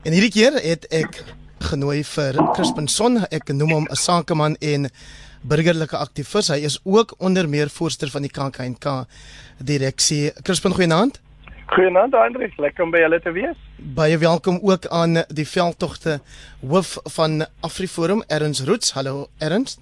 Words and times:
En 0.00 0.14
hierdie 0.16 0.32
keer 0.32 0.54
het 0.64 0.86
ek 0.96 1.18
genooi 1.68 1.98
vir 2.08 2.38
Crispin 2.56 2.86
Son. 2.88 3.18
Ek 3.28 3.50
noem 3.52 3.72
hom 3.74 3.86
'n 3.90 3.98
sakeman 4.00 4.56
en 4.60 4.88
burgerlike 5.44 5.96
aktivis. 5.96 6.48
Hy 6.48 6.64
is 6.64 6.80
ook 6.84 7.14
onder 7.18 7.48
meer 7.48 7.68
voorsteur 7.68 8.08
van 8.08 8.22
die 8.22 8.30
KAKNK 8.30 9.04
direksie. 9.58 10.32
Crispin, 10.42 10.72
goeienaand. 10.72 11.20
Goeienaand, 11.66 12.12
Hendrik. 12.12 12.56
Lekker 12.56 12.84
om 12.84 12.90
by 12.90 12.98
julle 12.98 13.20
te 13.20 13.32
wees. 13.32 13.56
Baie 13.76 14.18
welkom 14.18 14.58
ook 14.62 14.86
aan 14.86 15.24
die 15.28 15.46
veldtogte 15.46 16.20
hoof 16.60 16.96
van 17.04 17.44
AfriForum, 17.60 18.22
Erns 18.26 18.64
Roots. 18.64 18.92
Hallo 18.92 19.28
Erns. 19.38 19.78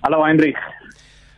Hallo 0.00 0.24
Hendrik. 0.24 0.58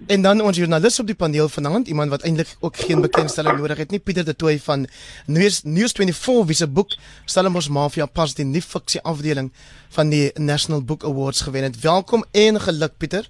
En 0.06 0.22
dan 0.22 0.40
ons 0.40 0.56
joernalis 0.56 1.00
op 1.00 1.06
die 1.06 1.14
paneel 1.14 1.48
vanaand, 1.48 1.88
iemand 1.88 2.10
wat 2.10 2.22
eintlik 2.22 2.54
ook 2.60 2.76
geen 2.76 3.00
bekendstelling 3.00 3.58
nodig 3.58 3.78
het 3.82 3.90
nie, 3.90 3.98
Pieter 3.98 4.24
de 4.24 4.36
Tooy 4.36 4.58
van 4.58 4.86
News 5.26 5.62
News 5.62 5.92
24 5.92 6.46
wie 6.46 6.54
se 6.54 6.68
boek 6.68 6.94
Stellenbosch 7.24 7.68
Mafia 7.68 8.06
pas 8.06 8.34
die 8.34 8.44
nuwe 8.44 8.62
fiksie 8.62 9.02
afdeling 9.02 9.50
van 9.88 10.08
die 10.08 10.30
National 10.39 10.84
Book 10.84 11.04
Awards 11.04 11.40
gewen 11.40 11.62
het. 11.62 11.80
Welkom 11.80 12.25
en 12.32 12.61
geluk 12.61 12.96
Pieter. 12.96 13.29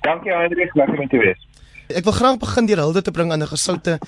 Dankie 0.00 0.32
Hendrik, 0.32 0.74
lekker 0.74 0.98
om 0.98 1.08
te 1.08 1.16
wees. 1.16 1.51
Ek 1.92 2.06
wil 2.08 2.14
graag 2.16 2.38
begin 2.40 2.66
deur 2.66 2.80
hulde 2.80 3.02
te 3.04 3.12
bring 3.12 3.32
aan 3.32 3.42
'n 3.42 3.48
gesoute 3.48 3.98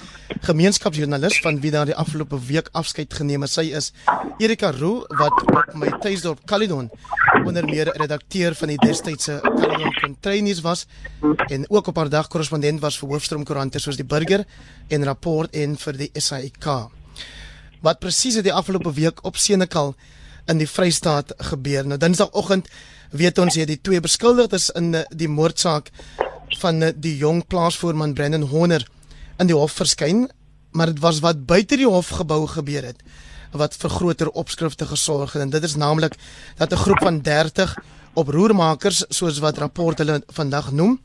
gemeenskapsjoernalis 0.40 1.40
van 1.40 1.60
wie 1.60 1.70
daar 1.70 1.84
die 1.84 1.94
afgelope 1.94 2.38
week 2.46 2.68
afskeid 2.72 3.14
geneem 3.14 3.42
het. 3.42 3.50
Sy 3.50 3.60
is 3.60 3.92
Erika 4.38 4.70
Roo 4.70 5.04
wat 5.08 5.32
op 5.42 5.74
my 5.74 5.90
tuisdorp 6.00 6.40
Caledon 6.46 6.90
onder 7.44 7.64
meer 7.64 7.92
redakteur 7.96 8.54
van 8.54 8.68
die 8.68 8.78
destydse 8.78 9.40
Caledon 9.42 9.92
Containers 10.00 10.60
was 10.60 10.86
en 11.48 11.70
ook 11.70 11.86
op 11.86 11.96
haar 11.96 12.08
dag 12.08 12.28
korrespondent 12.28 12.80
was 12.80 12.98
vir 12.98 13.08
hoofstroomkoerante 13.08 13.78
soos 13.78 13.96
die 13.96 14.04
Burger 14.06 14.44
en 14.88 15.04
Rapport 15.04 15.54
en 15.54 15.76
vir 15.76 15.92
die 15.92 16.10
SAIK. 16.12 16.88
Wat 17.80 17.98
presies 17.98 18.34
het 18.34 18.44
die 18.44 18.52
afgelope 18.52 18.92
week 18.92 19.24
op 19.24 19.36
Senekal 19.36 19.94
in 20.46 20.58
die 20.58 20.68
Vrystaat 20.68 21.32
gebeur? 21.38 21.86
Nou 21.86 21.98
Dinsdagoggend 21.98 22.68
weet 23.10 23.38
ons 23.38 23.54
jy 23.54 23.64
die 23.64 23.80
twee 23.80 24.00
beskuldigdes 24.00 24.70
in 24.70 24.96
die 25.10 25.28
moordsaak 25.28 25.91
van 26.48 26.83
eh, 26.83 26.92
die 26.97 27.17
jong 27.17 27.47
plaasvoorman 27.47 28.14
Brandon 28.14 28.42
Horner 28.42 28.87
in 29.39 29.47
die 29.47 29.56
hof 29.56 29.73
verskyn, 29.73 30.31
maar 30.73 30.87
dit 30.87 30.98
was 30.98 31.20
wat 31.20 31.47
buite 31.47 31.77
die 31.77 31.89
hofgebou 31.89 32.47
gebeur 32.47 32.83
het 32.83 33.03
wat 33.55 33.77
vir 33.78 33.91
groter 33.91 34.28
opskrifte 34.34 34.87
gesorg 34.87 35.33
het 35.33 35.42
en 35.42 35.50
dit 35.50 35.62
is 35.62 35.77
naamlik 35.78 36.17
dat 36.59 36.72
'n 36.72 36.77
groep 36.77 37.03
van 37.03 37.20
30 37.22 37.77
oproermakers 38.15 39.05
soos 39.09 39.39
wat 39.39 39.59
rapport 39.59 39.98
hulle 39.98 40.22
vandag 40.27 40.72
noem 40.72 40.98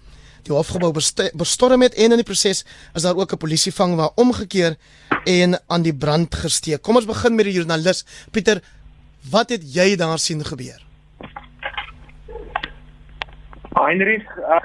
die 0.44 0.54
hofgebou 0.56 0.92
bestorm 1.38 1.82
het 1.82 1.94
en 1.94 2.12
in 2.12 2.22
die 2.22 2.28
proses 2.28 2.64
is 2.94 3.02
daar 3.02 3.16
ook 3.16 3.34
'n 3.34 3.38
polisievang 3.38 3.95
waar 3.95 4.12
omgekeer 4.16 4.78
en 5.26 5.60
aan 5.67 5.82
die 5.82 5.94
brand 5.94 6.36
gesteek. 6.36 6.82
Kom 6.82 6.95
ons 6.95 7.06
begin 7.06 7.36
met 7.36 7.45
die 7.45 7.54
joernalis 7.54 8.06
Pieter, 8.32 8.62
wat 9.30 9.50
het 9.50 9.73
jy 9.73 9.95
daar 9.95 10.20
sien 10.20 10.45
gebeur? 10.45 10.86
Heinrich, 13.73 14.38
uh, 14.38 14.64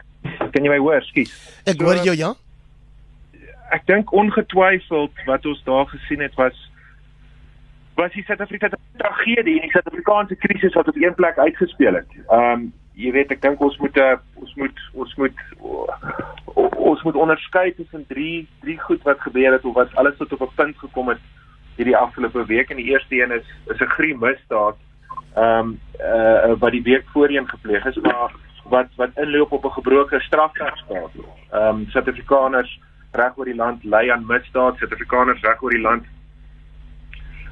Kan 0.54 0.62
jy 0.62 0.70
my 0.70 0.78
hoor? 0.78 1.02
Skus. 1.10 1.32
Ek 1.66 1.82
hoor 1.82 1.98
jou 2.06 2.14
ja. 2.14 2.30
Ek 3.74 3.82
dink 3.90 4.12
ongetwyfeld 4.14 5.26
wat 5.26 5.46
ons 5.50 5.64
daar 5.66 5.88
gesien 5.90 6.22
het 6.22 6.38
was 6.38 6.54
was 7.98 8.10
die 8.14 8.24
Suid-Afrikaanse 8.26 8.78
tragedie 8.98 9.58
en 9.60 9.68
die 9.68 9.74
Suid-Afrikaanse 9.74 10.38
krisis 10.38 10.74
wat 10.78 10.88
op 10.90 10.96
een 10.98 11.14
plek 11.18 11.38
uitgespeel 11.38 12.00
het. 12.00 12.16
Ehm 12.28 12.50
um, 12.54 12.72
jy 12.94 13.10
weet 13.10 13.32
ek 13.34 13.40
dink 13.42 13.62
ons 13.62 13.74
moet 13.82 13.96
uh, 13.98 14.14
ons 14.38 14.52
moet 14.60 14.82
ons 15.02 15.14
moet 15.18 15.40
ons 16.84 17.02
moet 17.02 17.16
onderskei 17.24 17.72
tussen 17.74 18.04
drie 18.06 18.46
drie 18.62 18.76
goed 18.86 19.02
wat 19.08 19.22
gebeur 19.26 19.56
het 19.56 19.64
of 19.66 19.74
wat 19.74 19.94
alles 19.98 20.14
tot 20.20 20.32
op 20.36 20.44
'n 20.46 20.54
punt 20.54 20.78
gekom 20.78 21.10
het 21.10 21.22
hierdie 21.76 21.96
afgelope 21.96 22.46
week 22.46 22.70
en 22.70 22.78
die 22.78 22.92
eerste 22.94 23.18
een 23.18 23.34
is 23.34 23.46
is 23.74 23.80
'n 23.80 23.94
grie 23.98 24.14
misdaad 24.14 24.78
ehm 25.34 25.74
um, 25.74 25.80
uh, 25.98 26.54
wat 26.62 26.70
die 26.70 26.86
week 26.86 27.04
voorheen 27.12 27.48
gepleeg 27.48 27.84
is 27.84 27.96
maar 27.96 28.30
wat 28.68 28.88
wat 28.96 29.10
inloop 29.14 29.52
op 29.52 29.64
'n 29.64 29.70
gebroke 29.70 30.20
strafregstaat. 30.20 31.10
Ehm 31.50 31.62
um, 31.68 31.86
Suid-Afrikaners 31.88 32.80
reg 33.10 33.36
oor 33.36 33.44
die 33.44 33.54
land 33.54 33.84
ly 33.84 34.10
aan 34.10 34.26
misdaad, 34.26 34.76
Suid-Afrikaners 34.76 35.40
reg 35.40 35.62
oor 35.62 35.70
die 35.70 35.80
land 35.80 36.04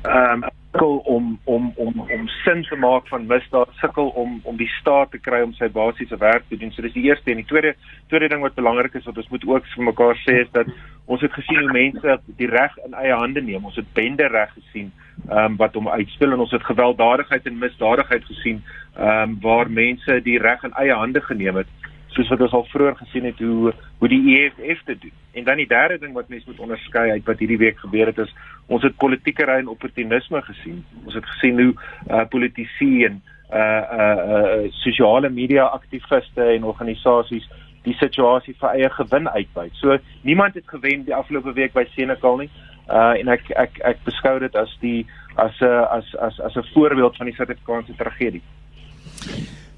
ehm 0.02 0.42
um, 0.42 0.50
sukkel 0.72 1.02
om 1.04 1.38
om 1.44 1.72
om 1.76 2.00
om 2.00 2.28
sin 2.28 2.62
te 2.62 2.76
maak 2.76 3.08
van 3.08 3.26
misdaad, 3.26 3.68
sukkel 3.80 4.08
om 4.14 4.40
om 4.42 4.56
die 4.56 4.68
staat 4.80 5.10
te 5.10 5.18
kry 5.18 5.42
om 5.42 5.52
sy 5.52 5.68
basiese 5.68 6.16
werk 6.16 6.44
te 6.48 6.56
doen. 6.56 6.72
So 6.72 6.82
dis 6.82 6.92
die 6.92 7.04
eerste 7.04 7.30
en 7.30 7.36
die 7.36 7.46
tweede 7.46 7.74
tweede 8.08 8.28
ding 8.28 8.42
wat 8.42 8.54
belangrik 8.54 8.94
is 8.94 9.04
wat 9.04 9.16
ons 9.16 9.28
moet 9.28 9.44
ook 9.46 9.66
vir 9.74 9.84
mekaar 9.84 10.16
sê 10.24 10.40
is 10.42 10.50
dat 10.52 10.66
ons 11.06 11.20
het 11.20 11.32
gesien 11.32 11.60
hoe 11.60 11.72
mense 11.72 12.18
die 12.38 12.48
reg 12.48 12.76
in 12.86 12.94
eie 12.94 13.12
hande 13.12 13.42
neem. 13.42 13.64
Ons 13.64 13.76
het 13.76 13.92
bende 13.92 14.26
reg 14.28 14.52
gesien 14.54 14.92
ehm 15.28 15.52
um, 15.52 15.56
wat 15.56 15.74
hom 15.74 15.88
uitspel 15.88 16.32
en 16.32 16.40
ons 16.40 16.50
het 16.56 16.64
gewelddadigheid 16.64 17.46
en 17.46 17.58
misdadigheid 17.58 18.24
gesien 18.24 18.62
ehm 18.96 19.28
um, 19.28 19.38
waar 19.40 19.70
mense 19.70 20.20
die 20.24 20.38
reg 20.38 20.64
in 20.64 20.72
eie 20.72 20.94
hande 20.94 21.20
geneem 21.20 21.56
het 21.56 21.68
soos 22.12 22.28
wat 22.32 22.40
ons 22.40 22.54
al 22.56 22.64
vroeër 22.70 22.96
gesien 22.96 23.24
het 23.24 23.38
hoe 23.38 23.72
hoe 23.98 24.08
die 24.08 24.22
EFF 24.36 24.84
dit 24.84 25.00
doen. 25.00 25.14
En 25.32 25.44
dan 25.44 25.56
die 25.56 25.68
derde 25.68 25.98
ding 25.98 26.14
wat 26.14 26.28
mense 26.28 26.48
moet 26.50 26.60
onderskei 26.60 27.10
uit 27.10 27.24
wat 27.24 27.38
hierdie 27.38 27.58
week 27.58 27.78
gebeur 27.78 28.06
het 28.06 28.18
is 28.18 28.32
ons 28.66 28.82
het 28.82 28.96
politieke 28.96 29.44
ry 29.48 29.58
en 29.62 29.68
opportunisme 29.72 30.42
gesien. 30.42 30.84
Ons 31.04 31.14
het 31.14 31.26
gesien 31.34 31.60
hoe 31.60 31.74
uh 32.10 32.24
politici 32.28 33.04
en 33.04 33.20
uh 33.52 33.82
uh, 33.98 34.16
uh 34.34 34.70
sosiale 34.84 35.30
media 35.30 35.64
aktiviste 35.64 36.42
en 36.54 36.64
organisasies 36.64 37.48
die 37.82 37.96
situasie 37.98 38.54
vir 38.60 38.76
eie 38.76 38.90
gewin 38.90 39.28
uitbuit. 39.28 39.74
So 39.80 39.98
niemand 40.22 40.54
het 40.54 40.68
gewen 40.70 41.04
die 41.04 41.14
afgelope 41.14 41.52
week 41.52 41.74
by 41.74 41.84
Senekal 41.96 42.38
nie. 42.44 42.50
Uh 42.88 43.18
en 43.18 43.28
ek 43.28 43.50
ek 43.56 43.82
ek 43.92 44.04
beskou 44.06 44.38
dit 44.38 44.56
as 44.56 44.72
die 44.80 45.06
as 45.36 45.60
'n 45.60 45.86
as 45.98 46.14
as 46.16 46.40
as 46.40 46.56
'n 46.56 46.72
voorbeeld 46.74 47.16
van 47.16 47.26
die 47.26 47.34
Suid-Afrikaanse 47.34 47.94
tragedie. 47.96 48.42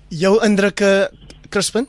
Jou 0.09 0.45
indrukke 0.45 1.11
Crispin? 1.49 1.87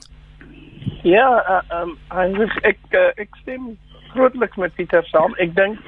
Ja, 1.01 1.61
uh, 1.71 1.81
um 1.81 1.97
Heinrich, 2.13 2.55
ek 2.61 2.77
uh, 2.93 3.09
ek 3.21 3.33
stem 3.41 3.75
grootliks 4.13 4.57
met 4.61 4.73
Pieter 4.77 5.05
saam. 5.09 5.33
Ek 5.41 5.55
dink 5.57 5.79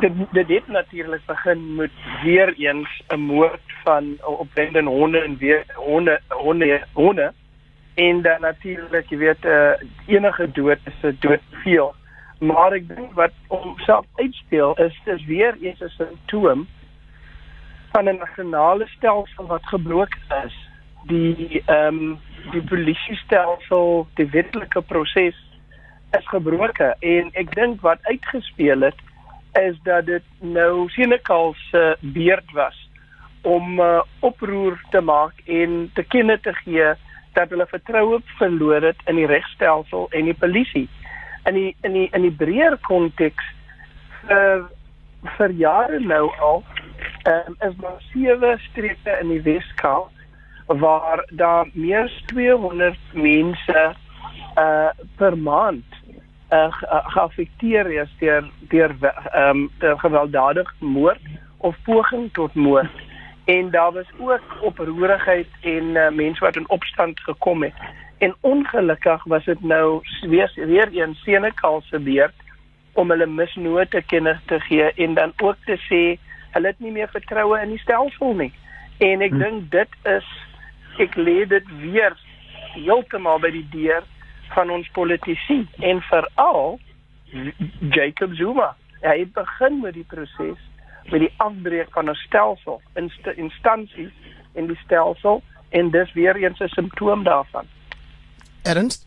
dit 0.00 0.18
dit 0.32 0.48
het 0.48 0.68
natuurlik 0.72 1.24
begin 1.28 1.62
met 1.76 1.92
weer 2.22 2.52
eens 2.56 3.02
'n 3.12 3.20
moord 3.20 3.74
van 3.84 4.16
op 4.20 4.48
Brendan 4.54 4.86
honde 4.86 5.20
en 5.20 5.36
weer 5.36 5.64
honde 5.74 6.20
honde 6.28 6.80
honde. 6.92 7.32
En 7.94 8.22
dan 8.22 8.40
natuurlik 8.40 9.08
weet 9.08 9.44
uh, 9.44 9.72
enige 10.06 10.50
dood 10.52 10.78
is 10.84 11.00
'n 11.02 11.16
dood 11.20 11.44
veel. 11.64 11.94
Maar 12.40 12.72
ek 12.72 12.88
dink 12.88 13.12
wat 13.12 13.32
homself 13.48 14.06
uitspeel 14.14 14.74
is 14.74 15.00
dis 15.04 15.24
weer 15.24 15.56
eens 15.60 15.80
'n 15.80 15.88
simptoom 15.88 16.66
van 17.92 18.08
'n 18.08 18.16
nasionale 18.16 18.86
stelsel 18.86 19.46
wat 19.46 19.66
gebroken 19.66 20.20
is 20.44 20.71
die 21.10 21.62
ehm 21.66 22.02
um, 22.02 22.18
die 22.52 22.62
polisie 22.66 23.16
stelsel 23.20 24.06
die 24.18 24.26
wetlike 24.32 24.82
proses 24.82 25.36
is 26.18 26.26
gebroken 26.28 26.96
en 27.00 27.30
ek 27.38 27.54
dink 27.54 27.80
wat 27.86 28.02
uitgespeel 28.10 28.82
het 28.88 28.98
is 29.60 29.76
dat 29.86 30.06
dit 30.06 30.24
nou 30.40 30.88
Senekal 30.90 31.54
se 31.70 31.96
beurt 32.00 32.50
was 32.52 32.78
om 33.42 33.80
uh, 33.80 34.00
oproer 34.20 34.80
te 34.90 35.00
maak 35.00 35.38
en 35.46 35.90
te 35.94 36.02
kenne 36.02 36.38
te 36.40 36.54
gee 36.62 36.92
dat 37.32 37.50
hulle 37.50 37.66
vertroue 37.66 38.20
verloor 38.38 38.82
het 38.82 39.00
in 39.10 39.18
die 39.18 39.26
regstelsel 39.26 40.08
en 40.10 40.28
die 40.28 40.36
polisie. 40.36 40.88
In 41.48 41.54
die 41.54 41.76
in 41.82 41.92
die 41.96 42.08
in 42.12 42.26
die 42.26 42.36
breër 42.44 42.78
konteks 42.86 43.44
vir 44.26 44.68
vir 45.38 45.54
jare 45.58 46.00
nou 46.00 46.26
al 46.38 46.64
um, 47.30 47.56
is 47.66 47.76
daar 47.80 48.00
sewe 48.10 48.56
streke 48.70 49.18
in 49.20 49.30
die 49.30 49.42
Weskaap 49.42 50.10
waar 50.78 51.24
daar 51.30 51.66
meer 51.72 52.02
as 52.02 52.22
200 52.26 52.98
mense 53.12 53.94
uh 54.58 54.88
per 55.16 55.38
maand 55.38 55.84
uh, 56.52 56.72
geaffekteer 57.14 57.86
is 58.02 58.10
deur 58.18 58.50
deur 58.68 58.96
ehm 59.00 59.68
um, 59.80 59.98
gewelddadige 59.98 60.74
moord 60.78 61.20
of 61.56 61.76
poging 61.84 62.32
tot 62.32 62.54
moord. 62.54 62.90
En 63.44 63.70
daar 63.70 63.92
was 63.92 64.06
ook 64.18 64.40
oproerigheid 64.60 65.46
en 65.60 65.84
uh, 65.84 66.08
mense 66.10 66.44
wat 66.44 66.56
in 66.56 66.68
opstand 66.68 67.20
gekom 67.20 67.62
het. 67.62 67.74
En 68.18 68.34
ongelukkig 68.40 69.24
was 69.24 69.44
dit 69.44 69.62
nou 69.62 70.00
weer 70.20 70.52
weer 70.54 70.88
een 70.92 71.14
Senekal 71.14 71.80
se 71.80 71.98
beurt 71.98 72.34
om 72.92 73.10
hulle 73.10 73.26
misnote 73.26 74.02
kennis 74.06 74.38
te 74.46 74.60
gee 74.60 74.92
en 74.92 75.14
dan 75.14 75.32
ook 75.36 75.56
te 75.64 75.76
sê 75.76 76.20
hulle 76.50 76.66
het 76.66 76.78
nie 76.78 76.92
meer 76.92 77.08
vertroue 77.08 77.60
in 77.60 77.68
die 77.68 77.78
stelsel 77.78 78.34
nie. 78.34 78.52
En 78.98 79.20
ek 79.20 79.30
hm. 79.30 79.38
dink 79.38 79.70
dit 79.70 79.88
is 80.02 80.28
ek 80.98 81.16
lê 81.16 81.46
dit 81.48 81.64
weer 81.80 82.16
heeltemal 82.74 83.38
by 83.38 83.50
die 83.50 83.66
deur 83.72 84.04
van 84.54 84.70
ons 84.70 84.88
politici 84.92 85.66
en 85.80 86.02
veral 86.02 86.78
Jacob 87.90 88.34
Zuma. 88.34 88.76
Hy 89.00 89.18
het 89.18 89.32
begin 89.32 89.80
met 89.80 89.94
die 89.94 90.06
proses 90.08 90.60
met 91.10 91.20
die 91.20 91.32
afbreek 91.36 91.88
van 91.90 92.10
'n 92.10 92.14
stelsel, 92.14 92.80
inst 92.94 93.26
instansies 93.26 94.12
in 94.54 94.66
die 94.66 94.78
stelsel 94.84 95.42
en 95.70 95.90
dis 95.90 96.12
weer 96.12 96.36
eens 96.36 96.60
'n 96.60 96.68
simptoom 96.68 97.24
daarvan. 97.24 97.66
Ernst 98.62 99.06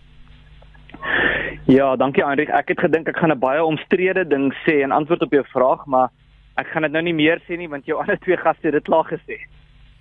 Ja, 1.66 1.96
dankie 1.96 2.24
Hendrik. 2.26 2.50
Ek 2.50 2.68
het 2.68 2.80
gedink 2.80 3.08
ek 3.08 3.18
gaan 3.18 3.32
'n 3.32 3.40
baie 3.40 3.64
omstrede 3.64 4.28
ding 4.28 4.54
sê 4.66 4.82
en 4.84 4.92
antwoord 4.92 5.22
op 5.22 5.32
jou 5.32 5.46
vraag, 5.48 5.86
maar 5.86 6.10
ek 6.56 6.68
gaan 6.68 6.82
dit 6.82 6.92
nou 6.92 7.04
nie 7.04 7.14
meer 7.14 7.42
sê 7.48 7.58
nie 7.58 7.70
want 7.70 7.86
jou 7.86 8.00
ander 8.02 8.20
twee 8.20 8.38
gaste 8.38 8.68
het 8.68 8.74
dit 8.74 8.84
klaar 8.84 9.06
gesê. 9.06 9.38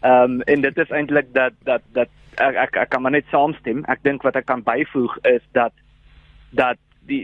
Ehm 0.05 0.23
um, 0.23 0.41
en 0.41 0.61
dit 0.61 0.79
is 0.79 0.91
eintlik 0.91 1.33
dat 1.33 1.53
dat 1.65 1.83
dat 1.97 2.09
ek 2.37 2.55
ek, 2.55 2.77
ek 2.77 2.89
kan 2.93 3.03
maar 3.03 3.15
net 3.15 3.29
saamstem. 3.33 3.85
Ek 3.89 4.03
dink 4.05 4.23
wat 4.23 4.37
ek 4.37 4.45
kan 4.45 4.63
byvoeg 4.63 5.17
is 5.31 5.41
dat 5.57 5.73
dat 6.53 6.77
die 7.09 7.23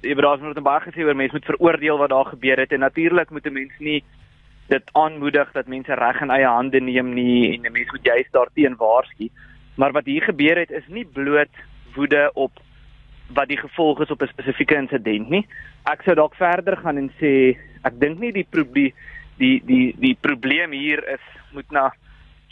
jy 0.00 0.14
weet 0.14 0.24
daar's 0.24 0.40
net 0.40 0.62
baie 0.64 0.80
gesê 0.80 1.04
oor 1.04 1.18
mense 1.18 1.36
moet 1.36 1.50
veroordeel 1.50 2.00
wat 2.00 2.12
daar 2.14 2.30
gebeur 2.32 2.62
het 2.64 2.72
en 2.72 2.80
natuurlik 2.80 3.30
moet 3.30 3.46
'n 3.46 3.52
mens 3.52 3.72
nie 3.78 4.00
dit 4.68 4.90
aanmoedig 4.92 5.52
dat 5.52 5.68
mense 5.68 5.94
reg 5.94 6.20
in 6.20 6.30
eie 6.30 6.48
hande 6.48 6.80
neem 6.80 7.12
nie 7.14 7.52
en 7.52 7.66
'n 7.66 7.72
mens 7.72 7.92
moet 7.92 8.04
juist 8.04 8.32
daarteen 8.32 8.76
waarsku. 8.76 9.28
Maar 9.76 9.92
wat 9.92 10.04
hier 10.04 10.22
gebeur 10.22 10.56
het 10.56 10.70
is 10.70 10.88
nie 10.88 11.04
bloot 11.04 11.54
woede 11.94 12.30
op 12.34 12.52
wat 13.34 13.48
die 13.48 13.60
gevolg 13.60 14.00
is 14.00 14.10
op 14.10 14.22
'n 14.22 14.32
spesifieke 14.32 14.74
insident 14.74 15.28
nie. 15.28 15.46
Ek 15.84 16.02
sou 16.02 16.14
dalk 16.14 16.34
verder 16.34 16.76
gaan 16.76 16.96
en 16.96 17.10
sê 17.20 17.58
ek 17.84 18.00
dink 18.00 18.18
nie 18.18 18.32
die 18.32 18.46
probleem 18.50 18.92
die 19.36 19.62
die 19.66 19.94
die 19.98 20.16
probleem 20.20 20.72
hier 20.72 21.08
is 21.08 21.24
moet 21.52 21.70
na 21.70 21.92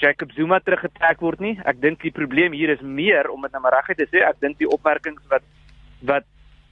Jacob 0.01 0.33
Zuma 0.33 0.61
teruggetrek 0.65 1.21
word 1.21 1.41
nie. 1.45 1.57
Ek 1.69 1.81
dink 1.81 2.01
die 2.03 2.13
probleem 2.15 2.55
hier 2.57 2.73
is 2.73 2.81
meer 2.81 3.29
om 3.31 3.43
dit 3.45 3.53
nou 3.53 3.61
maar 3.63 3.77
reguit 3.81 4.01
te 4.01 4.09
sê. 4.09 4.25
Ek 4.25 4.41
dink 4.41 4.59
die 4.59 4.69
opmerkings 4.69 5.23
wat 5.33 5.45
wat 6.09 6.25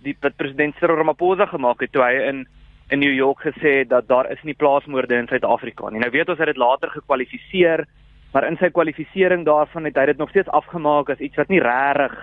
die 0.05 0.15
wat 0.23 0.37
president 0.41 0.77
Cyril 0.79 0.97
Ramaphosa 1.01 1.49
gemaak 1.51 1.83
het 1.85 1.93
toe 1.93 2.05
hy 2.05 2.15
in 2.31 2.47
in 2.89 3.03
New 3.03 3.13
York 3.13 3.43
gesê 3.45 3.83
dat 3.85 4.09
daar 4.09 4.31
is 4.33 4.41
nie 4.49 4.55
plaasmoorde 4.57 5.15
in 5.15 5.29
Suid-Afrika 5.29 5.91
nie. 5.91 6.01
Nou 6.01 6.11
weet 6.11 6.31
ons 6.33 6.39
hy 6.41 6.47
het 6.47 6.55
dit 6.55 6.63
later 6.63 6.89
gekwalifiseer, 6.95 7.85
maar 8.33 8.47
in 8.49 8.57
sy 8.57 8.71
kwalifisering 8.73 9.45
daarvan 9.45 9.85
het 9.85 10.01
hy 10.01 10.07
dit 10.09 10.21
nog 10.23 10.33
steeds 10.33 10.49
afgemaak 10.57 11.13
as 11.13 11.21
iets 11.21 11.37
wat 11.37 11.53
nie 11.53 11.61
regtig 11.61 12.17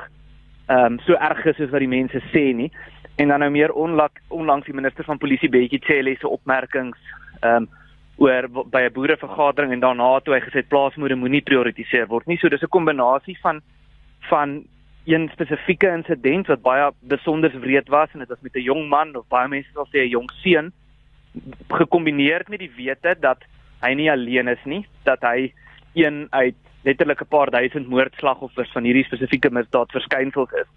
ehm 0.65 0.95
um, 0.95 0.99
so 1.05 1.13
erg 1.13 1.45
is 1.45 1.59
soos 1.59 1.69
wat 1.69 1.83
die 1.85 1.91
mense 1.91 2.21
sê 2.33 2.47
nie. 2.57 2.71
En 3.21 3.29
dan 3.29 3.45
nou 3.45 3.51
meer 3.53 3.71
onlak 3.71 4.17
onlangs 4.33 4.65
die 4.65 4.73
minister 4.73 5.05
van 5.05 5.21
polisie 5.21 5.49
Betjie 5.49 5.83
Cele 5.85 6.15
se 6.17 6.27
opmerkings 6.27 6.97
ehm 7.41 7.67
um, 7.67 7.73
oor 8.17 8.47
by 8.71 8.81
'n 8.85 8.93
boerevergadering 8.93 9.71
en 9.71 9.79
daarna 9.79 10.19
toe 10.19 10.33
hy 10.33 10.41
gesê 10.41 10.63
plaasmoorde 10.67 11.15
moenie 11.15 11.41
prioritiseer 11.41 12.07
word 12.07 12.27
nie. 12.27 12.37
So 12.37 12.49
dis 12.49 12.63
'n 12.63 12.67
kombinasie 12.67 13.37
van 13.41 13.61
van 14.29 14.63
een 15.05 15.29
spesifieke 15.33 15.87
insident 15.87 16.47
wat 16.47 16.61
baie 16.61 16.91
besonder 17.01 17.51
wreed 17.59 17.89
was 17.89 18.09
en 18.13 18.19
dit 18.19 18.29
was 18.29 18.41
met 18.41 18.55
'n 18.55 18.61
jong 18.61 18.89
man 18.89 19.15
of 19.15 19.27
baie 19.27 19.47
mense 19.47 19.69
sal 19.73 19.87
sê 19.87 20.05
'n 20.05 20.09
jong 20.09 20.31
seun 20.43 20.71
gekombineer 21.69 22.43
met 22.47 22.59
die 22.59 22.71
wete 22.77 23.15
dat 23.19 23.43
hy 23.81 23.93
nie 23.93 24.11
alleen 24.11 24.47
is 24.47 24.63
nie, 24.65 24.85
dat 25.03 25.21
hy 25.21 25.53
een 25.93 26.27
uit 26.29 26.55
letterlik 26.83 27.21
'n 27.21 27.27
paar 27.27 27.51
duisend 27.51 27.87
moordslagoffers 27.87 28.71
van 28.71 28.83
hierdie 28.83 29.03
spesifieke 29.03 29.49
misdaad 29.49 29.91
verskynsels 29.91 30.51
is. 30.51 30.67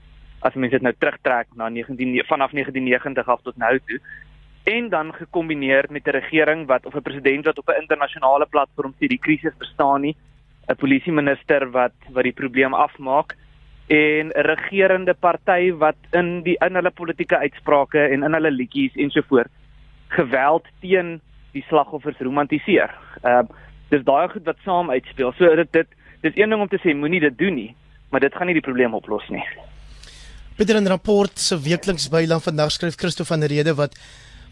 As 0.41 0.55
mense 0.55 0.77
dit 0.77 0.83
nou 0.83 0.95
terugtrek 0.99 1.47
na 1.55 1.69
19 1.69 2.23
vanaf 2.27 2.53
1990 2.53 3.29
af 3.29 3.43
tot 3.43 3.57
nou 3.57 3.79
toe 3.87 4.01
en 4.69 4.89
dan 4.89 5.13
gekombineer 5.15 5.85
met 5.91 6.07
'n 6.07 6.17
regering 6.21 6.67
wat 6.67 6.87
of 6.87 6.95
'n 6.95 7.03
president 7.03 7.45
wat 7.45 7.59
op 7.59 7.69
'n 7.69 7.81
internasionale 7.81 8.47
platform 8.47 8.93
sê 8.95 9.07
die 9.07 9.25
krisis 9.27 9.57
bestaan 9.59 10.01
nie, 10.01 10.17
'n 10.69 10.77
polisieminister 10.77 11.71
wat 11.71 11.97
wat 12.15 12.23
die 12.23 12.39
probleem 12.41 12.75
afmaak 12.75 13.37
en 13.87 14.27
'n 14.29 14.47
regerende 14.53 15.15
party 15.15 15.73
wat 15.73 15.97
in 16.11 16.43
die 16.43 16.57
in 16.67 16.75
hulle 16.75 16.91
politieke 16.91 17.39
uitsprake 17.39 17.99
en 17.99 18.23
in 18.23 18.33
hulle 18.33 18.51
liedjies 18.51 18.95
ensovoorts 18.95 19.51
geweld 20.09 20.65
teen 20.81 21.21
die 21.53 21.65
slagoffers 21.69 22.19
romantiseer. 22.19 22.91
Ehm 23.23 23.45
uh, 23.45 23.57
dis 23.89 24.05
daai 24.05 24.29
goed 24.29 24.45
wat 24.45 24.57
saam 24.65 24.91
uitspeel. 24.91 25.33
So 25.33 25.55
dit 25.57 25.73
dit 25.73 25.89
dis 26.21 26.37
een 26.37 26.51
ding 26.51 26.61
om 26.61 26.69
te 26.69 26.81
sê 26.85 26.95
moenie 26.95 27.21
dit 27.21 27.39
doen 27.39 27.55
nie, 27.55 27.75
maar 28.11 28.21
dit 28.21 28.35
gaan 28.35 28.47
nie 28.47 28.59
die 28.59 28.69
probleem 28.69 28.95
oplos 28.95 29.29
nie. 29.29 29.45
Peter 30.57 30.77
in 30.77 30.87
rapport 30.87 31.39
se 31.39 31.61
weekliks 31.61 32.09
bylaan 32.09 32.41
vandag 32.41 32.71
skryf 32.71 32.95
Christo 32.95 33.25
van 33.25 33.43
Rede 33.43 33.75
wat 33.75 33.95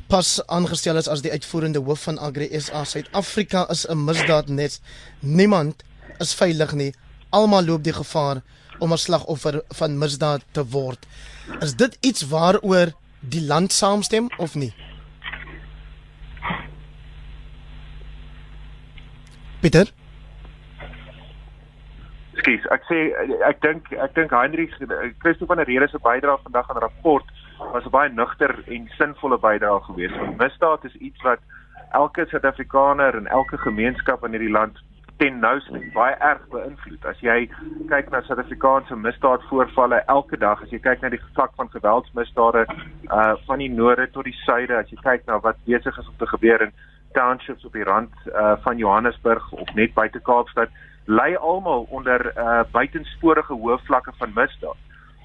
pas 0.08 0.28
aangestel 0.46 0.96
is 0.96 1.08
as 1.10 1.22
die 1.24 1.32
uitvoerende 1.34 1.80
hoof 1.82 2.04
van 2.06 2.18
Agri 2.18 2.46
SA 2.60 2.84
Suid-Afrika 2.84 3.66
is 3.70 3.86
'n 3.88 4.04
misdaadnet. 4.04 4.80
Niemand 5.20 5.82
is 6.18 6.34
veilig 6.34 6.72
nie. 6.72 6.94
Almal 7.30 7.64
loop 7.64 7.82
die 7.82 7.92
gevaar 7.92 8.42
om 8.78 8.92
'n 8.92 8.98
slagoffer 8.98 9.62
van 9.68 9.98
misdaad 9.98 10.42
te 10.52 10.64
word. 10.66 11.06
Is 11.60 11.74
dit 11.74 11.98
iets 12.00 12.28
waaroor 12.28 12.92
die 13.20 13.42
land 13.42 13.72
saamstem 13.72 14.28
of 14.36 14.54
nie? 14.54 14.74
Peter 19.60 19.86
Skus, 22.36 22.66
ek 22.70 22.82
sê 22.90 22.98
ek 23.48 23.60
dink 23.64 23.88
ek 23.92 24.14
dink 24.14 24.30
Heinrich 24.30 24.74
Christo 25.18 25.46
van 25.46 25.56
der 25.56 25.66
Rede 25.66 25.88
se 25.88 25.98
bydrae 25.98 26.38
vandag 26.42 26.70
aan 26.70 26.76
'n 26.76 26.84
rapport 26.84 27.35
was 27.58 27.84
'n 27.84 27.90
baie 27.90 28.12
nugter 28.12 28.62
en 28.66 28.88
sinvolle 28.98 29.38
bydrae 29.38 29.80
geweest. 29.80 30.16
Want 30.16 30.36
misdaad 30.36 30.84
is 30.84 30.96
iets 30.96 31.22
wat 31.22 31.40
elke 31.90 32.26
Suid-Afrikaner 32.26 33.14
en 33.14 33.26
elke 33.26 33.58
gemeenskap 33.58 34.24
in 34.24 34.30
hierdie 34.30 34.50
land 34.50 34.78
ten 35.16 35.38
nouste 35.40 35.80
baie 35.94 36.14
erg 36.14 36.42
beïnvloed. 36.52 37.04
As 37.08 37.20
jy 37.24 37.46
kyk 37.88 38.10
na 38.12 38.20
Suid-Afrikaanse 38.26 38.96
misdaadvoorvalle 39.00 40.02
elke 40.12 40.36
dag, 40.36 40.62
as 40.62 40.72
jy 40.74 40.80
kyk 40.84 41.00
na 41.00 41.10
die 41.14 41.22
vlak 41.34 41.54
van 41.56 41.70
geweldsmisdade 41.72 42.66
uh 43.10 43.32
van 43.46 43.62
die 43.62 43.70
noorde 43.72 44.10
tot 44.12 44.28
die 44.28 44.36
suide, 44.44 44.76
as 44.76 44.90
jy 44.92 44.98
kyk 45.02 45.24
na 45.26 45.40
wat 45.46 45.62
besig 45.64 45.98
is 45.98 46.08
om 46.08 46.18
te 46.18 46.28
gebeur 46.34 46.66
in 46.68 46.74
townships 47.16 47.64
op 47.64 47.72
die 47.72 47.86
rand 47.88 48.12
uh 48.32 48.56
van 48.66 48.82
Johannesburg 48.82 49.52
of 49.52 49.74
net 49.74 49.94
buite 49.94 50.20
Kaapstad, 50.20 50.68
lê 51.06 51.32
almal 51.36 51.86
onder 51.90 52.32
uh 52.36 52.64
buitensporige 52.72 53.56
hoë 53.56 53.80
vlakke 53.88 54.12
van 54.20 54.36
misdaad. 54.36 54.76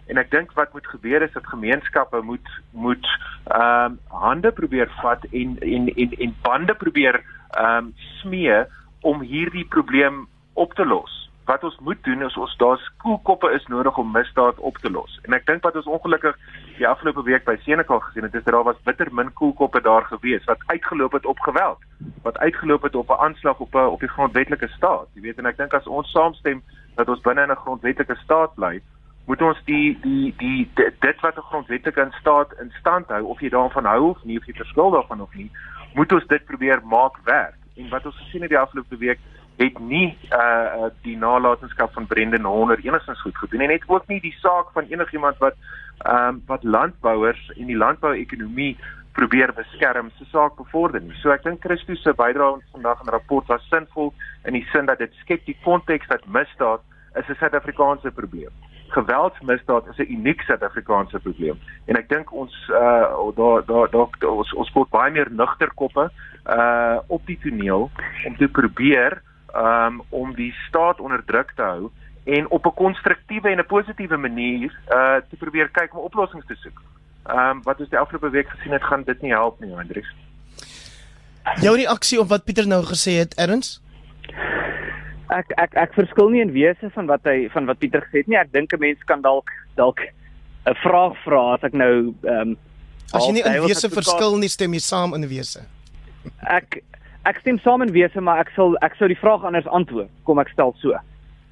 En 0.08 0.18
ek 0.18 0.32
dink 0.32 0.52
wat 0.52 0.74
moet 0.74 0.88
gebeur 0.88 1.22
is 1.22 1.34
dat 1.34 1.48
gemeenskappe 1.48 2.22
moet 2.22 2.50
moet 2.72 3.08
ehm 3.46 3.86
um, 3.86 4.00
hande 4.08 4.52
probeer 4.52 4.90
vat 5.02 5.24
en 5.32 5.58
en 5.60 5.88
en 5.96 6.12
en 6.18 6.36
bande 6.42 6.76
probeer 6.76 7.24
ehm 7.50 7.78
um, 7.78 7.94
smee 8.22 8.64
om 9.02 9.22
hierdie 9.22 9.66
probleem 9.66 10.28
op 10.54 10.74
te 10.74 10.86
los. 10.86 11.30
Wat 11.46 11.64
ons 11.64 11.78
moet 11.80 12.04
doen 12.04 12.22
is 12.24 12.38
ons 12.38 12.58
daar 12.58 12.78
skoolkoppe 12.78 13.50
is 13.52 13.66
nodig 13.66 13.98
om 13.98 14.12
misdaad 14.12 14.60
op 14.60 14.78
te 14.78 14.92
los. 14.92 15.20
En 15.26 15.34
ek 15.34 15.46
dink 15.46 15.64
wat 15.66 15.76
ons 15.76 15.90
ongelukkig 15.90 16.38
die 16.78 16.88
afgelope 16.88 17.24
week 17.26 17.46
by 17.46 17.56
Senekal 17.64 18.00
gesien 18.06 18.24
het, 18.24 18.36
is 18.36 18.44
dat 18.44 18.54
daar 18.54 18.68
was 18.70 18.84
bitter 18.86 19.10
min 19.12 19.32
skoolkoppe 19.34 19.82
daar 19.82 20.06
gewees 20.12 20.46
wat 20.46 20.64
uitgeloop 20.66 21.18
het 21.18 21.26
op 21.26 21.40
geweld, 21.40 21.82
wat 22.22 22.38
uitgeloop 22.38 22.86
het 22.88 22.96
op 22.96 23.10
'n 23.10 23.22
aanslag 23.28 23.60
op 23.60 23.76
'n 23.76 23.92
op 23.96 24.00
die 24.00 24.14
grondwetlike 24.16 24.68
staat. 24.78 25.08
Jy 25.14 25.22
weet 25.22 25.38
en 25.38 25.46
ek 25.46 25.58
dink 25.58 25.74
as 25.74 25.88
ons 25.88 26.12
saamstem 26.12 26.64
dat 26.96 27.10
ons 27.10 27.22
binne 27.22 27.48
'n 27.48 27.64
grondwetlike 27.66 28.16
staat 28.16 28.56
bly, 28.56 28.82
moet 29.32 29.42
ons 29.48 29.60
die 29.66 29.96
die 30.04 30.34
die 30.38 30.70
dit 30.76 31.20
wat 31.24 31.38
'n 31.38 31.50
grondwetlike 31.50 32.08
staat 32.20 32.54
in 32.62 32.72
stand 32.80 33.08
hou 33.08 33.24
of 33.34 33.40
jy 33.40 33.50
daarvan 33.50 33.86
hou 33.86 34.10
of 34.10 34.24
nie 34.24 34.38
of 34.38 34.46
jy 34.46 34.54
verskil 34.54 34.92
daarvan 34.92 35.22
of 35.22 35.34
nie, 35.34 35.52
moet 35.94 36.12
ons 36.12 36.28
dit 36.28 36.46
probeer 36.46 36.82
maak 36.84 37.16
werk 37.24 37.60
en 37.78 37.90
wat 37.90 38.06
ons 38.06 38.18
gesien 38.24 38.42
het 38.42 38.50
die 38.50 38.64
afgelope 38.64 38.98
week 38.98 39.20
het 39.58 39.80
nie 39.80 40.18
uh 40.40 40.90
die 41.08 41.18
nalatenskap 41.18 41.94
van 41.94 42.08
Brendan 42.08 42.50
Horner 42.54 42.80
enigstens 42.84 43.22
goed 43.22 43.38
gedoen 43.38 43.62
en 43.62 43.72
het 43.72 43.88
ook 43.88 44.08
nie 44.08 44.20
die 44.20 44.36
saak 44.40 44.74
van 44.74 44.90
enigiemand 44.90 45.38
wat 45.38 45.56
ehm 46.06 46.28
um, 46.28 46.42
wat 46.48 46.64
landbouers 46.64 47.52
en 47.56 47.72
die 47.72 47.78
landbouekonomie 47.78 48.78
probeer 49.12 49.54
beskerm 49.54 50.10
se 50.18 50.26
saak 50.26 50.56
bevorder 50.56 51.02
nie. 51.02 51.16
So 51.22 51.32
ek 51.32 51.44
dink 51.44 51.64
Christo 51.64 51.96
se 51.96 52.14
bydrae 52.14 52.60
vandag 52.72 53.00
in 53.00 53.12
die 53.12 53.16
rapport 53.16 53.48
was 53.48 53.68
sinvol 53.70 54.14
in 54.48 54.60
die 54.60 54.66
sin 54.72 54.86
dat 54.92 55.00
dit 55.04 55.14
skep 55.24 55.46
die 55.46 55.58
konteks 55.64 56.08
dat 56.08 56.28
misdaad 56.28 56.82
is 57.16 57.30
'n 57.30 57.40
Suid-Afrikaanse 57.40 58.12
probleem. 58.12 58.54
Geweldsmisdaad 58.92 59.88
is 59.88 59.98
'n 59.98 60.12
uniek 60.12 60.42
Suid-Afrikaanse 60.42 61.20
probleem. 61.20 61.60
En 61.86 61.96
ek 61.96 62.10
dink 62.10 62.34
ons 62.34 62.54
uh 62.70 63.36
daar 63.36 63.66
daar 63.66 63.90
daar 63.90 64.30
ons 64.30 64.54
ons 64.54 64.74
moet 64.74 64.90
baie 64.90 65.12
meer 65.12 65.28
nugter 65.32 65.72
koppe 65.74 66.12
uh 66.48 66.98
op 67.08 67.26
die 67.26 67.40
toneel 67.42 67.90
om 68.26 68.38
te 68.38 68.48
probeer 68.48 69.22
um 69.56 70.02
om 70.10 70.36
die 70.36 70.54
staat 70.68 71.00
onder 71.00 71.24
druk 71.26 71.52
te 71.56 71.62
hou 71.62 71.90
en 72.24 72.50
op 72.50 72.66
'n 72.66 72.74
konstruktiewe 72.74 73.50
en 73.50 73.60
'n 73.60 73.66
positiewe 73.66 74.18
manier 74.18 74.80
uh 74.90 75.16
te 75.30 75.36
probeer 75.38 75.70
kyk 75.70 75.94
om 75.94 76.04
oplossings 76.04 76.46
te 76.46 76.56
soek. 76.56 76.82
Um 77.30 77.64
wat 77.64 77.80
ons 77.80 77.90
die 77.90 78.00
afgelope 78.00 78.30
week 78.30 78.50
gesien 78.50 78.72
het, 78.72 78.84
gaan 78.84 79.04
dit 79.04 79.22
nie 79.22 79.32
help 79.32 79.60
nie, 79.60 79.76
Hendrik. 79.76 80.06
Jou 81.62 81.76
reaksie 81.76 82.20
op 82.20 82.28
wat 82.28 82.44
Pieter 82.44 82.68
nou 82.68 82.84
gesê 82.84 83.12
het, 83.12 83.34
Erns? 83.34 83.82
Ek 85.32 85.52
ek 85.58 85.76
ek 85.76 85.94
verskil 85.94 86.30
nie 86.30 86.42
in 86.42 86.54
wese 86.54 86.90
van 86.96 87.08
wat 87.08 87.24
hy 87.24 87.50
van 87.54 87.66
wat 87.66 87.80
Pieter 87.80 88.02
gesê 88.02 88.24
het 88.24 88.28
nie. 88.28 88.38
Ek 88.38 88.52
dink 88.52 88.74
'n 88.74 88.80
mens 88.80 89.00
kan 89.06 89.22
dalk 89.22 89.50
dalk 89.76 90.00
'n 90.68 90.76
vraag 90.84 91.16
vra 91.24 91.54
as 91.54 91.64
ek 91.64 91.74
nou 91.74 92.14
ehm 92.24 92.42
um, 92.42 92.58
As 93.14 93.28
jy 93.28 93.34
nie 93.34 93.44
in 93.44 93.68
wese 93.68 93.90
verskil 93.90 94.38
nie, 94.38 94.48
stem 94.48 94.74
jy 94.74 94.80
saam 94.80 95.14
in 95.14 95.28
wese 95.28 95.68
ek 96.48 96.82
ek 97.30 97.40
stem 97.42 97.60
saam 97.62 97.84
in 97.86 97.94
wese 97.94 98.22
maar 98.22 98.42
ek 98.42 98.52
sal 98.56 98.76
ek 98.86 98.96
sou 98.98 99.08
die 99.08 99.20
vraag 99.20 99.46
anders 99.46 99.68
antwoord. 99.68 100.10
Kom 100.26 100.42
ek 100.42 100.52
stel 100.54 100.74
so. 100.82 100.98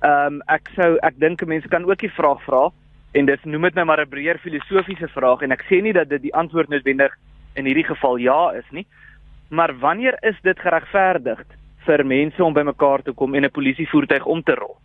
Ehm 0.02 0.40
um, 0.40 0.42
ek 0.50 0.70
sou 0.76 0.98
ek 1.06 1.20
dink 1.20 1.44
mense 1.46 1.70
kan 1.70 1.86
ook 1.86 2.02
die 2.02 2.14
vraag 2.18 2.42
vra 2.46 2.70
en 3.18 3.26
dis 3.26 3.46
noem 3.46 3.70
dit 3.70 3.76
nou 3.76 3.86
maar 3.86 4.02
'n 4.02 4.10
breër 4.10 4.40
filosofiese 4.40 5.10
vraag 5.14 5.44
en 5.44 5.52
ek 5.52 5.66
sê 5.70 5.82
nie 5.82 5.94
dat 5.94 6.10
dit 6.10 6.22
die 6.22 6.36
antwoord 6.36 6.70
noodwendig 6.70 7.14
in 7.56 7.66
hierdie 7.66 7.88
geval 7.88 8.18
ja 8.18 8.52
is 8.52 8.70
nie. 8.72 8.86
Maar 9.50 9.74
wanneer 9.80 10.18
is 10.22 10.38
dit 10.44 10.60
geregverdig 10.60 11.42
vir 11.90 12.06
mense 12.06 12.44
om 12.44 12.54
bymekaar 12.54 13.04
te 13.04 13.14
kom 13.14 13.36
en 13.36 13.46
'n 13.46 13.58
polisievoertuig 13.58 14.26
om 14.26 14.44
te 14.44 14.56
rol? 14.56 14.78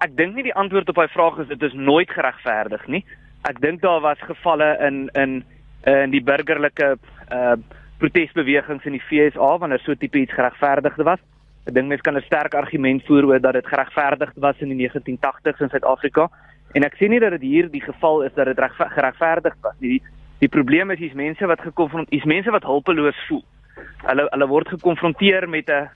Ek 0.00 0.16
dink 0.16 0.34
nie 0.34 0.48
die 0.48 0.54
antwoord 0.54 0.88
op 0.88 0.96
daai 0.96 1.08
vraag 1.08 1.38
is 1.38 1.48
dit 1.48 1.62
is 1.62 1.74
nooit 1.74 2.10
geregverdig 2.10 2.86
nie. 2.88 3.04
Ek 3.48 3.60
dink 3.60 3.80
daar 3.80 4.00
was 4.00 4.18
gevalle 4.20 4.76
in 4.86 5.08
in 5.14 5.44
in 5.86 6.10
die 6.10 6.22
burgerlike 6.22 6.98
uh 7.32 7.56
protesbewegings 8.00 8.84
in 8.84 8.92
die 8.96 9.02
FSA 9.04 9.58
wanneer 9.58 9.80
so 9.84 9.94
tipe 9.94 10.18
iets 10.18 10.32
geregverdigde 10.32 11.04
was. 11.04 11.20
Ek 11.66 11.74
dink 11.74 11.88
mense 11.88 12.02
kan 12.02 12.16
'n 12.16 12.22
sterk 12.22 12.54
argument 12.54 13.04
voer 13.06 13.24
oor 13.24 13.40
dat 13.40 13.52
dit 13.52 13.66
geregverdig 13.66 14.32
was 14.36 14.56
in 14.60 14.68
die 14.68 14.88
1980s 14.88 15.60
in 15.60 15.68
Suid-Afrika. 15.68 16.30
En 16.72 16.82
ek 16.84 16.96
sê 16.96 17.08
nie 17.08 17.20
dat 17.20 17.32
dit 17.32 17.42
hier 17.42 17.70
die 17.70 17.82
geval 17.82 18.22
is 18.22 18.34
dat 18.34 18.46
dit 18.46 18.58
reg 18.58 18.76
geregverdig 18.76 19.54
was 19.60 19.74
nie. 19.78 19.98
Die, 19.98 20.02
die 20.38 20.48
probleem 20.48 20.90
is 20.90 20.98
hier's 20.98 21.14
mense 21.14 21.46
wat 21.46 21.60
gekonfronteer, 21.60 22.10
hier's 22.10 22.24
mense 22.24 22.50
wat 22.50 22.64
hulpeloos 22.64 23.26
voel. 23.28 23.44
Hulle 24.06 24.28
hulle 24.30 24.46
word 24.48 24.68
gekonfronteer 24.68 25.48
met 25.48 25.68
'n 25.68 25.88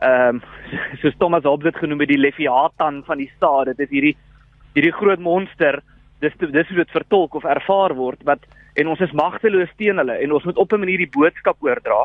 ehm 0.00 0.40
um, 0.40 0.42
soos 1.00 1.16
Thomas 1.18 1.44
Hobbes 1.44 1.72
dit 1.72 1.80
genoem 1.82 2.00
het 2.00 2.08
die 2.08 2.18
Leviathan 2.18 3.02
van 3.04 3.18
die 3.18 3.30
staat. 3.36 3.72
Dit 3.72 3.80
is 3.86 3.90
hierdie 3.90 4.16
hierdie 4.74 4.94
groot 4.96 5.20
monster. 5.20 5.82
Dis 6.20 6.36
dis 6.38 6.68
hoe 6.68 6.82
dit 6.82 6.90
vertolk 6.90 7.34
of 7.34 7.44
ervaar 7.44 7.94
word 7.94 8.22
wat 8.24 8.44
en 8.80 8.88
ons 8.88 9.00
is 9.00 9.12
magteloos 9.12 9.72
teen 9.76 9.98
hulle 9.98 10.16
en 10.24 10.32
ons 10.32 10.44
moet 10.44 10.56
op 10.56 10.72
'n 10.72 10.84
manier 10.84 10.98
die 10.98 11.14
boodskap 11.18 11.56
oordra 11.60 12.04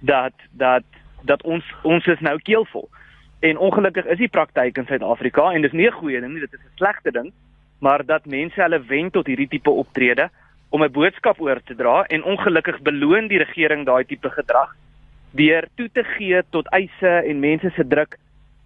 dat 0.00 0.36
dat 0.52 0.84
dat 1.22 1.42
ons 1.42 1.64
ons 1.82 2.06
is 2.06 2.20
nou 2.20 2.38
keelvol. 2.38 2.88
En 3.40 3.58
ongelukkig 3.58 4.06
is 4.06 4.18
die 4.18 4.28
praktyk 4.28 4.78
in 4.78 4.86
Suid-Afrika 4.86 5.52
en 5.52 5.62
dis 5.62 5.72
nie 5.72 5.86
'n 5.86 6.00
goeie 6.00 6.20
ding 6.20 6.32
nie, 6.32 6.40
dit 6.40 6.52
is 6.52 6.60
'n 6.60 6.76
slegte 6.76 7.10
ding, 7.10 7.32
maar 7.80 8.04
dat 8.04 8.26
mense 8.26 8.60
hulle 8.60 8.80
wen 8.86 9.10
tot 9.10 9.26
hierdie 9.26 9.48
tipe 9.48 9.70
optrede 9.70 10.30
om 10.70 10.82
'n 10.82 10.92
boodskap 10.92 11.40
oor 11.40 11.60
te 11.64 11.74
dra 11.74 12.04
en 12.04 12.24
ongelukkig 12.24 12.80
beloon 12.80 13.28
die 13.28 13.38
regering 13.38 13.84
daai 13.84 14.04
tipe 14.04 14.30
gedrag 14.30 14.74
deur 15.34 15.66
toe 15.74 15.88
te 15.92 16.04
gee 16.14 16.42
tot 16.50 16.68
eise 16.72 17.12
en 17.26 17.40
mense 17.42 17.70
se 17.74 17.86
druk 17.86 18.18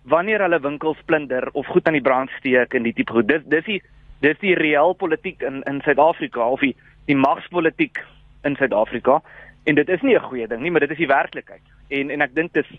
wanneer 0.08 0.42
hulle 0.44 0.60
winkels 0.60 1.00
plunder 1.04 1.48
of 1.52 1.66
goed 1.66 1.87
aan 1.87 1.96
die 1.96 2.04
brand 2.04 2.30
steek 2.38 2.75
en 2.75 2.87
die 2.87 2.92
tipe 2.96 3.12
goed. 3.12 3.28
Dis 3.28 3.44
dis 3.48 3.64
die 3.64 3.80
dis 4.25 4.38
die 4.42 4.54
reël 4.58 4.94
politiek 4.98 5.42
in 5.42 5.62
in 5.70 5.80
Suid-Afrika 5.84 6.48
of 6.48 6.60
die 6.64 6.75
die 7.08 7.16
magspolitiek 7.16 8.00
in 8.44 8.56
Suid-Afrika 8.56 9.20
en 9.64 9.75
dit 9.75 9.88
is 9.88 10.02
nie 10.02 10.14
'n 10.14 10.28
goeie 10.28 10.48
ding 10.48 10.62
nie, 10.62 10.70
maar 10.70 10.80
dit 10.80 10.90
is 10.90 11.04
die 11.04 11.14
werklikheid. 11.14 11.64
En 11.88 12.10
en 12.10 12.20
ek 12.20 12.34
dink 12.34 12.52
dit 12.52 12.64
is 12.64 12.78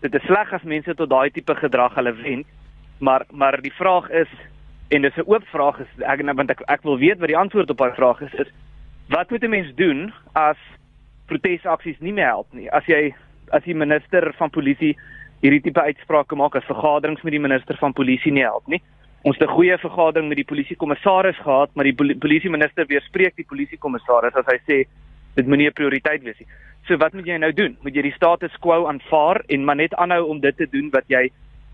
dit 0.00 0.14
is 0.14 0.22
sleg 0.22 0.52
as 0.52 0.62
mense 0.62 0.94
tot 0.94 1.10
daai 1.10 1.30
tipe 1.30 1.54
gedrag 1.54 1.94
hulle 1.94 2.12
wend. 2.12 2.46
Maar 2.98 3.24
maar 3.30 3.60
die 3.60 3.72
vraag 3.72 4.10
is 4.10 4.28
en 4.88 5.02
dis 5.02 5.16
'n 5.16 5.26
oop 5.26 5.44
vraag 5.46 5.80
is 5.80 5.88
ek 5.98 6.22
want 6.22 6.50
ek 6.50 6.60
ek 6.66 6.82
wil 6.82 6.98
weet 6.98 7.18
wat 7.18 7.28
die 7.28 7.36
antwoord 7.36 7.70
op 7.70 7.78
daai 7.78 7.94
vraag 7.94 8.20
is 8.20 8.34
is 8.34 8.52
wat 9.08 9.30
moet 9.30 9.44
'n 9.44 9.50
mens 9.50 9.74
doen 9.74 10.12
as 10.32 10.58
protesaksies 11.26 12.00
nie 12.00 12.12
meer 12.12 12.26
help 12.26 12.52
nie? 12.52 12.70
As 12.70 12.86
jy 12.86 13.14
as 13.50 13.64
die 13.64 13.74
minister 13.74 14.32
van 14.38 14.50
polisie 14.50 14.96
hierdie 15.42 15.62
tipe 15.64 15.80
uitsprake 15.80 16.36
maak 16.36 16.56
as 16.56 16.64
vergaderings 16.68 17.22
met 17.22 17.32
die 17.32 17.42
minister 17.42 17.76
van 17.80 17.92
polisie 17.96 18.32
nie 18.32 18.44
help 18.44 18.66
nie. 18.68 18.80
Ons 19.22 19.36
het 19.38 19.48
'n 19.48 19.52
goeie 19.52 19.76
vergadering 19.78 20.28
met 20.28 20.36
die 20.36 20.48
polisiekommissaris 20.48 21.36
gehad, 21.36 21.70
maar 21.74 21.84
die 21.84 21.94
polisieminister 21.94 22.50
minister 22.50 22.86
weerspreek 22.86 23.36
die 23.36 23.44
polisiekommissaris 23.44 24.34
as 24.34 24.46
hy 24.46 24.58
sê 24.66 24.88
dit 25.36 25.46
moenie 25.46 25.68
'n 25.68 25.72
prioriteit 25.72 26.22
wees 26.22 26.38
nie. 26.38 26.48
So 26.88 26.96
wat 26.96 27.12
moet 27.12 27.26
jy 27.26 27.36
nou 27.36 27.52
doen? 27.52 27.76
Moet 27.82 27.94
jy 27.94 28.02
die 28.02 28.16
status 28.16 28.56
quo 28.60 28.86
aanvaar 28.86 29.42
en 29.48 29.64
maar 29.64 29.76
net 29.76 29.94
aanhou 29.94 30.28
om 30.28 30.40
dit 30.40 30.56
te 30.56 30.66
doen 30.66 30.90
wat 30.90 31.04
jy 31.08 31.30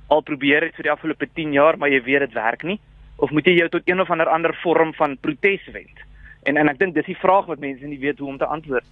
al 0.08 0.22
probeer 0.22 0.62
het 0.62 0.74
vir 0.74 0.82
die 0.82 0.92
afgelope 0.92 1.26
10 1.34 1.52
jaar, 1.52 1.78
maar 1.78 1.88
jy 1.88 2.02
weet 2.02 2.20
dit 2.20 2.32
werk 2.32 2.62
nie? 2.62 2.80
Of 3.16 3.30
moet 3.30 3.46
jy 3.46 3.56
jou 3.56 3.68
tot 3.68 3.82
een 3.84 4.00
of 4.00 4.10
ander 4.10 4.28
ander 4.28 4.54
vorm 4.62 4.92
van 4.94 5.16
protes 5.20 5.66
wend? 5.72 5.98
En 6.44 6.56
en 6.56 6.68
ek 6.68 6.78
dink 6.78 6.94
dis 6.94 7.06
die 7.06 7.18
vraag 7.18 7.46
wat 7.46 7.58
mense 7.58 7.86
nie 7.86 7.98
weet 7.98 8.18
hoe 8.18 8.28
om 8.28 8.38
te 8.38 8.46
antwoord. 8.46 8.84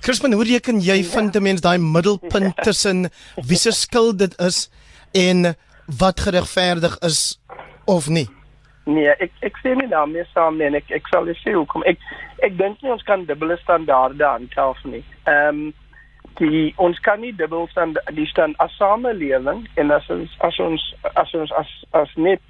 Crispin, 0.00 0.32
hoe 0.32 0.44
reken 0.44 0.80
jy 0.80 0.98
ja. 1.02 1.08
vind 1.14 1.36
'n 1.36 1.42
mens 1.42 1.60
daai 1.60 1.78
middelpunt 1.78 2.56
ja. 2.56 2.62
tussen 2.62 3.10
wie 3.48 3.56
se 3.56 3.70
skuld 3.70 4.18
dit 4.18 4.38
is 4.40 4.70
en 5.12 5.54
wat 5.98 6.20
geregverdig 6.20 6.98
is 6.98 7.38
of 7.84 8.08
nie? 8.08 8.28
Nee, 8.84 9.14
ek 9.18 9.30
ek 9.40 9.58
sê 9.62 9.74
nie 9.78 9.88
daarmee 9.88 10.24
saam 10.32 10.58
nie 10.58 10.66
en 10.66 10.74
ek 10.74 10.90
ek 10.90 11.06
sal 11.10 11.28
sê 11.44 11.54
hoekom 11.54 11.84
ek 11.86 11.98
ek 12.42 12.58
dink 12.58 12.82
nie 12.82 12.90
ons 12.90 13.02
kan 13.06 13.24
dubbele 13.26 13.56
standaarde 13.62 14.26
aanstel 14.26 14.74
nie. 14.84 15.04
Ehm 15.26 15.48
um, 15.48 15.72
die 16.38 16.72
ons 16.76 16.98
kan 17.04 17.20
nie 17.20 17.32
dubbel 17.36 17.68
stand 17.70 17.98
die 18.16 18.26
stand 18.26 18.58
as 18.64 18.74
samelewing 18.78 19.66
en 19.76 19.90
as 19.90 20.08
ons 20.10 20.30
as 20.40 20.58
ons 20.58 20.82
as 21.14 21.34
ons 21.34 21.52
as 21.60 21.70
as 21.92 22.14
net 22.16 22.40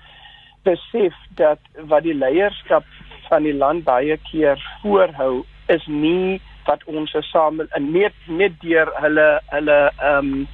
besef 0.65 1.17
dat 1.41 1.59
wat 1.91 2.07
die 2.07 2.15
leierskap 2.15 2.87
van 3.29 3.43
die 3.43 3.57
land 3.57 3.85
baie 3.85 4.17
keer 4.31 4.61
voorhou 4.83 5.45
is 5.69 5.85
nie 5.87 6.41
wat 6.67 6.85
ons 6.85 7.17
same 7.21 7.69
net 7.79 8.13
net 8.27 8.59
deur 8.61 8.91
hulle 9.05 9.29
hulle 9.55 9.79
ehm 9.99 10.33
um, 10.33 10.49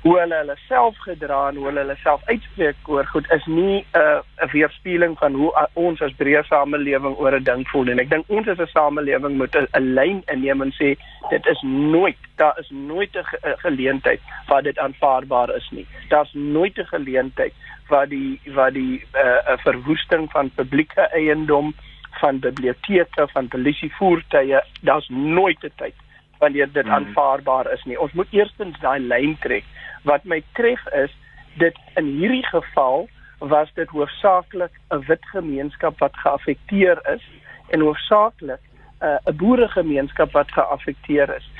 hoe 0.00 0.14
hulle 0.16 0.34
hulle 0.34 0.56
self 0.68 0.96
gedra 1.04 1.38
en 1.48 1.58
hoe 1.60 1.66
hulle 1.66 1.82
hulle 1.82 1.96
self 2.00 2.22
uitspreek 2.28 2.88
oor 2.88 3.08
goed 3.12 3.26
is 3.36 3.46
nie 3.46 3.84
'n 3.94 4.00
uh, 4.00 4.44
'n 4.44 4.50
weerspieëling 4.52 5.18
van 5.18 5.34
hoe 5.34 5.50
uh, 5.62 5.66
ons 5.72 6.00
as 6.00 6.14
breë 6.20 6.42
samelewing 6.48 7.16
oor 7.18 7.36
'n 7.36 7.44
ding 7.44 7.68
voel 7.68 7.90
en 7.92 8.00
ek 8.00 8.10
dink 8.10 8.24
ons 8.28 8.48
as 8.48 8.58
'n 8.58 8.72
samelewing 8.72 9.36
moet 9.36 9.56
'n 9.56 9.92
lyn 9.98 10.22
inneem 10.32 10.62
en 10.62 10.72
sê 10.72 10.96
dit 11.30 11.46
is 11.46 11.60
nooit 11.62 12.16
daar 12.36 12.56
is 12.58 12.70
nooit 12.70 13.16
'n 13.16 13.24
ge 13.24 13.54
geleentheid 13.66 14.20
waar 14.48 14.62
dit 14.62 14.78
aanvaarbaar 14.78 15.56
is 15.56 15.68
nie. 15.70 15.86
Daar's 16.08 16.32
nooit 16.32 16.78
'n 16.78 16.92
geleentheid 16.96 17.52
waar 17.88 18.08
die 18.08 18.40
waar 18.54 18.72
die 18.72 19.04
'n 19.12 19.52
uh, 19.52 19.58
verwoesting 19.58 20.30
van 20.30 20.50
publieke 20.50 21.08
eiendom 21.12 21.74
van 22.20 22.38
biblioteke 22.38 23.28
van 23.32 23.48
polisievoertuie 23.48 24.60
daar's 24.80 25.08
nooit 25.08 25.64
'n 25.64 25.72
tyd 25.76 25.94
wanneer 26.38 26.72
dit 26.72 26.84
hmm. 26.84 26.94
aanvaarbaar 26.94 27.72
is 27.72 27.84
nie 27.84 28.00
ons 28.00 28.12
moet 28.12 28.32
eerstens 28.32 28.80
daai 28.80 29.00
lyn 29.00 29.36
trek 29.40 29.64
Wat 30.02 30.24
my 30.24 30.42
tref 30.52 30.80
is 30.96 31.12
dit 31.60 31.76
in 31.94 32.04
hierdie 32.04 32.46
geval 32.46 33.08
was 33.38 33.68
dit 33.74 33.88
hoofsaaklik 33.88 34.72
'n 34.90 35.04
wit 35.06 35.24
gemeenskap 35.32 35.98
wat 35.98 36.16
geaffekteer 36.16 36.98
is 37.14 37.24
en 37.68 37.80
hoofsaaklik 37.80 38.60
uh, 39.02 39.16
'n 39.24 39.36
boeregemeenskap 39.36 40.32
wat 40.32 40.52
geaffekteer 40.52 41.36
is. 41.36 41.50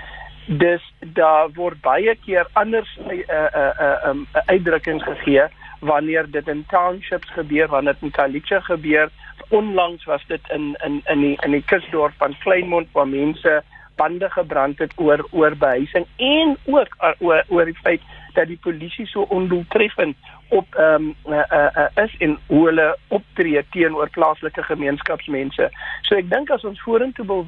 Dis 0.47 0.93
daar 0.99 1.51
word 1.53 1.81
baie 1.81 2.15
keer 2.15 2.47
anders 2.53 2.99
'n 2.99 3.11
uh, 3.11 3.17
'n 3.17 3.25
uh, 3.31 3.49
uh, 3.55 3.73
uh, 3.81 4.09
um, 4.09 4.27
uitdrukkings 4.47 5.03
gegee 5.03 5.45
wanneer 5.81 6.31
dit 6.31 6.49
in 6.49 6.65
townships 6.69 7.31
gebeur, 7.31 7.69
wanneer 7.69 7.93
dit 7.93 8.03
in 8.03 8.11
Kalicha 8.11 8.61
gebeur. 8.61 9.11
Onlangs 9.51 10.05
was 10.05 10.25
dit 10.27 10.41
in 10.55 10.77
in 10.85 11.03
in 11.05 11.21
die 11.21 11.37
in 11.45 11.51
die 11.51 11.65
kusdorp 11.73 12.17
van 12.19 12.37
Kleinmond 12.39 12.89
waar 12.93 13.09
mense 13.09 13.63
bande 13.97 14.31
gebrand 14.31 14.79
het 14.79 14.93
oor 14.97 15.27
oor 15.31 15.57
behuising 15.57 16.07
en 16.17 16.57
ook 16.65 16.97
oor 17.19 17.45
oor 17.49 17.65
die 17.65 17.79
feit 17.83 18.03
dat 18.35 18.47
die 18.47 18.59
polisie 18.63 19.07
so 19.07 19.27
ondoeltreffend 19.37 20.17
op 20.49 20.75
ehm 20.75 20.95
um, 20.95 21.35
uh, 21.35 21.43
uh, 21.53 21.67
uh, 21.83 22.05
is 22.05 22.15
en 22.19 22.39
hoe 22.47 22.65
hulle 22.67 22.89
optree 23.09 23.65
teenoor 23.71 24.11
plaaslike 24.11 24.63
gemeenskapsmense. 24.63 25.71
So 26.03 26.17
ek 26.19 26.31
dink 26.31 26.51
as 26.51 26.65
ons 26.65 26.83
vorentoe 26.87 27.27
wil 27.27 27.45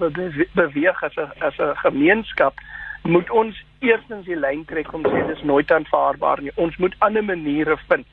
beweeg 0.54 1.02
as 1.02 1.16
'n 1.16 1.30
as 1.38 1.58
'n 1.58 1.74
gemeenskap 1.86 2.54
moet 3.02 3.30
ons 3.30 3.64
eerstens 3.78 4.26
die 4.26 4.38
lyn 4.38 4.64
trek 4.64 4.92
om 4.94 5.06
sê 5.06 5.26
dis 5.26 5.42
nooit 5.42 5.70
aanvaarbaar 5.70 6.42
nie. 6.42 6.52
Ons 6.54 6.76
moet 6.76 6.94
ander 6.98 7.24
maniere 7.24 7.76
vind 7.88 8.06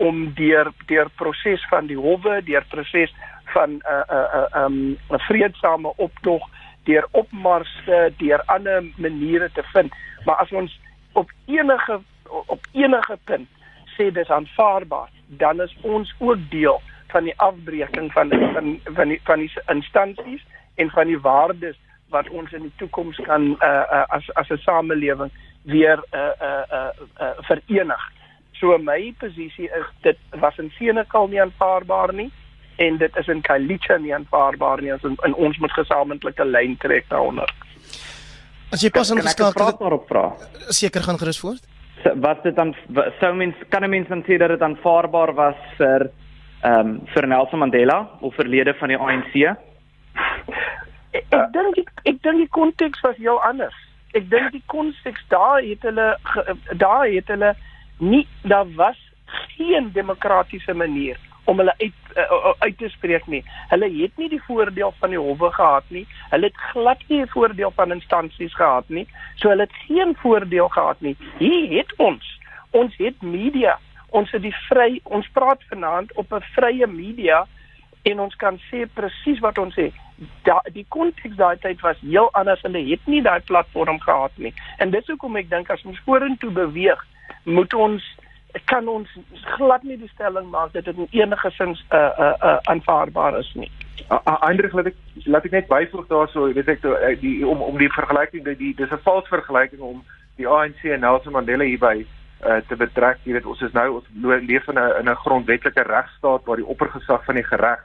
om 0.00 0.32
deur 0.34 0.72
deur 0.86 1.10
proses 1.20 1.66
van 1.68 1.86
die 1.86 1.98
howe, 1.98 2.40
deur 2.44 2.64
proses 2.72 3.12
van 3.52 3.70
'n 3.70 3.82
uh, 3.84 4.04
'n 4.08 4.26
uh, 4.36 4.46
'n 4.52 4.64
um, 4.64 4.98
'n 5.10 5.18
vreedsame 5.28 5.92
optog, 5.96 6.48
deur 6.84 7.06
opmarsse, 7.10 8.12
deur 8.16 8.42
ander 8.46 8.84
maniere 8.96 9.50
te 9.52 9.62
vind. 9.72 9.92
Maar 10.24 10.36
as 10.36 10.52
ons 10.52 10.80
op 11.12 11.30
enige 11.46 12.00
op 12.46 12.66
enige 12.72 13.18
punt 13.24 13.48
sê 13.96 14.12
dis 14.12 14.30
aanvaarbaar, 14.30 15.08
dan 15.26 15.60
is 15.60 15.76
ons 15.82 16.14
ook 16.18 16.38
deel 16.50 16.80
van 17.08 17.24
die 17.24 17.38
afbreeking 17.38 18.12
van 18.12 18.28
van 18.28 18.80
van 18.84 19.08
die 19.08 19.20
van 19.24 19.38
die 19.38 19.52
instansies 19.66 20.44
en 20.74 20.90
van 20.90 21.06
die 21.06 21.20
waardes 21.20 21.76
wat 22.08 22.28
ons 22.28 22.52
in 22.52 22.62
die 22.62 22.72
toekoms 22.76 23.16
kan 23.16 23.42
uh, 23.42 23.68
uh, 23.68 24.04
as 24.08 24.34
as 24.34 24.48
'n 24.48 24.56
samelewing 24.56 25.30
weer 25.62 26.04
uh, 26.14 26.20
uh, 26.42 26.62
uh, 26.72 26.90
uh, 27.20 27.30
verenig. 27.40 28.12
So 28.60 28.76
my 28.78 29.14
posisie 29.18 29.70
is 29.72 29.88
dit 30.04 30.18
was 30.40 30.58
in 30.58 30.70
Senekal 30.76 31.28
nie 31.28 31.40
aanvaarbaar 31.40 32.12
nie 32.12 32.30
en 32.76 32.96
dit 33.00 33.16
is 33.16 33.28
in 33.28 33.40
Kalicha 33.44 33.96
nie 33.98 34.12
aanvaarbaar 34.14 34.82
nie. 34.84 34.92
Ons 34.92 35.04
in 35.24 35.34
ons 35.34 35.58
moet 35.60 35.72
gesamentlike 35.72 36.44
lyn 36.44 36.76
trek 36.80 37.08
daaronder. 37.08 37.48
As 38.70 38.84
jy 38.84 38.92
pas 38.94 39.10
ingeskakel 39.10 39.66
het 39.66 39.80
daarop 39.80 40.06
vra. 40.08 40.24
Seker 40.68 41.04
gaan 41.08 41.18
gerus 41.20 41.40
voort. 41.42 41.64
So, 42.02 42.12
wat 42.24 42.44
dit 42.44 42.56
dan 42.56 42.74
sou 43.20 43.32
mens 43.34 43.56
kan 43.68 43.84
'n 43.84 43.90
mens 43.90 44.08
dan 44.08 44.22
sê 44.28 44.38
dat 44.38 44.48
dit 44.48 44.62
aanvaarbaar 44.62 45.34
was 45.34 45.60
vir 45.78 46.10
ehm 46.62 46.88
um, 46.88 47.00
vir 47.14 47.26
Nelson 47.26 47.58
Mandela 47.58 48.08
of 48.20 48.34
verlede 48.34 48.74
van 48.74 48.88
die 48.88 48.98
ANC? 48.98 49.34
Ek, 51.12 51.24
ek 51.30 51.52
dink 51.52 51.78
ek, 51.78 51.90
ek 52.04 52.22
dink 52.22 52.36
die 52.36 52.48
konteks 52.48 53.00
was 53.00 53.16
heel 53.16 53.40
anders. 53.42 53.74
Ek 54.12 54.30
dink 54.30 54.52
die 54.52 54.62
konteks 54.66 55.24
daar 55.28 55.62
het 55.62 55.82
hulle 55.82 56.18
daar 56.76 57.06
het 57.06 57.28
hulle 57.28 57.56
nie 58.00 58.26
daar 58.42 58.68
was 58.74 58.98
geen 59.56 59.92
demokratiese 59.92 60.74
manier 60.74 61.18
om 61.44 61.58
hulle 61.58 61.74
uit 61.76 61.92
uh, 62.16 62.52
uit 62.58 62.78
te 62.78 62.88
spreek 62.88 63.26
nie. 63.26 63.42
Hulle 63.68 63.88
het 63.94 64.16
nie 64.16 64.28
die 64.28 64.42
voordeel 64.46 64.92
van 64.98 65.14
die 65.14 65.18
howe 65.18 65.50
gehad 65.52 65.86
nie. 65.88 66.06
Hulle 66.30 66.50
het 66.50 66.64
glad 66.72 67.02
nie 67.08 67.22
die 67.22 67.30
voordeel 67.32 67.72
van 67.76 67.94
instansies 67.94 68.54
gehad 68.54 68.88
nie. 68.88 69.06
So 69.34 69.50
hulle 69.52 69.66
het 69.66 69.78
geen 69.86 70.14
voordeel 70.22 70.68
gehad 70.68 71.00
nie. 71.00 71.16
Hier 71.38 71.78
het 71.78 71.94
ons. 71.96 72.26
Ons 72.70 72.96
het 72.98 73.22
media. 73.22 73.78
Ons 74.10 74.30
het 74.34 74.42
die 74.42 74.54
vry 74.68 75.00
ons 75.04 75.30
praat 75.34 75.62
vanaand 75.70 76.12
op 76.18 76.32
'n 76.34 76.46
vrye 76.54 76.86
media 76.86 77.46
en 78.02 78.20
ons 78.20 78.36
kan 78.36 78.58
sê 78.70 78.86
presies 78.94 79.38
wat 79.38 79.58
ons 79.58 79.74
sê. 79.74 79.90
Da 80.42 80.60
die 80.72 80.86
konteks 80.88 81.36
daai 81.36 81.56
tyd 81.58 81.80
was 81.80 81.96
heel 82.00 82.28
anders. 82.32 82.62
Hulle 82.62 82.84
het 82.90 83.06
nie 83.06 83.22
daai 83.22 83.40
platform 83.40 84.00
gehad 84.00 84.32
nie. 84.34 84.54
En 84.78 84.90
dis 84.90 85.06
hoekom 85.06 85.36
ek 85.36 85.50
dink 85.50 85.70
as 85.70 85.84
ons 85.84 86.00
vorentoe 86.04 86.50
beweeg 86.50 87.06
moet 87.44 87.74
ons 87.74 88.16
kan 88.64 88.88
ons 88.88 89.08
glad 89.56 89.82
nie 89.82 89.96
die 89.98 90.10
stelling 90.14 90.50
maak 90.50 90.72
dat 90.72 90.84
dit 90.84 90.96
in 90.96 91.08
enige 91.10 91.50
sin 91.50 91.76
uh 91.90 91.98
uh, 91.98 92.34
uh 92.42 92.56
aanvaarbaar 92.62 93.38
is 93.38 93.52
nie. 93.54 93.70
Eindrig 94.40 94.72
laat 94.72 94.86
ek 94.86 94.96
laat 95.24 95.44
ek 95.44 95.50
net 95.50 95.68
byvoeg 95.68 96.06
daarso, 96.10 96.52
weet 96.52 96.68
ek 96.68 96.82
die 97.20 97.46
om 97.46 97.62
om 97.62 97.78
die 97.78 97.92
vergelyking 97.92 98.44
die 98.58 98.74
dis 98.74 98.90
'n 98.90 99.04
vals 99.04 99.28
vergelyking 99.28 99.80
om 99.80 100.02
die 100.36 100.48
ANC 100.48 100.84
en 100.84 101.00
Nelson 101.00 101.32
Mandela 101.32 101.64
hierby 101.64 102.06
uh, 102.44 102.60
te 102.68 102.76
betrek. 102.76 103.18
Jy 103.24 103.32
weet 103.32 103.46
ons 103.46 103.60
is 103.60 103.72
nou 103.72 103.88
ons 104.00 104.06
leef 104.22 104.68
in 104.68 104.78
'n 104.78 104.92
in 105.00 105.08
'n 105.08 105.22
grondwetlike 105.24 105.82
regstaat 105.82 106.44
waar 106.44 106.56
die 106.56 106.66
oppergesag 106.66 107.24
van 107.24 107.34
die 107.34 107.44
gereg 107.44 107.80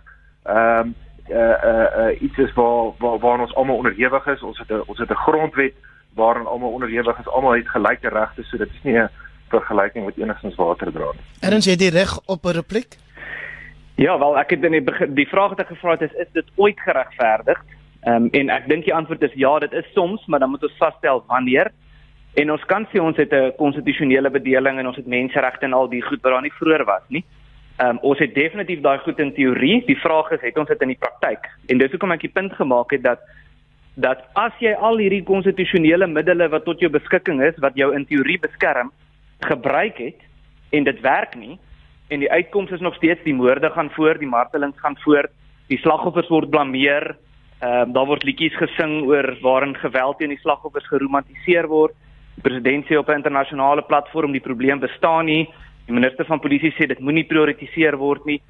ehm 0.45 0.79
um, 0.79 0.95
uh 1.29 1.57
uh, 1.69 1.87
uh 1.97 2.21
iets 2.21 2.37
is 2.37 2.53
waar 2.53 2.93
waar 2.97 3.19
waar 3.19 3.39
ons 3.39 3.55
almal 3.55 3.75
onderhewig 3.75 4.27
is. 4.27 4.41
Ons 4.41 4.57
het 4.57 4.71
'n 4.71 4.83
ons 4.85 4.97
het 4.97 5.09
'n 5.09 5.23
grondwet 5.27 5.73
waarin 6.13 6.45
almal 6.45 6.71
onderhewig 6.71 7.19
is. 7.19 7.27
Almal 7.27 7.55
het 7.55 7.69
gelyke 7.69 8.09
regte, 8.09 8.43
so 8.43 8.57
dit 8.57 8.69
is 8.69 8.83
nie 8.83 8.97
'n 8.97 9.09
vergelyking 9.55 10.05
wat 10.05 10.17
enigstens 10.21 10.55
water 10.59 10.91
dra 10.91 11.12
nie. 11.13 11.25
Erns 11.50 11.67
jy 11.69 11.75
die 11.79 11.91
reg 11.95 12.13
op 12.25 12.45
'n 12.45 12.57
repliek? 12.59 12.97
Ja, 13.95 14.17
wel 14.19 14.38
ek 14.38 14.50
het 14.50 14.63
in 14.63 14.71
die 14.75 14.83
begin 14.83 15.13
die 15.15 15.27
vraag 15.27 15.55
wat 15.55 15.59
ek 15.59 15.71
gevra 15.71 15.91
het 15.95 16.01
is 16.01 16.15
is 16.19 16.31
dit 16.33 16.47
ooit 16.55 16.79
geregverdig? 16.79 17.59
Ehm 18.03 18.15
um, 18.15 18.29
en 18.31 18.50
ek 18.50 18.67
dink 18.67 18.83
die 18.85 18.93
antwoord 18.93 19.24
is 19.24 19.33
ja, 19.33 19.59
dit 19.59 19.74
is 19.74 19.88
soms, 19.93 20.25
maar 20.25 20.39
dan 20.39 20.50
moet 20.50 20.63
ons 20.63 20.77
vasstel 20.77 21.24
wanneer. 21.27 21.71
En 22.35 22.51
ons 22.51 22.65
kan 22.65 22.88
sê 22.91 23.00
ons 23.00 23.17
het 23.17 23.31
'n 23.31 23.53
konstitusionele 23.57 24.29
bedeling 24.29 24.79
en 24.79 24.88
ons 24.88 24.95
het 24.95 25.07
menseregte 25.07 25.65
en 25.65 25.74
al 25.74 25.89
die 25.89 26.01
goed 26.01 26.21
wat 26.21 26.31
daar 26.31 26.41
nie 26.41 26.59
vroeër 26.59 26.85
was 26.85 27.05
nie. 27.07 27.24
Ehm 27.77 27.89
um, 27.89 27.97
ons 28.01 28.19
het 28.19 28.35
definitief 28.35 28.81
daai 28.81 29.00
goed 29.00 29.19
in 29.19 29.33
teorie. 29.33 29.83
Die 29.85 30.00
vraag 30.00 30.31
is 30.31 30.41
het 30.41 30.57
ons 30.57 30.67
dit 30.67 30.81
in 30.81 30.88
die 30.88 31.00
praktyk? 31.00 31.50
En 31.67 31.77
dis 31.77 31.91
hoekom 31.91 32.12
ek 32.12 32.21
die 32.21 32.35
punt 32.35 32.53
gemaak 32.53 32.91
het 32.91 33.03
dat 33.03 33.19
dat 33.95 34.25
as 34.33 34.51
jy 34.59 34.74
al 34.74 34.97
hierdie 34.97 35.24
konstitusionele 35.24 36.07
middele 36.07 36.50
wat 36.51 36.65
tot 36.65 36.79
jou 36.79 36.89
beskikking 36.91 37.41
is 37.41 37.55
wat 37.63 37.75
jou 37.75 37.93
in 37.95 38.05
teorie 38.05 38.39
beskerm 38.39 38.91
gebruik 39.39 39.98
het 39.98 40.22
en 40.70 40.84
dit 40.84 41.00
werk 41.01 41.36
nie 41.36 41.60
en 42.08 42.22
die 42.22 42.32
uitkoms 42.32 42.72
is 42.72 42.80
nog 42.80 42.96
steeds 42.96 43.24
die 43.24 43.34
moorde 43.34 43.70
gaan 43.70 43.89
voort, 43.89 44.20
die 44.20 44.30
martelings 44.30 44.80
gaan 44.80 44.98
voort, 45.01 45.32
die 45.68 45.80
slagoffers 45.82 46.30
word 46.30 46.50
blameer. 46.50 47.15
Ehm 47.60 47.88
um, 47.88 47.94
daar 47.96 48.06
word 48.06 48.24
liedjies 48.27 48.56
gesing 48.60 49.06
oor 49.08 49.38
waarin 49.42 49.75
geweld 49.80 50.18
teen 50.20 50.34
die 50.34 50.42
slagoffers 50.42 50.88
geromantiseer 50.92 51.68
word. 51.72 51.96
Die 52.36 52.44
president 52.44 52.86
sê 52.86 52.98
op 52.98 53.10
'n 53.10 53.22
internasionale 53.22 53.82
platform 53.82 54.32
die 54.32 54.44
probleem 54.44 54.80
bestaan 54.80 55.25
nie. 55.25 55.50
Die 55.86 55.94
minister 55.94 56.25
van 56.25 56.39
polisie 56.39 56.72
sê 56.72 56.88
dit 56.88 57.00
moenie 57.00 57.24
prioritiseer 57.24 57.98
word 57.98 58.25
nie. 58.25 58.42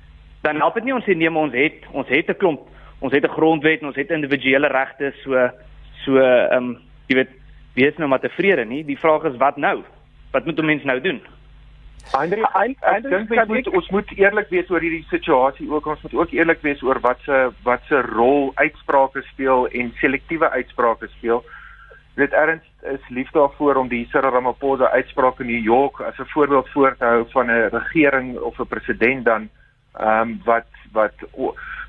Dan 0.42 0.56
help 0.56 0.74
dit 0.74 0.84
nie 0.84 0.94
ons 0.94 1.06
sê 1.06 1.16
nee, 1.16 1.32
ons 1.32 1.54
het 1.54 1.86
ons 1.92 2.08
het 2.08 2.30
'n 2.30 2.38
klomp, 2.38 2.62
ons 3.00 3.14
het 3.14 3.24
'n 3.24 3.36
grondwet 3.38 3.82
en 3.82 3.88
ons 3.88 3.96
het 3.96 4.12
individuele 4.12 4.68
regte 4.68 5.14
so 5.24 5.50
so 6.04 6.18
ehm 6.18 6.58
um, 6.58 6.78
jy 7.08 7.16
weet 7.16 7.30
wees 7.76 7.98
nou 7.98 8.10
maar 8.10 8.20
tevrede 8.20 8.66
nie. 8.66 8.84
Die 8.84 9.00
vraag 9.00 9.24
is 9.24 9.38
wat 9.38 9.58
nou? 9.58 9.84
Wat 10.32 10.46
moet 10.46 10.60
'n 10.60 10.66
mens 10.66 10.84
nou 10.84 11.02
doen? 11.02 11.22
Eindelijk, 12.14 12.54
eindelijk 12.54 13.32
ek 13.32 13.48
dink 13.48 13.74
ons 13.74 13.90
moet 13.90 14.12
eerlik 14.18 14.50
wees 14.50 14.70
oor 14.70 14.84
hierdie 14.84 15.06
situasie 15.10 15.68
ook. 15.72 15.86
Ons 15.86 16.02
moet 16.06 16.14
ook 16.14 16.32
eerlik 16.32 16.62
wees 16.62 16.82
oor 16.86 17.00
wat 17.02 17.20
se 17.26 17.50
wat 17.64 17.82
se 17.90 18.02
rol 18.02 18.52
uitsprake 18.56 19.22
speel 19.32 19.68
en 19.68 19.94
selektiewe 20.02 20.50
uitsprake 20.50 21.10
speel. 21.18 21.44
Dit 22.16 22.32
erns 22.32 22.64
is 22.94 23.10
lief 23.10 23.32
daarvoor 23.36 23.76
om 23.76 23.90
die 23.92 24.06
Cyril 24.12 24.32
Ramaphosa 24.32 24.92
uitspraak 24.94 25.40
in 25.40 25.50
New 25.52 25.64
York 25.64 26.00
as 26.02 26.20
'n 26.20 26.30
voorbeeld 26.34 26.70
voor 26.70 26.96
te 26.98 27.06
hou 27.06 27.26
van 27.30 27.52
'n 27.52 27.70
regering 27.72 28.38
of 28.40 28.60
'n 28.60 28.68
president 28.68 29.26
dan 29.26 29.50
ehm 29.94 30.22
um, 30.22 30.42
wat 30.44 30.68
wat 30.92 31.16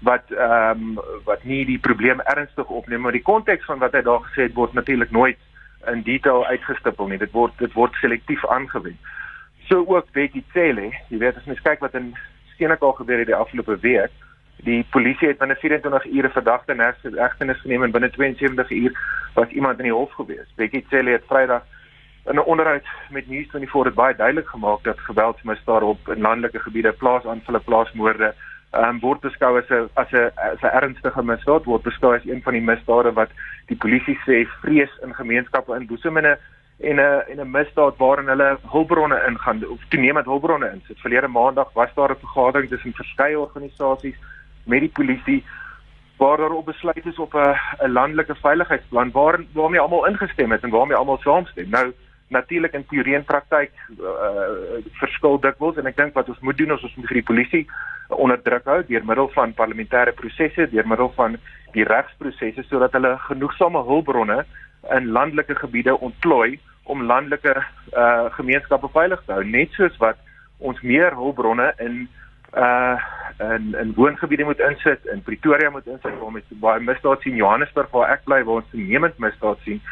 wat 0.01 0.25
ehm 0.31 0.71
um, 0.71 0.99
wat 1.25 1.45
nie 1.45 1.65
die 1.65 1.79
probleem 1.79 2.21
ernstig 2.21 2.69
opneem. 2.69 3.01
Maar 3.01 3.13
die 3.13 3.23
konteks 3.23 3.65
van 3.65 3.79
wat 3.79 3.93
hy 3.93 4.03
daar 4.03 4.21
gesê 4.21 4.43
het 4.43 4.55
word 4.55 4.73
natuurlik 4.73 5.11
nooit 5.11 5.39
in 5.93 6.03
detail 6.03 6.47
uitgestipel 6.47 7.09
nie 7.09 7.19
dit 7.19 7.33
word 7.33 7.53
dit 7.59 7.73
word 7.73 7.95
selektief 8.01 8.47
aangewend 8.47 8.97
so 9.69 9.85
ook 9.87 10.13
Betty 10.13 10.43
Cele 10.53 10.91
jy 11.09 11.19
weet 11.19 11.37
as 11.37 11.45
mens 11.45 11.63
kyk 11.63 11.81
wat 11.81 11.95
in 11.95 12.15
Senekal 12.57 12.93
gebeur 12.93 13.19
het 13.19 13.27
die 13.27 13.37
afgelope 13.37 13.79
week 13.81 14.13
Die 14.65 14.87
polisie 14.91 15.29
het 15.29 15.39
binne 15.39 15.55
24 15.61 16.07
ure 16.07 16.29
verdagte 16.33 16.73
in 16.73 16.81
hegtenis 16.81 17.61
geneem 17.61 17.83
en 17.83 17.91
binne 17.91 18.11
72 18.11 18.71
uur 18.71 18.93
was 19.35 19.49
iemand 19.49 19.79
in 19.79 19.85
die 19.85 19.93
hof 19.93 20.13
gewees. 20.13 20.49
Bekkie 20.57 20.87
Cele 20.89 21.11
het 21.11 21.27
Vrydag 21.29 21.63
in 22.27 22.35
'n 22.35 22.49
onderhoud 22.53 22.87
met 23.11 23.27
News24 23.27 23.83
dit 23.83 23.95
baie 23.95 24.17
duidelik 24.17 24.49
gemaak 24.49 24.83
dat 24.83 25.01
geweldsmisdade 25.01 25.85
op 25.85 25.99
landelike 26.07 26.59
gebiede, 26.59 26.93
plaasaanvalle, 26.93 27.61
plaasmoorde, 27.61 28.25
ehm 28.25 28.56
um, 28.79 29.01
word 29.01 29.21
beskou 29.21 29.57
as 29.59 29.71
'n 29.71 29.89
as 29.95 30.13
'n 30.13 30.31
as 30.37 30.63
'n 30.63 30.77
ernstige 30.81 31.23
misdaad, 31.23 31.65
word 31.65 31.83
beskou 31.83 32.15
as 32.15 32.25
een 32.25 32.43
van 32.43 32.53
die 32.53 32.63
misdade 32.63 33.13
wat 33.13 33.31
die 33.67 33.77
polisie 33.77 34.19
sê 34.27 34.47
vrees 34.63 34.93
in 35.03 35.15
gemeenskappe 35.15 35.77
inboesem 35.77 36.17
en 36.17 36.27
'n 36.27 36.39
en 36.81 36.97
'n 37.01 37.23
en 37.31 37.41
'n 37.41 37.51
misdaad 37.51 37.97
waarin 37.97 38.29
hulle 38.29 38.59
hulpbronne 38.73 39.19
ingaan 39.29 39.65
of 39.69 39.81
toenemend 39.89 40.27
hulpbronne 40.27 40.71
insit. 40.73 41.01
Verlede 41.01 41.29
maandag 41.29 41.73
was 41.73 41.95
daar 41.95 42.11
'n 42.11 42.25
vergadering 42.25 42.69
tussen 42.69 42.93
verskeie 42.93 43.39
organisasies 43.39 44.17
met 44.65 44.81
die 44.81 44.93
polisie 44.99 45.45
waar 46.17 46.37
daar 46.37 46.51
op 46.51 46.65
besluit 46.65 47.07
is 47.07 47.19
op 47.19 47.35
'n 47.35 47.55
'n 47.85 47.93
landelike 47.93 48.35
veiligheidsplan 48.35 49.11
waar 49.11 49.41
waarmee 49.53 49.81
almal 49.81 50.07
ingestem 50.07 50.51
het 50.51 50.63
en 50.63 50.71
waarmee 50.71 50.97
almal 50.97 51.19
saamstem. 51.19 51.69
Nou 51.69 51.93
natuurlik 52.29 52.75
in 52.75 52.87
teorie 52.91 53.15
en 53.15 53.25
praktyk 53.25 53.73
uh, 53.97 54.81
verskil 55.01 55.39
dikwels 55.41 55.79
en 55.79 55.87
ek 55.87 55.99
dink 55.99 56.17
wat 56.19 56.29
ons 56.33 56.41
moet 56.43 56.59
doen 56.59 56.75
is 56.75 56.87
ons 56.89 56.97
moet 56.99 57.09
vir 57.11 57.21
die 57.21 57.29
polisie 57.29 57.63
onder 58.09 58.41
druk 58.43 58.67
hou 58.71 58.81
deur 58.89 59.07
middel 59.07 59.29
van 59.35 59.55
parlementêre 59.55 60.15
prosesse, 60.19 60.69
deur 60.71 60.87
middel 60.87 61.13
van 61.19 61.37
die 61.75 61.87
regsprosesse 61.87 62.67
sodat 62.67 62.95
hulle 62.99 63.17
genoegsame 63.29 63.83
hulpbronne 63.87 64.43
in 64.95 65.11
landelike 65.15 65.55
gebiede 65.59 65.97
ontplooi 65.99 66.59
om 66.87 67.03
landelike 67.03 67.55
uh, 67.57 68.27
gemeenskappe 68.39 68.91
veilig 68.95 69.23
te 69.27 69.35
hou, 69.35 69.43
net 69.45 69.75
soos 69.75 69.97
wat 70.03 70.19
ons 70.59 70.81
meer 70.83 71.15
hulpbronne 71.19 71.73
in 71.83 72.07
uh 72.57 72.97
in 73.39 73.75
in 73.77 73.93
woongebiede 73.95 74.45
moet 74.45 74.61
insit, 74.65 75.05
in 75.13 75.23
Pretoria 75.23 75.71
moet 75.71 75.87
insit 75.87 76.15
waar 76.19 76.31
ons 76.31 76.61
baie 76.63 76.81
misdaad 76.81 77.21
sien, 77.21 77.37
Johannesburg 77.37 77.91
waar 77.93 78.15
ek 78.15 78.23
bly 78.25 78.39
waar 78.47 78.63
ons 78.63 78.71
toenemend 78.71 79.19
misdaad 79.21 79.61
sien. 79.65 79.83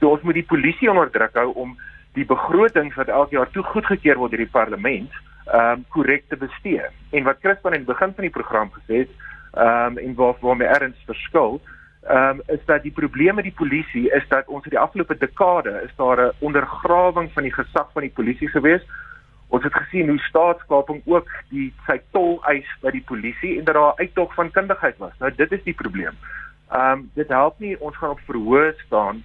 So 0.00 0.14
ons 0.14 0.22
moet 0.22 0.34
die 0.40 0.48
polisie 0.48 0.90
onder 0.90 1.10
druk 1.10 1.34
hou 1.34 1.50
om 1.52 1.76
die 2.14 2.26
begrotings 2.26 2.94
wat 2.94 3.08
elke 3.08 3.36
jaar 3.36 3.50
toe 3.50 3.62
goedgekeur 3.62 4.18
word 4.20 4.34
deur 4.34 4.44
die 4.44 4.56
parlement, 4.56 5.14
ehm 5.46 5.78
um, 5.78 5.84
korrek 5.94 6.28
te 6.28 6.36
bestee. 6.36 6.82
En 7.10 7.24
wat 7.24 7.40
Chris 7.42 7.60
van 7.62 7.74
in 7.74 7.84
die 7.84 7.92
begin 7.92 8.14
van 8.14 8.28
die 8.28 8.34
program 8.34 8.70
gesê 8.74 9.04
het, 9.04 9.14
ehm 9.52 9.96
um, 9.96 9.98
en 9.98 10.14
waar 10.14 10.36
waar 10.40 10.56
my 10.56 10.68
erns 10.76 11.06
verskil, 11.06 11.60
ehm 12.02 12.40
um, 12.40 12.42
is 12.46 12.64
dat 12.66 12.82
die 12.82 12.92
probleme 12.92 13.40
met 13.40 13.50
die 13.50 13.58
polisie 13.62 14.10
is 14.10 14.28
dat 14.28 14.48
ons 14.48 14.64
in 14.64 14.76
die 14.76 14.84
afgelope 14.86 15.18
dekade 15.18 15.80
is 15.84 15.96
daar 15.96 16.20
'n 16.26 16.32
ondergrawing 16.38 17.32
van 17.32 17.42
die 17.42 17.54
gesag 17.54 17.90
van 17.92 18.02
die 18.02 18.14
polisie 18.14 18.48
gewees 18.48 18.86
Ons 19.54 19.62
het 19.62 19.74
gesien 19.74 20.08
hoe 20.08 20.18
staatskaping 20.18 21.02
ook 21.06 21.28
die 21.52 21.68
sy 21.86 22.00
tol 22.16 22.40
eis 22.50 22.68
by 22.82 22.90
die 22.94 23.04
polisie 23.06 23.52
en 23.58 23.68
dat 23.68 23.76
daar 23.76 24.00
uittog 24.00 24.32
van 24.34 24.50
kundigheid 24.50 24.96
was. 25.02 25.12
Nou 25.20 25.30
dit 25.36 25.52
is 25.52 25.62
die 25.68 25.76
probleem. 25.78 26.16
Ehm 26.70 27.04
um, 27.04 27.04
dit 27.14 27.28
help 27.28 27.60
nie 27.62 27.76
ons 27.80 27.96
gaan 27.96 28.16
op 28.16 28.24
verhoor 28.26 28.74
staan 28.86 29.22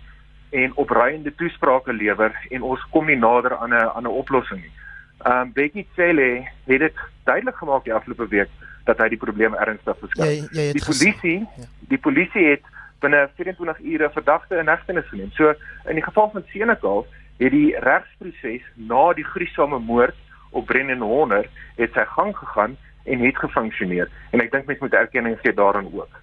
en 0.50 0.76
opreiende 0.76 1.36
toesprake 1.36 1.94
lewer 1.94 2.36
en 2.50 2.62
ons 2.62 2.86
kom 2.90 3.06
nie 3.06 3.18
nader 3.18 3.58
aan 3.58 3.74
'n 3.74 3.92
aan 3.96 4.04
'n 4.04 4.18
oplossing 4.22 4.62
nie. 4.62 4.72
Ehm 5.20 5.42
um, 5.42 5.52
Becky 5.54 5.86
Cele 5.96 6.48
het 6.66 6.80
dit 6.80 6.94
duidelik 7.24 7.56
gemaak 7.56 7.84
die 7.84 7.94
afgelope 7.94 8.28
week 8.28 8.50
dat 8.84 8.98
hy 8.98 9.10
die 9.10 9.18
probleem 9.18 9.54
ernstig 9.54 10.00
beskou. 10.00 10.28
Die 10.52 10.86
polisie, 10.86 11.40
ja. 11.40 11.66
die 11.80 11.98
polisie 11.98 12.46
het 12.46 12.64
binne 13.00 13.30
24 13.36 13.80
ure 13.80 14.10
verdagte 14.10 14.58
in 14.58 14.68
hegtenis 14.68 15.08
geneem. 15.08 15.32
So 15.32 15.54
in 15.86 16.00
die 16.00 16.04
geval 16.04 16.30
van 16.30 16.44
Senekal 16.52 17.06
het 17.38 17.52
die 17.52 17.76
regsproses 17.80 18.66
na 18.76 19.14
die 19.14 19.26
gruisame 19.26 19.80
moord 19.80 20.16
op 20.50 20.66
Brennan 20.66 21.06
Horner 21.06 21.48
het 21.76 21.94
sy 21.94 22.06
gang 22.16 22.36
gegaan 22.38 22.78
en 23.04 23.20
het 23.20 23.38
gefunksioneer 23.38 24.10
en 24.32 24.44
ek 24.44 24.52
dink 24.52 24.68
mense 24.68 24.84
moet 24.84 24.98
erkenning 24.98 25.38
gee 25.44 25.54
daaraan 25.54 25.88
ook. 25.94 26.20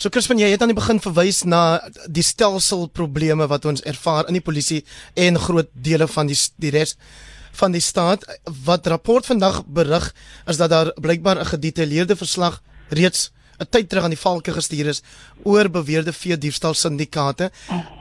So 0.00 0.08
Crispin, 0.08 0.38
jy 0.40 0.46
het 0.48 0.62
aan 0.64 0.70
die 0.72 0.78
begin 0.78 0.96
verwys 1.04 1.42
na 1.44 1.76
die 2.08 2.22
stelselprobleme 2.24 3.44
wat 3.50 3.66
ons 3.68 3.82
ervaar 3.84 4.30
in 4.30 4.38
die 4.38 4.44
polisie 4.44 4.78
en 5.12 5.36
groot 5.36 5.68
dele 5.76 6.06
van 6.08 6.30
die 6.30 6.36
die 6.64 6.70
res 6.72 6.94
van 7.60 7.76
die 7.76 7.82
staat. 7.84 8.24
Wat 8.64 8.88
rapport 8.88 9.28
vandag 9.28 9.58
berig 9.68 10.06
is 10.48 10.56
dat 10.56 10.72
daar 10.72 10.92
blykbaar 10.96 11.42
'n 11.42 11.52
gedetailleerde 11.52 12.16
verslag 12.16 12.62
reeds 12.88 13.28
'n 13.60 13.68
tyd 13.68 13.88
terug 13.90 14.04
aan 14.04 14.16
die 14.16 14.24
valke 14.24 14.52
gestuur 14.52 14.86
is 14.86 15.02
oor 15.44 15.68
beweerde 15.68 16.12
vee 16.12 16.38
diefstal 16.38 16.74
syndikaate 16.74 17.50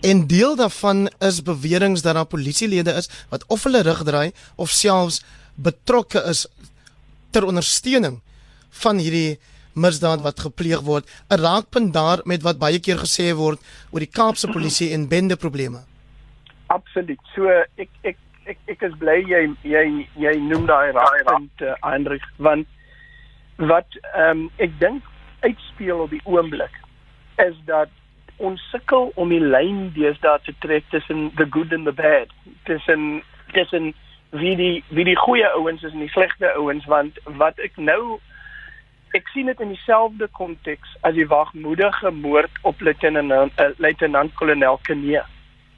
en 0.02 0.28
deel 0.28 0.56
daarvan 0.56 1.12
is 1.20 1.44
beweringe 1.44 2.02
dat 2.02 2.16
daar 2.16 2.26
polisielede 2.26 2.94
is 2.96 3.10
wat 3.30 3.44
of 3.48 3.64
hulle 3.64 3.82
rug 3.82 4.04
draai 4.04 4.32
of 4.56 4.70
selfs 4.70 5.22
betrokke 5.56 6.24
is 6.24 6.48
ter 7.32 7.44
ondersteuning 7.44 8.22
van 8.70 8.98
hierdie 8.98 9.40
misdaad 9.74 10.22
wat 10.22 10.40
gepleeg 10.40 10.82
word. 10.82 11.06
'n 11.30 11.42
raakpunt 11.42 11.94
daar 11.94 12.20
met 12.26 12.42
wat 12.42 12.60
baie 12.60 12.80
keer 12.80 12.98
gesê 12.98 13.36
word 13.36 13.60
oor 13.92 14.00
die 14.00 14.16
Kaapse 14.20 14.48
polisie 14.48 14.94
en 14.94 15.08
bende 15.08 15.36
probleme 15.36 15.90
Absoluut. 16.70 17.20
So 17.34 17.50
ek 17.82 17.90
ek 18.06 18.18
ek 18.50 18.58
ek 18.70 18.84
is 18.86 18.98
bly 19.02 19.18
jy 19.26 19.42
jy 19.66 19.86
jy 20.22 20.34
noem 20.50 20.68
daai 20.70 20.92
raakpunt 20.94 21.64
uh, 21.66 21.74
Hendrik 21.86 22.26
want 22.38 22.68
wat 23.72 23.98
ehm 24.14 24.46
um, 24.46 24.52
ek 24.62 24.76
dink 24.82 25.08
uitspeel 25.46 26.06
op 26.06 26.14
die 26.14 26.22
oomblik 26.30 26.76
is 27.42 27.58
dat 27.66 27.90
ons 28.38 28.62
sukkel 28.72 29.10
om 29.20 29.34
die 29.34 29.42
lyn 29.42 29.90
deesdae 29.98 30.38
te 30.46 30.54
trek 30.66 30.86
tussen 30.94 31.30
the 31.42 31.48
good 31.58 31.74
and 31.74 31.90
the 31.90 31.96
bad 31.96 32.30
tussen 32.70 33.24
tussen 33.58 33.92
wie 34.44 34.56
die 34.60 34.84
wie 34.94 35.08
die 35.10 35.18
goeie 35.26 35.50
ouens 35.58 35.84
is 35.84 35.96
en 35.96 36.06
die 36.06 36.14
slegte 36.14 36.54
ouens 36.54 36.86
want 36.92 37.18
wat 37.42 37.58
ek 37.66 37.82
nou 37.82 38.20
ek 39.18 39.28
sien 39.34 39.46
dit 39.50 39.60
in 39.60 39.74
dieselfde 39.74 40.28
konteks 40.38 40.96
as 41.02 41.16
die 41.18 41.28
wagmoedige 41.28 42.12
moord 42.12 42.52
op 42.62 42.82
luitenant 42.82 43.62
uh, 43.62 43.70
luitenant 43.78 44.34
kolonel 44.34 44.80
Kenie 44.84 45.22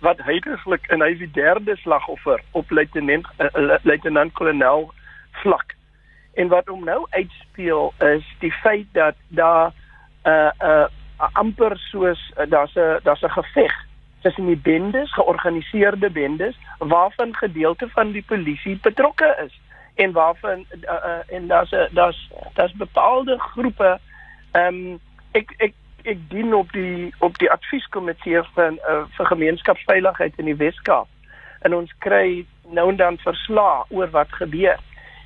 wat 0.01 0.21
heidaglik 0.25 0.87
en 0.89 1.03
hy 1.05 1.11
is 1.13 1.21
die 1.21 1.31
derde 1.35 1.75
slagoffer 1.83 2.41
op 2.57 2.71
luitenant 2.71 3.27
uh, 3.37 3.77
luitenant 3.83 4.33
kolonel 4.33 4.89
vlak. 5.43 5.75
En 6.33 6.47
wat 6.47 6.67
hom 6.67 6.83
nou 6.85 7.05
uitspeel 7.09 7.93
is 8.07 8.25
die 8.39 8.51
feit 8.63 8.87
dat 8.97 9.15
daar 9.27 9.71
'n 10.25 10.29
uh, 10.29 10.51
'n 10.59 10.65
uh, 11.21 11.29
amper 11.33 11.77
soos 11.77 12.31
uh, 12.37 12.49
daar's 12.49 12.75
'n 12.75 12.99
daar's 13.03 13.23
'n 13.23 13.37
geveg 13.39 13.73
tussen 14.21 14.45
die 14.45 14.57
bendes, 14.57 15.13
georganiseerde 15.13 16.09
bendes 16.09 16.55
waarvan 16.77 17.35
gedeelte 17.35 17.89
van 17.89 18.11
die 18.11 18.23
polisie 18.27 18.79
betrokke 18.81 19.37
is 19.45 19.60
en 19.95 20.11
waarvan 20.11 20.65
uh, 20.71 20.91
uh, 20.91 21.35
en 21.35 21.47
daar's 21.47 21.75
daar's 21.91 22.29
daar's 22.53 22.73
bepaalde 22.73 23.39
groepe 23.39 23.99
ehm 24.51 24.75
um, 24.75 24.99
ek 25.31 25.53
ek 25.57 25.73
ek 26.03 26.17
dien 26.29 26.53
op 26.53 26.71
die 26.71 27.13
op 27.19 27.37
die 27.37 27.51
advieskomitee 27.51 28.43
van 28.53 28.79
uh, 28.89 29.03
vir 29.17 29.25
gemeenskapsveiligheid 29.25 30.33
in 30.35 30.45
die 30.45 30.55
Weskaap. 30.55 31.07
En 31.61 31.75
ons 31.75 31.93
kry 31.97 32.45
nou 32.67 32.89
en 32.89 32.95
dan 32.95 33.17
verslae 33.17 33.83
oor 33.89 34.09
wat 34.09 34.33
gebeur. 34.33 34.79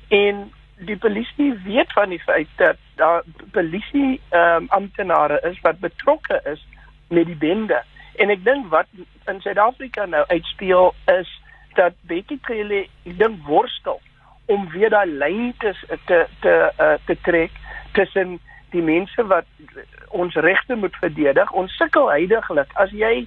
En 0.08 0.52
die 0.76 0.96
polisie 0.96 1.54
weet 1.64 1.92
van 1.92 2.08
die 2.08 2.22
feit 2.22 2.48
dat 2.56 2.76
daar 2.94 3.22
polisie 3.50 4.20
ehm 4.28 4.62
um, 4.62 4.66
amptenare 4.68 5.40
is 5.50 5.60
wat 5.60 5.78
betrokke 5.78 6.40
is 6.44 6.66
met 7.08 7.26
die 7.26 7.36
bende. 7.36 7.82
En 8.16 8.30
ek 8.30 8.44
dink 8.44 8.68
wat 8.70 8.86
in 9.26 9.40
Suid-Afrika 9.40 10.04
nou 10.04 10.24
uitspeel 10.26 10.94
is 11.18 11.40
dat 11.74 11.92
Betty 12.00 12.38
Cele 12.42 12.86
ding 13.02 13.44
worstel 13.44 14.00
om 14.46 14.68
weer 14.70 14.90
daai 14.90 15.10
lyn 15.10 15.54
te 15.58 15.72
te 16.06 16.26
te, 16.40 16.72
uh, 16.80 16.94
te 17.04 17.16
trek 17.22 17.50
tussen 17.92 18.38
die 18.70 18.82
mense 18.82 19.26
wat 19.26 19.46
ons 20.08 20.34
regte 20.34 20.74
moet 20.74 20.96
verdedig. 20.96 21.52
Ons 21.52 21.76
sukkel 21.76 22.10
heidaglik 22.10 22.72
as 22.74 22.90
jy 22.90 23.26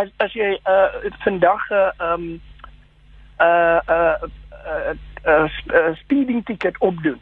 as 0.00 0.10
as 0.24 0.34
jy 0.36 0.58
uh 0.68 1.10
vandag 1.24 1.70
'n 1.70 1.74
uh, 1.74 2.12
um 2.12 2.40
uh 3.40 3.80
uh, 3.88 4.16
uh, 4.66 4.94
uh, 5.26 5.48
uh 5.74 5.94
speeding 6.02 6.44
ticket 6.44 6.78
opdoen. 6.78 7.20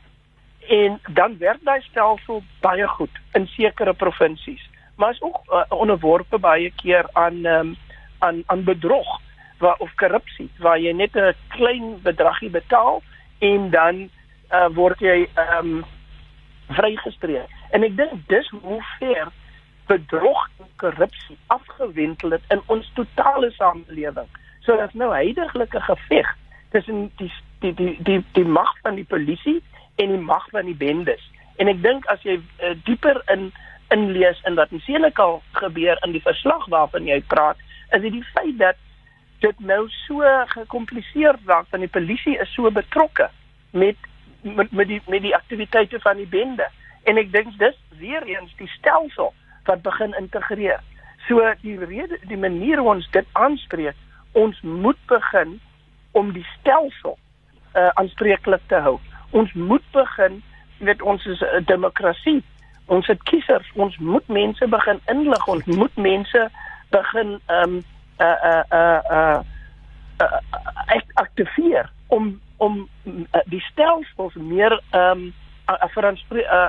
En 0.69 1.01
dan 1.11 1.39
werk 1.39 1.63
daai 1.65 1.81
stelsel 1.81 2.43
baie 2.61 2.87
goed 2.87 3.15
in 3.33 3.47
sekere 3.47 3.95
provinsies, 3.95 4.71
maar 4.97 5.11
is 5.11 5.23
ook 5.23 5.41
uh, 5.53 5.63
onderworpe 5.69 6.39
baie 6.39 6.73
keer 6.77 7.09
aan 7.13 7.47
um 7.47 7.77
aan 8.19 8.43
aan 8.47 8.65
bedrog 8.65 9.21
waar 9.59 9.77
of 9.79 9.95
korrupsie 9.95 10.51
waar 10.59 10.79
jy 10.79 10.93
net 10.93 11.17
'n 11.17 11.35
klein 11.49 12.03
bedragie 12.03 12.51
betaal 12.51 13.03
en 13.39 13.71
dan 13.71 14.09
uh, 14.53 14.69
word 14.75 15.01
jy 15.01 15.29
ehm 15.35 15.79
um, 15.79 15.85
vrygespreek. 16.69 17.53
En 17.73 17.85
ek 17.87 17.95
dink 17.97 18.25
dis 18.29 18.49
hoe 18.61 18.81
ver 18.99 19.31
bedrog 19.89 20.41
en 20.61 20.69
korrupsie 20.77 21.39
afgewentel 21.47 22.37
het 22.37 22.53
in 22.53 22.61
ons 22.67 22.91
totale 22.95 23.51
samelewing. 23.57 24.29
So 24.61 24.77
daar's 24.77 24.93
nou 24.93 25.13
heidaglike 25.15 25.81
geveg 25.81 26.35
tussen 26.71 27.09
die 27.17 27.33
die 27.61 27.75
die 27.75 27.95
die 28.05 28.21
die 28.33 28.45
mag 28.45 28.75
van 28.83 29.01
die 29.01 29.09
polisie 29.09 29.63
en 29.97 30.13
die 30.13 30.25
mag 30.33 30.45
van 30.51 30.69
die 30.69 30.77
bendes. 30.77 31.25
En 31.57 31.73
ek 31.73 31.81
dink 31.83 32.07
as 32.13 32.21
jy 32.23 32.37
uh, 32.37 32.75
dieper 32.85 33.23
in 33.33 33.49
inlees 33.95 34.41
in 34.45 34.59
wat 34.61 34.69
sekerlik 34.85 35.19
al 35.19 35.41
gebeur 35.57 35.97
in 36.05 36.13
die 36.13 36.23
verslag 36.23 36.69
waarvan 36.69 37.09
jy 37.09 37.23
praat, 37.33 37.57
is 37.97 38.05
dit 38.05 38.13
die 38.13 38.27
feit 38.35 38.59
dat 38.61 38.77
dit 39.41 39.61
nou 39.61 39.89
so 39.89 40.23
gekompliseer 40.47 41.39
raak 41.47 41.67
want 41.71 41.85
die 41.85 41.95
polisie 42.01 42.39
is 42.39 42.55
so 42.55 42.71
betrokke 42.71 43.31
met 43.71 43.97
met 44.43 44.71
met 44.71 44.89
die 44.89 45.03
met 45.07 45.23
die 45.23 45.35
aktiwiteite 45.35 46.01
van 46.01 46.17
die 46.17 46.27
bende 46.31 46.69
en 47.05 47.17
ek 47.17 47.33
dink 47.33 47.55
dis 47.59 47.77
weer 47.99 48.23
eens 48.27 48.55
die 48.59 48.71
stelsel 48.79 49.33
wat 49.69 49.83
begin 49.83 50.15
integreer. 50.19 50.81
So 51.29 51.45
die 51.63 51.79
rede 51.79 52.19
die 52.29 52.41
manier 52.41 52.79
hoe 52.79 52.95
ons 52.95 53.09
dit 53.11 53.27
aanspreek, 53.33 53.97
ons 54.33 54.61
moet 54.61 55.01
begin 55.07 55.59
om 56.13 56.33
die 56.33 56.47
stelsel 56.59 57.19
uh 57.77 57.91
aanspreeklik 58.01 58.65
te 58.67 58.81
hou. 58.85 58.97
Ons 59.31 59.53
moet 59.53 59.85
begin 59.93 60.43
met 60.79 61.03
ons 61.03 61.27
is 61.27 61.41
'n 61.41 61.65
demokrasie. 61.65 62.43
Ons 62.87 63.07
het 63.07 63.23
kiesers, 63.23 63.71
ons 63.75 63.99
moet 63.99 64.29
mense 64.29 64.67
begin 64.67 65.01
inlig, 65.07 65.47
ons 65.47 65.65
moet 65.65 65.97
mense 65.97 66.51
begin 66.91 67.41
um 67.47 67.85
uh 68.19 68.37
uh 68.51 68.63
uh 68.73 69.01
uh, 69.11 69.41
uh, 70.21 70.41
uh 70.95 71.03
aktiveer 71.15 71.91
om 72.09 72.41
om 72.57 72.89
uh, 73.07 73.41
die 73.47 73.63
stelsels 73.71 74.35
meer 74.35 74.83
ehm 74.91 75.29
um, 75.29 75.35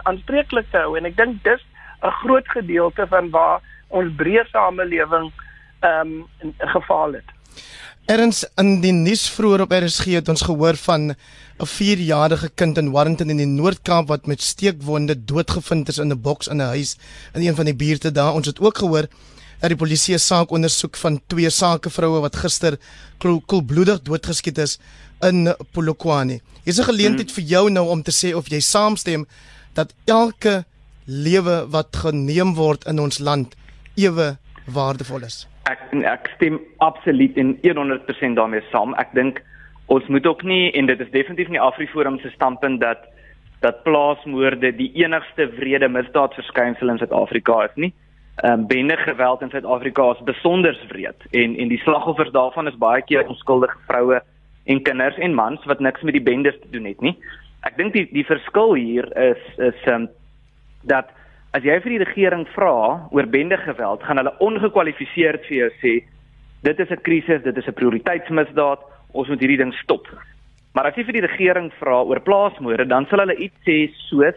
aanspreeklik 0.03 0.65
uh, 0.65 0.71
te 0.71 0.77
hou 0.77 0.97
en 0.97 1.05
ek 1.05 1.17
dink 1.17 1.43
dis 1.43 1.61
'n 2.03 2.11
groot 2.21 2.47
gedeelte 2.47 3.07
van 3.07 3.29
waar 3.29 3.61
ons 3.87 4.15
breë 4.21 4.45
samelewing 4.51 5.31
ehm 5.79 6.25
um, 6.41 6.53
gefaal 6.75 7.13
het. 7.13 7.29
Erns 8.09 8.41
in 8.57 8.79
die 8.81 8.93
nuus 8.93 9.27
vroeër 9.29 9.61
op 9.61 9.73
RSG 9.75 10.15
het 10.17 10.29
ons 10.29 10.41
gehoor 10.41 10.75
van 10.75 11.01
'n 11.11 11.69
4-jarige 11.77 12.49
kind 12.55 12.77
in 12.77 12.91
Warrenton 12.91 13.29
in 13.29 13.37
die 13.37 13.45
Noord-Kaap 13.45 14.07
wat 14.07 14.25
met 14.25 14.41
steekwonde 14.41 15.25
doodgevind 15.25 15.87
is 15.87 15.97
in 15.97 16.11
'n 16.11 16.21
boks 16.21 16.47
in 16.47 16.57
'n 16.57 16.73
huis 16.73 16.97
in 17.33 17.41
een 17.41 17.55
van 17.55 17.65
die 17.65 17.75
buurte 17.75 18.11
daar. 18.11 18.33
Ons 18.33 18.47
het 18.47 18.59
ook 18.59 18.77
gehoor 18.77 19.07
dat 19.59 19.69
die 19.73 19.79
polisie 19.79 20.15
'n 20.15 20.19
saak 20.23 20.51
ondersoek 20.51 20.95
van 20.97 21.19
twee 21.27 21.49
sakevroue 21.49 22.21
wat 22.21 22.35
gister 22.35 22.77
koelbloedig 23.19 24.01
doodgeskiet 24.01 24.57
is 24.57 24.79
in 25.21 25.53
Polokwane. 25.71 26.39
Is 26.65 26.79
'n 26.79 26.83
geleentheid 26.83 27.31
hmm. 27.31 27.35
vir 27.35 27.43
jou 27.43 27.69
nou 27.69 27.87
om 27.89 28.01
te 28.03 28.11
sê 28.11 28.35
of 28.35 28.47
jy 28.47 28.59
saamstem 28.59 29.25
dat 29.73 29.93
elke 30.05 30.63
lewe 31.05 31.67
wat 31.69 31.95
geneem 31.95 32.55
word 32.55 32.85
in 32.85 32.99
ons 32.99 33.19
land 33.19 33.55
ewe 33.95 34.37
waardevol 34.65 35.23
is. 35.23 35.47
Ek 35.63 35.79
ek 35.91 36.31
stem 36.35 36.59
absoluut 36.77 37.37
en 37.37 37.57
100% 37.61 38.35
daarmee 38.35 38.63
saam. 38.71 38.93
Ek 38.93 39.13
dink 39.13 39.41
ons 39.87 40.07
moet 40.07 40.25
ook 40.25 40.43
nie 40.43 40.71
en 40.71 40.85
dit 40.85 40.99
is 40.99 41.11
definitief 41.11 41.49
nie 41.49 41.59
Afriforum 41.59 42.19
se 42.19 42.29
standpunt 42.29 42.79
dat 42.79 42.97
dat 43.61 43.83
plaasmoorde 43.83 44.71
die 44.75 44.91
enigste 44.95 45.49
wrede 45.57 45.89
misdaadverskynsel 45.89 46.89
in 46.89 46.97
Suid-Afrika 46.97 47.65
is 47.65 47.75
nie 47.75 47.91
ehm 47.93 48.08
um, 48.43 48.67
bende 48.67 48.97
geweld 48.97 49.41
in 49.41 49.49
Suid-Afrika 49.49 50.11
is 50.11 50.23
besonder 50.23 50.75
wreed 50.89 51.21
en 51.31 51.55
en 51.55 51.67
die 51.67 51.81
slagoffers 51.83 52.31
daarvan 52.31 52.67
is 52.67 52.77
baie 52.77 53.01
keer 53.01 53.27
onskuldige 53.27 53.77
vroue 53.87 54.21
en 54.65 54.81
kinders 54.81 55.17
en 55.17 55.33
mans 55.33 55.65
wat 55.65 55.79
niks 55.79 56.01
met 56.01 56.13
die 56.13 56.23
bendes 56.23 56.59
te 56.61 56.69
doen 56.69 56.85
het 56.85 57.01
nie. 57.01 57.15
Ek 57.67 57.77
dink 57.77 57.93
die 57.93 58.07
die 58.11 58.25
verskil 58.25 58.73
hier 58.73 59.09
is 59.17 59.41
is 59.57 59.85
ehm 59.85 60.05
um, 60.05 60.09
dat 60.87 61.09
as 61.51 61.65
jy 61.65 61.79
vir 61.81 61.95
die 61.95 62.03
regering 62.03 62.45
vra 62.53 63.09
oor 63.11 63.27
bende 63.27 63.57
geweld, 63.57 64.03
gaan 64.05 64.21
hulle 64.21 64.35
ongekwalifiseerd 64.39 65.45
vir 65.49 65.57
jou 65.57 65.69
sê 65.81 65.93
dit 66.63 66.79
is 66.79 66.91
'n 66.91 67.01
krisis, 67.01 67.43
dit 67.43 67.57
is 67.57 67.67
'n 67.67 67.73
prioriteitsmisdaad, 67.73 68.79
ons 69.13 69.27
moet 69.27 69.39
hierdie 69.39 69.57
ding 69.57 69.73
stop. 69.73 70.07
Maar 70.73 70.85
as 70.85 70.95
jy 70.95 71.03
vir 71.03 71.13
die 71.13 71.27
regering 71.27 71.71
vra 71.79 72.03
oor 72.03 72.19
plaasmoorde, 72.19 72.85
dan 72.85 73.05
sal 73.09 73.19
hulle 73.19 73.35
iets 73.35 73.57
sê 73.65 73.89
soos 74.09 74.35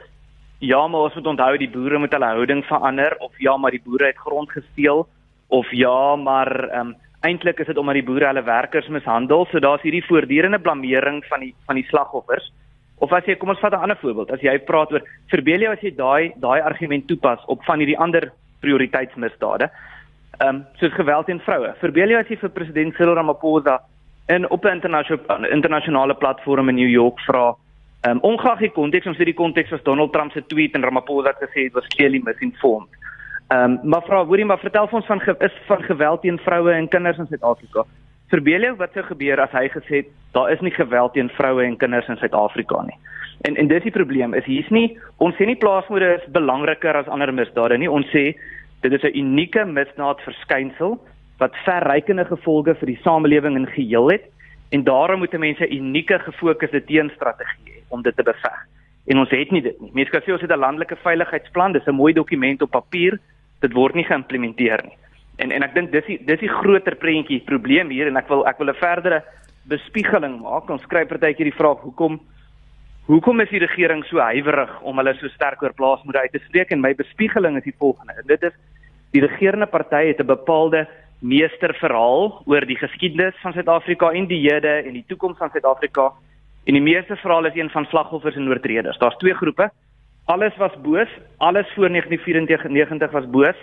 ja, 0.62 0.86
maar 0.86 1.08
ons 1.08 1.14
moet 1.18 1.26
onthou 1.26 1.54
die 1.58 1.70
boere 1.70 1.98
moet 1.98 2.12
hulle 2.14 2.34
houding 2.36 2.62
verander 2.68 3.16
of 3.18 3.32
ja, 3.42 3.56
maar 3.58 3.74
die 3.74 3.82
boere 3.82 4.12
het 4.12 4.20
grond 4.22 4.50
gesteel 4.54 5.08
of 5.50 5.70
ja, 5.74 6.16
maar 6.16 6.52
ehm 6.68 6.92
um, 6.92 6.98
eintlik 7.22 7.60
is 7.62 7.68
dit 7.70 7.78
omdat 7.78 7.94
die 7.94 8.06
boere 8.06 8.26
hulle 8.26 8.42
werkers 8.42 8.88
mishandel, 8.90 9.44
so 9.46 9.60
daar's 9.62 9.82
hierdie 9.86 10.02
voortdurende 10.02 10.58
blameering 10.58 11.20
van 11.30 11.44
die 11.44 11.52
van 11.66 11.78
die 11.78 11.86
slagoffers. 11.86 12.48
Of 12.98 13.12
as 13.14 13.26
jy 13.30 13.36
kom 13.38 13.52
ons 13.54 13.60
vat 13.62 13.72
'n 13.72 13.84
ander 13.86 13.98
voorbeeld, 14.00 14.32
as 14.32 14.42
jy 14.42 14.58
praat 14.58 14.92
oor 14.92 15.02
verbeel 15.30 15.62
jy 15.62 15.70
as 15.70 15.82
jy 15.82 15.94
daai 15.94 16.32
daai 16.36 16.60
argument 16.60 17.06
toepas 17.06 17.44
op 17.46 17.62
van 17.64 17.78
hierdie 17.78 17.98
ander 17.98 18.32
prioriteitsmisdade. 18.60 19.70
Ehm 20.40 20.48
um, 20.48 20.64
soos 20.78 20.94
geweld 20.94 21.26
teen 21.26 21.40
vroue. 21.40 21.74
Verbeel 21.80 22.10
jy 22.10 22.18
as 22.18 22.28
jy 22.28 22.36
vir 22.36 22.50
president 22.50 22.94
Cyril 22.94 23.14
Ramaphosa 23.14 23.80
in 24.28 24.50
op 24.50 24.64
'n 24.64 24.78
internasionale 24.78 25.50
internasionale 25.50 26.14
platform 26.14 26.68
in 26.68 26.74
New 26.74 26.90
York 26.90 27.18
vra 27.20 27.54
Ehm 28.02 28.16
um, 28.16 28.20
ongeag 28.20 28.58
die 28.58 28.72
konteks, 28.74 29.06
ons 29.06 29.14
sê 29.14 29.22
die 29.28 29.36
konteks 29.38 29.70
was 29.70 29.82
Donald 29.86 30.10
Trump 30.10 30.32
se 30.34 30.40
tweet 30.50 30.74
en 30.74 30.82
Ramaphosa 30.82 31.30
het 31.30 31.42
gesê 31.44 31.68
dit 31.68 31.74
was 31.76 31.86
clearly 31.94 32.18
misinformed. 32.24 32.88
Ehm 33.54 33.76
um, 33.76 33.90
maar 33.90 34.02
vra 34.02 34.24
hoorie 34.26 34.44
maar 34.44 34.58
vertel 34.58 34.88
ons 34.90 35.06
van 35.06 35.20
is 35.38 35.58
van 35.66 35.82
geweld 35.82 36.22
teen 36.22 36.38
vroue 36.38 36.72
en 36.72 36.88
kinders 36.88 37.18
in 37.18 37.28
Suid-Afrika. 37.30 37.84
Verbeel 38.32 38.66
jou 38.66 38.72
wat 38.80 38.90
sou 38.92 39.04
gebeur 39.06 39.40
as 39.40 39.54
hy 39.54 39.68
gesê 39.68 40.00
het 40.00 40.08
daar 40.34 40.50
is 40.50 40.64
nie 40.66 40.74
geweld 40.74 41.12
teen 41.12 41.30
vroue 41.36 41.62
en 41.62 41.76
kinders 41.76 42.08
in 42.08 42.18
Suid-Afrika 42.18 42.82
nie. 42.82 42.98
En 43.46 43.56
en 43.56 43.70
dis 43.70 43.86
die 43.86 43.94
probleem 43.94 44.34
is 44.34 44.50
hier's 44.50 44.70
nie 44.74 44.98
ons 45.18 45.38
sê 45.38 45.46
nie 45.46 45.60
plaasmoorde 45.62 46.08
is 46.16 46.26
belangriker 46.34 46.98
as 46.98 47.06
ander 47.06 47.32
misdade 47.32 47.78
nie. 47.78 47.90
Ons 47.90 48.10
sê 48.10 48.34
dit 48.82 48.92
is 48.92 49.02
'n 49.02 49.14
unieke 49.14 49.64
misdaadverskynsel 49.64 50.98
wat 51.38 51.62
verrykende 51.64 52.24
gevolge 52.24 52.74
vir 52.74 52.86
die 52.86 53.00
samelewing 53.04 53.56
in 53.56 53.66
geheel 53.66 54.10
het 54.10 54.26
en 54.70 54.82
daarom 54.82 55.18
moet 55.18 55.38
mense 55.38 55.62
'n 55.62 55.72
unieke 55.72 56.18
gefokusde 56.18 56.82
teenstrategie 56.90 57.70
hê 57.70 57.71
om 57.92 58.02
dit 58.02 58.16
te 58.16 58.24
beveg. 58.26 58.58
En 59.10 59.18
ons 59.18 59.30
het 59.34 59.50
nie 59.50 59.62
dit 59.62 59.78
nie. 59.80 59.90
Mense 59.94 60.14
kan 60.14 60.22
sê 60.24 60.32
ons 60.32 60.42
het 60.42 60.50
'n 60.50 60.64
landelike 60.64 60.96
veiligheidsplan, 60.96 61.72
dis 61.72 61.86
'n 61.86 61.94
mooi 61.94 62.12
dokument 62.12 62.62
op 62.62 62.70
papier, 62.70 63.18
dit 63.60 63.72
word 63.72 63.94
nie 63.94 64.04
geïmplementeer 64.04 64.82
nie. 64.84 64.96
En 65.36 65.50
en 65.50 65.62
ek 65.62 65.74
dink 65.74 65.92
dis 65.92 66.06
die 66.06 66.18
dis 66.24 66.40
die 66.40 66.48
groter 66.48 66.94
prentjie 66.96 67.40
probleem 67.40 67.90
hier 67.90 68.06
en 68.06 68.16
ek 68.16 68.28
wil 68.28 68.46
ek 68.46 68.58
wil 68.58 68.68
'n 68.68 68.74
verdere 68.74 69.22
bespiegeling 69.68 70.40
maak. 70.40 70.70
Ons 70.70 70.86
kry 70.86 71.04
partykeer 71.04 71.50
die 71.50 71.60
vraag 71.60 71.80
hoekom 71.80 72.20
hoekom 73.06 73.40
is 73.40 73.50
die 73.50 73.58
regering 73.58 74.04
so 74.04 74.18
huiwerig 74.18 74.70
om 74.82 74.96
hulle 74.96 75.14
so 75.14 75.28
sterk 75.28 75.62
oor 75.62 75.72
plaasmoeder 75.74 76.22
uit 76.22 76.32
te 76.32 76.44
spreek 76.46 76.70
en 76.70 76.80
my 76.80 76.94
bespiegeling 76.94 77.56
is 77.56 77.64
die 77.64 77.78
volgende. 77.78 78.14
Dit 78.26 78.42
is 78.42 78.52
die 79.12 79.20
regerende 79.20 79.66
party 79.66 80.06
het 80.06 80.20
'n 80.20 80.26
bepaalde 80.26 80.86
meesterverhaal 81.20 82.42
oor 82.46 82.66
die 82.66 82.76
geskiedenis 82.76 83.34
van 83.42 83.52
Suid-Afrika 83.52 84.10
en 84.10 84.26
die 84.26 84.40
hede 84.50 84.82
en 84.86 84.92
die 84.92 85.04
toekoms 85.08 85.38
van 85.38 85.50
Suid-Afrika. 85.50 86.12
En 86.64 86.72
die 86.72 86.82
meeste 86.82 87.16
verhaal 87.16 87.46
is 87.46 87.54
een 87.54 87.70
van 87.70 87.84
slagoffers 87.84 88.36
en 88.36 88.48
oortreders. 88.48 88.98
Daar's 88.98 89.16
twee 89.16 89.34
groepe. 89.34 89.70
Alles 90.24 90.56
was 90.56 90.72
boos, 90.82 91.08
alles 91.36 91.66
voor 91.74 91.88
1994 91.88 93.10
was 93.10 93.30
boos. 93.30 93.56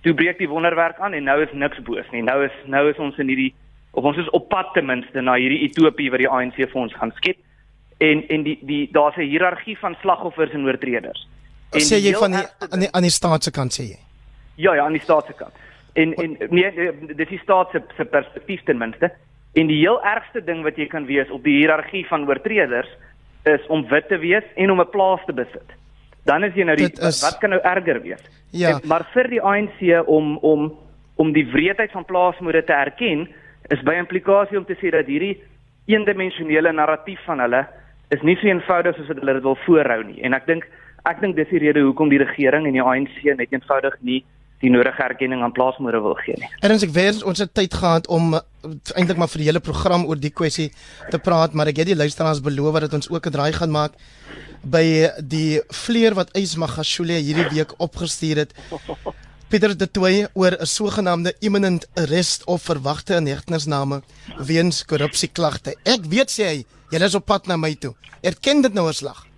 Toe 0.00 0.14
breek 0.14 0.38
die 0.38 0.48
wonderwerk 0.48 0.98
aan 0.98 1.12
en 1.12 1.24
nou 1.24 1.42
is 1.42 1.52
niks 1.52 1.82
boos 1.82 2.10
nie. 2.10 2.22
Nou 2.22 2.44
is 2.44 2.56
nou 2.66 2.88
is 2.90 2.98
ons 2.98 3.18
in 3.18 3.28
hierdie 3.28 3.54
of 3.90 4.04
ons 4.04 4.16
is 4.16 4.30
op 4.30 4.48
pad 4.48 4.72
ten 4.74 4.86
minste 4.86 5.20
na 5.20 5.36
hierdie 5.38 5.62
utopie 5.68 6.10
wat 6.10 6.22
die 6.22 6.28
ANC 6.28 6.56
vir 6.56 6.80
ons 6.82 6.94
gaan 6.94 7.12
skep. 7.20 7.38
En 7.98 8.24
en 8.28 8.42
die 8.42 8.58
die 8.62 8.88
daar's 8.92 9.16
'n 9.16 9.28
hiërargie 9.30 9.78
van 9.78 9.96
slagoffers 10.00 10.52
en 10.52 10.64
oortreders. 10.64 11.28
En 11.70 11.80
sê 11.80 12.02
jy 12.02 12.14
van 12.18 12.30
die 12.30 12.46
aan 12.70 12.80
die 12.80 12.92
aan 12.92 13.06
die 13.06 13.16
staat 13.20 13.44
se 13.44 13.50
kant 13.50 13.72
sê 13.72 13.82
jy? 13.82 13.98
Ja 14.54 14.74
ja, 14.74 14.84
aan 14.84 14.98
die 14.98 15.02
staat 15.02 15.26
se 15.26 15.32
kant. 15.32 15.54
En 15.92 16.14
en 16.14 16.36
nee, 16.50 16.92
dis 17.14 17.28
die 17.28 17.40
staat 17.42 17.70
se 17.70 17.82
se 17.96 18.04
perspektief 18.04 18.62
ten 18.64 18.78
minste. 18.78 19.12
En 19.58 19.66
die 19.66 19.80
heel 19.80 19.98
ergste 20.06 20.44
ding 20.44 20.62
wat 20.62 20.76
jy 20.78 20.86
kan 20.86 21.06
wees 21.08 21.30
op 21.30 21.42
die 21.44 21.56
hiërargie 21.58 22.04
van 22.06 22.28
oortreders 22.28 22.90
is 23.48 23.66
om 23.66 23.86
wit 23.88 24.08
te 24.08 24.18
wees 24.18 24.44
en 24.54 24.70
om 24.70 24.80
'n 24.80 24.90
plaas 24.90 25.24
te 25.26 25.32
besit. 25.32 25.70
Dan 26.24 26.44
is 26.44 26.54
jy 26.54 26.64
nou 26.64 26.76
die 26.76 26.90
is, 26.92 27.22
wat 27.22 27.38
kan 27.40 27.50
nou 27.50 27.60
erger 27.62 28.02
wees? 28.02 28.22
Ja. 28.50 28.68
En, 28.68 28.88
maar 28.88 29.06
vir 29.14 29.28
die 29.28 29.42
ANC 29.42 30.06
om 30.06 30.36
om 30.38 30.72
om 31.16 31.32
die 31.32 31.46
wreedheid 31.52 31.90
van 31.90 32.04
plaasmoede 32.04 32.64
te 32.64 32.72
erken 32.72 33.28
is 33.68 33.82
by 33.82 33.94
implikasie 33.94 34.58
om 34.58 34.64
te 34.64 34.76
sê 34.80 34.90
dat 34.90 35.06
hierdie 35.06 35.42
eendimensionele 35.86 36.72
narratief 36.72 37.20
van 37.24 37.40
hulle 37.40 37.66
is 38.08 38.22
nie 38.22 38.36
so 38.36 38.46
eenvoudig 38.46 38.96
soos 38.96 39.08
wat 39.08 39.20
hulle 39.22 39.36
dit 39.38 39.42
wil 39.42 39.58
voorhou 39.66 40.02
nie. 40.04 40.22
En 40.22 40.34
ek 40.34 40.46
dink 40.46 40.66
ek 41.08 41.20
dink 41.20 41.36
dis 41.36 41.48
die 41.48 41.58
rede 41.58 41.80
hoekom 41.80 42.08
die 42.08 42.22
regering 42.22 42.66
en 42.66 42.76
die 42.76 42.84
ANC 42.84 43.22
net 43.24 43.52
eenvoudig 43.52 43.96
nie 44.00 44.24
die 44.60 44.70
nodige 44.70 45.02
erkenning 45.02 45.42
aan 45.42 45.54
plaasmoere 45.56 46.00
wil 46.04 46.16
gee 46.20 46.36
nie. 46.40 46.48
Erns 46.66 46.84
ek 46.84 46.92
wens 46.92 47.22
ons 47.24 47.40
het 47.40 47.52
tyd 47.56 47.74
gehad 47.74 48.08
om 48.12 48.34
uh, 48.36 48.42
eintlik 48.94 49.20
maar 49.20 49.30
vir 49.32 49.42
die 49.42 49.48
hele 49.48 49.62
program 49.64 50.04
oor 50.08 50.20
die 50.20 50.32
kwessie 50.32 50.68
te 51.12 51.18
praat, 51.18 51.56
maar 51.56 51.70
ek 51.72 51.80
het 51.82 51.92
die 51.92 51.96
luisteraars 51.96 52.42
beloof 52.44 52.80
dat 52.84 52.96
ons 52.98 53.08
ook 53.10 53.26
'n 53.26 53.36
draai 53.36 53.52
gaan 53.56 53.72
maak 53.72 53.96
by 54.62 55.08
die 55.24 55.60
vleer 55.72 56.14
wat 56.14 56.36
Ysmagashule 56.36 57.16
hierdie 57.16 57.48
week 57.54 57.72
opgestuur 57.78 58.44
het. 58.44 58.52
Pieter 59.48 59.72
de 59.76 59.90
Toey 59.90 60.28
oor 60.34 60.52
'n 60.60 60.66
sogenaamde 60.66 61.34
imminent 61.40 61.88
arrest 61.96 62.44
of 62.44 62.62
verwagte 62.62 63.16
inhegtenisname 63.16 64.02
weens 64.38 64.84
korrupsieklagte. 64.84 65.74
Ek 65.84 66.04
weet 66.04 66.30
sê 66.30 66.44
hy, 66.44 66.64
jy 66.90 67.02
is 67.02 67.14
op 67.14 67.26
pad 67.26 67.46
na 67.46 67.56
my 67.56 67.74
toe. 67.74 67.94
Erken 68.22 68.62
dit 68.62 68.74
nou 68.74 68.88
as 68.88 68.96
slag. 68.96 69.29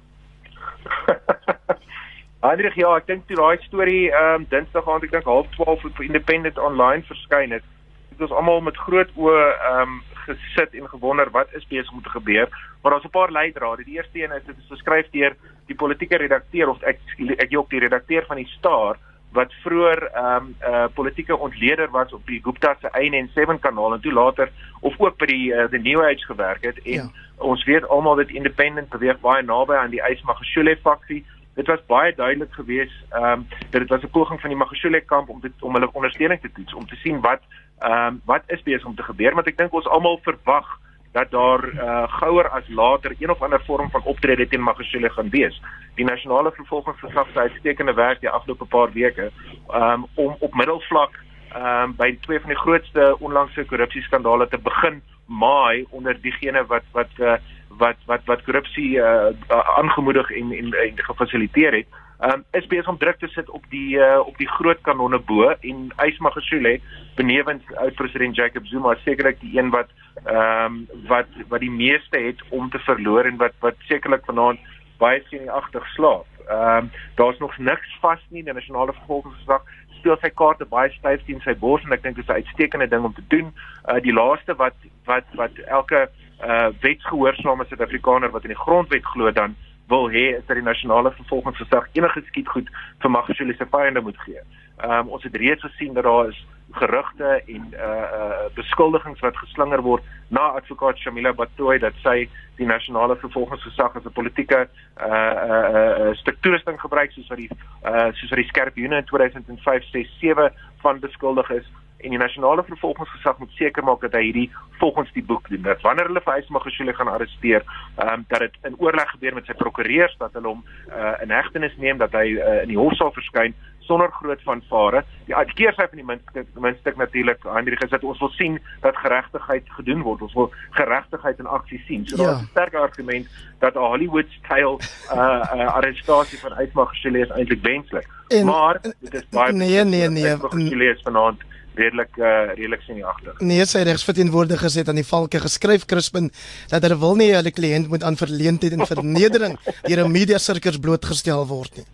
Hendrik, 2.43 2.75
ja, 2.75 2.97
ek 2.99 3.07
dink 3.07 3.29
toe 3.29 3.37
daai 3.39 3.61
storie 3.63 4.09
ehm 4.11 4.41
um, 4.43 4.47
Dinsdag 4.51 4.89
aand, 4.91 5.05
ek 5.07 5.13
dink 5.15 5.29
12:30 5.29 5.85
op 5.93 6.01
Independent 6.03 6.59
online 6.59 7.07
verskyn 7.07 7.55
het, 7.55 7.67
het 8.11 8.25
ons 8.27 8.35
almal 8.35 8.65
met 8.67 8.81
groot 8.87 9.13
oë 9.15 9.45
ehm 9.53 9.83
um, 9.83 10.01
gesit 10.23 10.75
en 10.79 10.89
gewonder 10.91 11.31
wat 11.35 11.55
is 11.59 11.67
besig 11.71 11.93
om 11.93 12.03
te 12.03 12.11
gebeur. 12.11 12.51
Maar 12.83 12.93
daar's 12.93 13.07
'n 13.07 13.15
paar 13.15 13.31
leidrade. 13.31 13.85
Die 13.85 13.95
eerste 13.95 14.23
een 14.23 14.35
is 14.35 14.45
dit 14.47 14.59
is 14.59 14.75
geskryf 14.75 15.07
deur 15.11 15.37
die 15.67 15.75
politieke 15.75 16.17
redakteur 16.17 16.69
of 16.69 16.83
ek 16.83 16.99
ek 17.39 17.57
ook 17.59 17.71
die 17.71 17.85
redakteur 17.87 18.25
van 18.27 18.37
die 18.37 18.51
Star 18.59 18.99
wat 19.33 19.53
vroeër 19.63 20.03
ehm 20.03 20.37
um, 20.37 20.55
'n 20.59 20.75
uh, 20.75 20.87
politieke 20.95 21.37
ontleder 21.39 21.91
was 21.91 22.13
op 22.13 22.27
die 22.27 22.41
Gupta 22.43 22.77
se 22.81 22.89
IN7 22.91 23.61
kanaal 23.61 23.95
en 23.95 24.01
toe 24.01 24.13
later 24.13 24.51
of 24.81 24.95
ook 24.99 25.17
by 25.19 25.27
die 25.27 25.53
uh, 25.53 25.65
the 25.65 25.79
New 25.79 26.03
Age 26.03 26.27
gewerk 26.27 26.63
het 26.63 26.79
en 26.83 26.93
ja. 26.93 27.11
ons 27.39 27.65
weet 27.65 27.89
almal 27.89 28.17
dat 28.17 28.31
Independent 28.31 28.89
beweeg 28.89 29.21
baie 29.21 29.43
naby 29.43 29.75
aan 29.75 29.91
die 29.91 30.03
Ysmagashule 30.11 30.77
faksie 30.83 31.25
dit 31.55 31.67
was 31.67 31.87
baie 31.87 32.15
duidelik 32.15 32.53
geweest 32.53 33.05
ehm 33.11 33.25
um, 33.25 33.47
dat 33.71 33.81
dit 33.81 33.89
was 33.89 34.03
'n 34.03 34.11
poging 34.11 34.41
van 34.41 34.51
die 34.51 34.59
Magashule 34.59 35.01
kamp 35.01 35.29
om 35.29 35.41
dit 35.41 35.53
om 35.61 35.75
hulle 35.75 35.93
ondersteuning 35.93 36.41
te 36.41 36.53
toets 36.53 36.75
om 36.75 36.87
te 36.87 36.97
sien 36.97 37.21
wat 37.21 37.41
ehm 37.79 38.07
um, 38.07 38.21
wat 38.25 38.43
is 38.47 38.63
besig 38.63 38.85
om 38.85 38.95
te 38.95 39.03
gebeur 39.03 39.35
want 39.35 39.47
ek 39.47 39.57
dink 39.57 39.73
ons 39.73 39.89
almal 39.89 40.19
verwag 40.23 40.79
dat 41.13 41.31
daar 41.31 41.65
uh, 41.65 42.05
gouer 42.09 42.49
as 42.49 42.69
later 42.69 43.15
een 43.19 43.31
of 43.31 43.43
ander 43.43 43.63
vorm 43.65 43.91
van 43.91 44.03
optrede 44.03 44.49
teen 44.49 44.63
Magashule 44.63 45.11
gaan 45.11 45.29
wees. 45.29 45.63
Die 45.95 46.05
nasionale 46.05 46.53
vervolgingsgesag 46.53 47.27
het 47.27 47.37
uitstekende 47.37 47.95
werk 47.95 48.21
die 48.21 48.31
afgelope 48.31 48.65
paar 48.65 48.93
weke 48.93 49.31
um, 49.75 50.07
om 50.15 50.37
op 50.39 50.55
middelvlak 50.55 51.19
um, 51.57 51.95
by 51.97 52.17
twee 52.21 52.41
van 52.41 52.49
die 52.49 52.59
grootste 52.59 53.17
onlangse 53.19 53.65
korrupsieskandale 53.65 54.49
te 54.49 54.59
begin 54.59 55.03
maai 55.27 55.87
onder 55.91 56.21
diegene 56.21 56.65
wat 56.67 56.87
wat 56.93 57.11
uh, 57.19 57.37
wat 57.79 57.97
wat 58.07 58.25
wat 58.25 58.45
korrupsie 58.45 58.97
uh, 58.97 59.33
aangemoedig 59.79 60.31
en 60.31 60.53
en, 60.53 60.73
en 60.73 61.05
gefasiliteer 61.09 61.73
het. 61.73 62.01
Um, 62.23 62.45
is 62.51 62.67
besig 62.67 62.89
om 62.89 62.99
druk 62.99 63.19
te 63.19 63.27
sit 63.29 63.49
op 63.51 63.65
die 63.71 63.97
uh, 63.99 64.21
op 64.23 64.37
die 64.39 64.49
groot 64.49 64.79
kanonne 64.87 65.19
bo 65.19 65.49
en 65.51 65.89
Ysmagashule 66.05 66.77
benewens 67.17 67.65
oud 67.83 67.95
president 67.99 68.37
Jacob 68.37 68.67
Zuma 68.67 68.95
sekerlik 69.05 69.41
die 69.41 69.59
een 69.59 69.71
wat 69.75 69.91
ehm 70.25 70.77
um, 70.77 71.07
wat 71.09 71.27
wat 71.49 71.61
die 71.61 71.71
meeste 71.71 72.19
het 72.19 72.43
om 72.51 72.71
te 72.71 72.79
verloor 72.79 73.27
en 73.27 73.37
wat 73.37 73.59
wat 73.61 73.75
sekerlik 73.89 74.25
vanaand 74.25 74.61
baie 74.99 75.23
sienagtig 75.31 75.87
slaap. 75.97 76.27
Ehm 76.49 76.77
um, 76.77 76.91
daar's 77.15 77.39
nog 77.39 77.59
niks 77.59 77.99
vas 78.01 78.21
nie 78.29 78.43
die 78.43 78.53
nasionale 78.53 78.93
vervolgingsgesag 78.93 79.63
speel 79.99 80.17
sy 80.21 80.31
kaarte 80.35 80.67
baie 80.67 80.91
styf 80.91 81.23
teen 81.27 81.41
sy 81.45 81.55
bors 81.59 81.85
en 81.87 81.95
ek 81.95 82.03
dink 82.03 82.17
dit 82.17 82.25
is 82.25 82.31
'n 82.31 82.41
uitstekende 82.43 82.89
ding 82.89 83.05
om 83.05 83.15
te 83.15 83.27
doen. 83.29 83.53
Uh 83.89 84.01
die 84.03 84.13
laaste 84.13 84.55
wat 84.55 84.75
wat 85.05 85.27
wat 85.35 85.55
elke 85.67 86.09
uh 86.43 86.69
wetsgehoorsame 86.81 87.65
Suid-Afrikaner 87.65 88.31
wat 88.31 88.43
in 88.43 88.55
die 88.55 88.65
grondwet 88.65 89.05
glo 89.05 89.31
dan 89.31 89.55
wil 89.89 90.11
hê 90.11 90.27
is 90.39 90.47
dat 90.47 90.57
die 90.57 90.65
nasionale 90.65 91.13
vervolgingsgesag 91.13 91.89
enige 91.93 92.23
skietgoed 92.27 92.69
vir 92.99 93.11
Magashule 93.11 93.55
se 93.55 93.67
vyande 93.67 94.01
moet 94.01 94.19
gee. 94.25 94.41
Ehm 94.79 94.91
um, 94.99 95.09
ons 95.09 95.23
het 95.23 95.37
reeds 95.37 95.63
gesien 95.63 95.95
dat 95.95 96.05
daar 96.05 96.29
is 96.29 96.47
gerugte 96.73 97.43
en 97.47 97.75
uh 97.75 98.07
uh 98.19 98.47
beskuldigings 98.55 99.21
wat 99.21 99.37
geslinger 99.37 99.83
word 99.83 100.05
na 100.29 100.41
advokaat 100.61 100.99
Shamila 100.99 101.33
Batoy 101.33 101.79
dat 101.79 101.95
sy 102.03 102.29
die 102.57 102.67
nasionale 102.67 103.17
vervolgingsgesag 103.17 103.97
as 103.97 104.05
'n 104.05 104.13
politieke 104.13 104.67
uh 104.67 105.07
uh, 105.07 105.63
uh 105.83 106.15
struktuursting 106.23 106.81
gebruik 106.81 107.13
soos 107.13 107.29
wat 107.29 107.39
die 107.39 107.51
uh 107.85 108.11
soos 108.13 108.31
wat 108.31 108.43
die 108.43 108.51
skerp 108.53 108.77
Junie 108.77 108.99
in 108.99 109.05
2005 109.05 109.91
6 109.91 110.19
7 110.21 110.51
van 110.83 111.01
beskuldig 111.01 111.51
is 111.51 111.67
en 112.03 112.11
die 112.11 112.19
nasionale 112.19 112.65
vervolgingsgesag 112.67 113.39
moet 113.39 113.51
seker 113.59 113.85
maak 113.87 114.03
dat 114.03 114.17
hy 114.19 114.23
hierdie 114.29 114.49
volgens 114.81 115.11
die 115.15 115.25
boek 115.25 115.49
doen. 115.49 115.63
Dat 115.63 115.83
wanneer 115.87 116.09
hulle 116.11 116.23
vir 116.25 116.41
Ysmagashule 116.43 116.95
gaan 116.99 117.11
arresteer, 117.13 117.63
um, 118.03 118.25
dat 118.29 118.43
dit 118.47 118.57
in 118.69 118.79
oorleg 118.83 119.11
gebeur 119.15 119.37
met 119.39 119.47
sy 119.47 119.55
prokureurs 119.59 120.17
dat 120.19 120.35
hulle 120.39 120.51
hom 120.51 120.65
uh, 120.91 121.15
in 121.23 121.31
hegtenis 121.35 121.77
neem 121.83 122.01
dat 122.03 122.15
hy 122.19 122.27
uh, 122.35 122.63
in 122.65 122.73
die 122.75 122.81
hof 122.81 122.97
sal 122.99 123.15
verskyn 123.15 123.55
sonder 123.87 124.11
groot 124.13 124.43
vanvare. 124.43 125.05
Die 125.27 125.35
keersy 125.55 125.87
van 125.89 126.01
die 126.01 126.05
minste 126.05 126.45
minste 126.61 126.93
natuurlik 126.97 127.43
Hendrik 127.43 127.83
is 127.85 127.91
dat 127.91 128.05
ons 128.05 128.19
wil 128.19 128.33
sien 128.39 128.59
dat 128.81 128.97
geregtigheid 128.97 129.71
gedoen 129.79 130.03
word. 130.03 130.23
Ons 130.23 130.35
wil 130.35 130.51
geregtigheid 130.71 131.39
in 131.39 131.47
aksie 131.47 131.83
sien. 131.87 132.07
So 132.07 132.17
ja. 132.17 132.23
daar 132.23 132.35
is 132.35 132.43
'n 132.43 132.51
sterk 132.51 132.75
argument 132.75 133.27
dat 133.59 133.75
'n 133.75 133.79
Hollywood 133.79 134.31
style 134.41 134.79
uh, 135.13 135.43
uh 135.55 135.75
arrestasie 135.77 136.39
van 136.39 136.61
Ysmagashule 136.61 137.19
is 137.19 137.31
eintlik 137.31 137.63
wenslik. 137.63 138.09
Maar 138.45 138.81
dit 139.01 139.15
is 139.15 139.29
baie 139.29 139.53
Nee 139.53 139.85
nee 139.85 140.09
nee. 140.09 140.35
Ysmagashule 140.35 140.85
is 140.85 141.03
vanaand 141.03 141.41
redelik 141.75 142.17
uh, 142.17 142.53
redelik 142.55 142.81
sienagtig. 142.81 143.41
Nee, 143.41 143.65
sy 143.69 143.85
regsverteenwoordiger 143.89 144.75
het 144.81 144.89
aan 144.89 145.01
die 145.01 145.09
valke 145.09 145.41
geskryf 145.41 145.87
Crispin 145.89 146.31
dat 146.73 146.85
hulle 146.85 146.99
wil 147.01 147.17
nie 147.21 147.33
hulle 147.33 147.55
kliënt 147.55 147.89
moet 147.93 148.05
aan 148.05 148.21
verleentheid 148.21 148.77
en 148.77 148.87
vernedering 148.87 149.59
deur 149.89 150.05
'n 150.05 150.13
media 150.13 150.39
sirkus 150.39 150.79
blootgestel 150.79 151.47
word 151.47 151.77
nie. 151.81 151.89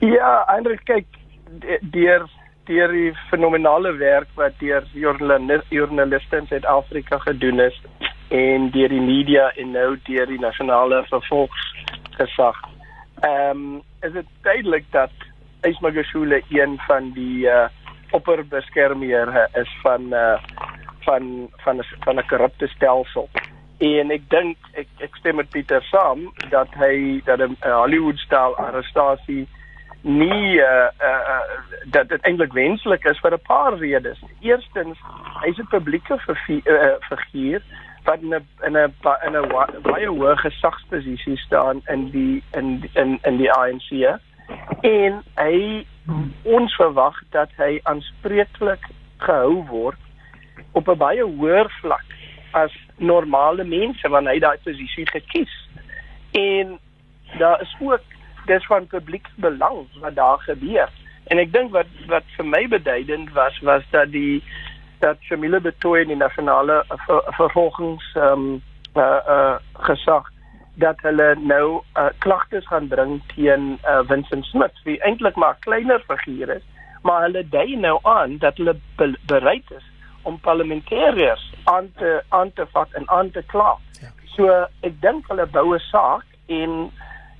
Ja, 0.00 0.44
eintlik 0.52 0.84
kyk 0.84 1.06
deur 1.94 2.28
deur 2.64 2.92
die 2.94 3.10
fenominale 3.30 3.90
werk 3.98 4.28
wat 4.38 4.54
deur 4.60 4.84
joernaliste 4.94 6.38
in 6.38 6.46
Suid-Afrika 6.46 7.18
gedoen 7.24 7.60
is 7.60 7.78
en 8.30 8.70
deur 8.70 8.92
die 8.92 9.02
media 9.02 9.48
en 9.58 9.74
nou 9.74 9.96
deur 10.06 10.30
die 10.30 10.40
nasionale 10.40 11.02
vervolgingsgesag. 11.10 12.60
Ehm 13.22 13.50
um, 13.50 13.80
is 14.02 14.12
dit 14.12 14.28
duidelik 14.42 14.86
dat 14.90 15.12
Ysmagashule 15.62 16.42
een 16.50 16.78
van 16.86 17.12
die 17.14 17.46
uh, 17.46 17.68
opperbeskermer 18.10 19.48
is 19.58 19.70
van 19.82 20.12
uh 20.12 20.38
van 21.04 21.48
van 21.64 21.82
van 22.04 22.18
'n 22.18 22.26
korrupte 22.26 22.66
stelsel. 22.66 23.28
En 23.78 24.10
ek 24.10 24.30
dink 24.30 24.56
ek 24.72 24.88
ek 24.98 25.16
stem 25.16 25.36
met 25.36 25.50
Pieter 25.50 25.82
saam 25.82 26.32
dat 26.50 26.70
hy 26.78 27.20
dat 27.24 27.38
'n 27.38 27.56
Hollywood 27.60 28.18
style 28.18 28.54
arrestasie 28.54 29.48
nie 30.02 30.58
uh, 30.58 30.88
uh 30.98 31.40
dat 31.84 32.08
dit 32.08 32.22
eintlik 32.22 32.52
wenslik 32.52 33.04
is 33.04 33.20
vir 33.20 33.32
'n 33.32 33.46
paar 33.46 33.78
redes. 33.78 34.22
Eerstens, 34.40 34.98
hy's 35.40 35.58
'n 35.58 35.66
publieke 35.70 36.18
figuur 37.08 37.62
wat 38.04 38.20
in 38.20 38.34
'n 38.34 38.46
in 38.66 38.76
'n 38.76 38.94
in 39.26 39.36
'n 39.36 39.48
baie 39.82 40.06
hoë 40.06 40.36
gesagsposisie 40.36 41.36
staan 41.36 41.82
in 41.86 42.10
die 42.10 42.42
in 42.52 42.90
in 42.94 43.18
in 43.22 43.36
die 43.36 43.52
ANC 43.52 44.18
en 44.80 45.22
hy 45.36 45.86
ons 46.42 46.74
verwag 46.74 47.22
dat 47.30 47.48
hy 47.56 47.80
aanspreeklik 47.82 48.86
gehou 49.16 49.64
word 49.66 49.98
op 50.72 50.88
'n 50.88 50.98
baie 50.98 51.22
hoër 51.22 51.70
vlak 51.80 52.08
as 52.50 52.72
normale 52.96 53.64
mense 53.64 54.08
wanneer 54.08 54.32
hy 54.32 54.38
daai 54.38 54.58
posisie 54.64 55.06
gekies. 55.06 55.68
En 56.32 56.78
daar 57.38 57.60
is 57.60 57.76
ook 57.80 58.00
dis 58.46 58.66
van 58.66 58.86
publiek 58.86 59.26
belang 59.36 59.86
wat 60.00 60.14
daar 60.14 60.38
gebeur. 60.38 60.90
En 61.30 61.38
ek 61.38 61.52
dink 61.52 61.72
wat 61.72 61.90
wat 62.10 62.26
vir 62.36 62.46
my 62.46 62.66
beduidend 62.68 63.32
was 63.32 63.58
was 63.60 63.86
dat 63.90 64.12
die 64.12 64.42
dat 65.00 65.18
Shamila 65.26 65.60
Betoy 65.60 66.00
in 66.02 66.08
die 66.14 66.16
nasionale 66.16 66.84
ver, 67.06 67.22
vervolgings 67.38 68.04
ehm 68.14 68.32
um, 68.32 68.62
uh 68.94 69.20
uh 69.34 69.56
gesag 69.88 70.28
dat 70.74 71.00
hulle 71.04 71.34
nou 71.36 71.82
uh, 71.96 72.08
klagtes 72.18 72.66
gaan 72.66 72.88
bring 72.88 73.20
teen 73.34 73.78
uh, 73.84 74.00
Vincent 74.08 74.44
Smith 74.44 74.78
wie 74.84 75.00
eintlik 75.02 75.36
maar 75.36 75.56
'n 75.56 75.64
kleiner 75.68 76.04
figuur 76.08 76.56
is 76.56 76.62
maar 77.02 77.22
hulle 77.22 77.48
dui 77.48 77.76
nou 77.76 77.98
aan 78.02 78.38
dat 78.38 78.56
hulle 78.56 78.76
be 78.96 79.12
bereid 79.26 79.70
is 79.76 79.86
om 80.22 80.40
parlementêriërs 80.40 81.44
aan 81.64 81.92
te 81.96 82.22
aan 82.28 82.52
te 82.52 82.66
vat 82.72 82.92
en 82.92 83.08
aan 83.10 83.30
te 83.30 83.42
kla. 83.46 83.76
Ja. 84.00 84.10
So 84.34 84.66
ek 84.80 85.00
dink 85.00 85.26
hulle 85.28 85.46
bou 85.46 85.74
'n 85.74 85.78
saak 85.90 86.24
en 86.46 86.90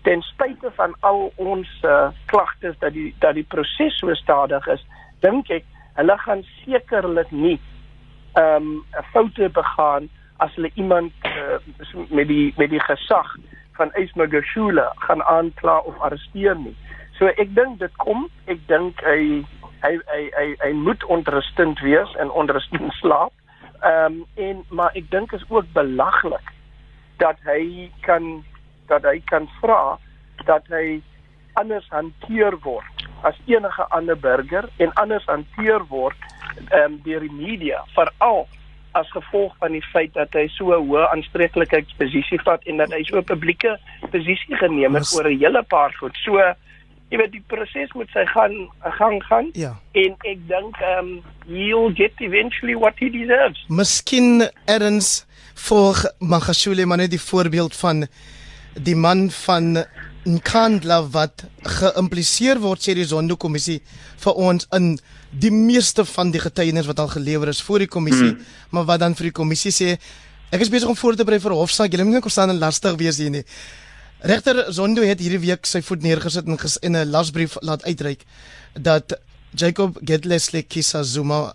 ten 0.03 0.23
spyte 0.23 0.71
van 0.77 0.95
al 1.01 1.33
ons 1.37 1.69
uh, 1.85 2.09
klagtes 2.27 2.79
dat 2.79 2.93
die 2.93 3.15
dat 3.19 3.35
die 3.35 3.47
proses 3.49 3.99
so 3.99 4.15
stadig 4.15 4.67
is, 4.67 4.83
dink 5.21 5.51
ek 5.51 5.65
hulle 5.99 6.17
gaan 6.25 6.43
sekerlik 6.63 7.31
nie 7.31 7.59
ehm 8.33 8.69
um, 8.73 8.85
foute 9.13 9.49
begaan 9.53 10.09
as 10.37 10.55
hulle 10.55 10.71
iemand 10.75 11.13
uh, 11.29 11.59
met 12.09 12.29
die 12.29 12.55
met 12.57 12.71
die 12.71 12.81
gesag 12.81 13.37
van 13.77 13.93
Ismagashula 13.95 14.93
gaan 15.07 15.23
aankla 15.23 15.79
of 15.79 16.01
arresteer 16.01 16.57
nie. 16.57 16.77
So 17.19 17.27
ek 17.27 17.55
dink 17.55 17.79
dit 17.79 17.97
kom, 18.03 18.27
ek 18.47 18.65
dink 18.69 19.01
hy 19.07 19.45
hy 19.83 19.93
hy 20.11 20.23
hy, 20.37 20.47
hy 20.65 20.73
moet 20.73 21.05
onrustend 21.05 21.81
wees 21.85 22.17
en 22.23 22.31
onrustend 22.31 22.93
slaap. 23.01 23.33
Ehm 23.83 24.23
um, 24.23 24.25
en 24.35 24.65
maar 24.71 24.97
ek 24.99 25.11
dink 25.11 25.33
is 25.33 25.45
ook 25.49 25.69
belaglik 25.77 26.53
dat 27.23 27.39
hy 27.47 27.91
kan 28.07 28.43
dat 28.89 29.03
hy 29.03 29.21
kan 29.25 29.49
vra 29.61 29.99
dat 30.47 30.67
hy 30.69 31.01
anders 31.61 31.87
hanteer 31.89 32.57
word 32.65 33.07
as 33.23 33.37
enige 33.47 33.87
ander 33.91 34.19
burger 34.19 34.69
en 34.79 34.93
anders 34.95 35.27
hanteer 35.27 35.85
word 35.89 36.17
um, 36.73 36.99
deur 37.05 37.21
die 37.21 37.33
media 37.33 37.85
veral 37.95 38.47
as 38.99 39.09
gevolg 39.13 39.55
van 39.61 39.73
die 39.73 39.85
feit 39.93 40.13
dat 40.15 40.35
hy 40.37 40.47
so 40.53 40.73
'n 40.73 40.89
hoë 40.89 41.07
aanspreeklikheidsposisie 41.13 42.41
vat 42.45 42.65
en 42.69 42.77
dat 42.77 42.93
hy 42.93 43.03
so 43.09 43.19
'n 43.19 43.25
publieke 43.25 43.79
posisie 44.11 44.57
geneem 44.57 44.95
het 44.95 45.09
oor 45.17 45.29
'n 45.29 45.39
hele 45.39 45.63
paar 45.63 45.93
voet. 46.01 46.17
So 46.25 46.37
jy 47.13 47.19
weet 47.19 47.33
die 47.33 47.45
proses 47.47 47.93
moet 47.93 48.11
sy 48.13 48.25
gaan 48.27 48.69
gang 48.81 49.23
gaan. 49.25 49.51
Ja. 49.53 49.77
En 49.93 50.15
ek 50.25 50.39
dink 50.49 50.77
um, 50.81 51.23
he'll 51.47 51.93
get 51.95 52.13
eventually 52.21 52.75
what 52.75 52.95
he 52.99 53.11
deserves. 53.11 53.65
Miskien 53.69 54.49
erns 54.65 55.27
volg 55.55 56.05
Magashule 56.19 56.87
maar 56.87 56.97
net 56.97 57.11
die 57.11 57.21
voorbeeld 57.21 57.77
van 57.77 58.07
die 58.75 58.97
man 58.97 59.31
van 59.31 59.85
Nkandla 60.23 61.01
wat 61.11 61.45
geïmpliseer 61.67 62.61
word 62.63 62.83
sê 62.85 62.95
die 62.95 63.07
Zondo-kommissie 63.09 63.81
vir 64.23 64.39
ons 64.39 64.69
in 64.77 64.93
die 65.33 65.51
meeste 65.51 66.05
van 66.07 66.31
die 66.31 66.43
getuienis 66.43 66.87
wat 66.87 67.01
al 67.03 67.11
gelewer 67.11 67.51
is 67.51 67.63
voor 67.65 67.83
die 67.83 67.91
kommissie, 67.91 68.35
hmm. 68.37 68.45
maar 68.71 68.87
wat 68.87 69.03
dan 69.03 69.17
vir 69.19 69.31
die 69.31 69.35
kommissie 69.35 69.73
sê, 69.75 69.97
ek 70.53 70.63
is 70.63 70.71
besig 70.71 70.93
om 70.93 70.99
voor 70.99 71.19
te 71.19 71.27
berei 71.27 71.41
vir 71.43 71.57
hofsaak. 71.57 71.91
Julle 71.91 72.07
moet 72.07 72.21
nie 72.21 72.25
konstant 72.25 72.53
en 72.53 72.61
lastig 72.61 72.95
wees 73.01 73.19
hier 73.19 73.33
nie. 73.35 73.43
Regter 74.23 74.63
Zondo 74.71 75.03
het 75.03 75.19
hierdie 75.19 75.41
week 75.43 75.67
sy 75.67 75.83
voet 75.83 76.05
neergesit 76.05 76.47
en 76.47 76.61
ges, 76.61 76.79
in 76.87 76.95
'n 76.95 77.11
lasbrief 77.11 77.57
laat 77.61 77.83
uitreik 77.83 78.23
dat 78.79 79.19
Jacob 79.51 79.99
Gedlesle 80.05 80.63
Kisazuma 80.63 81.55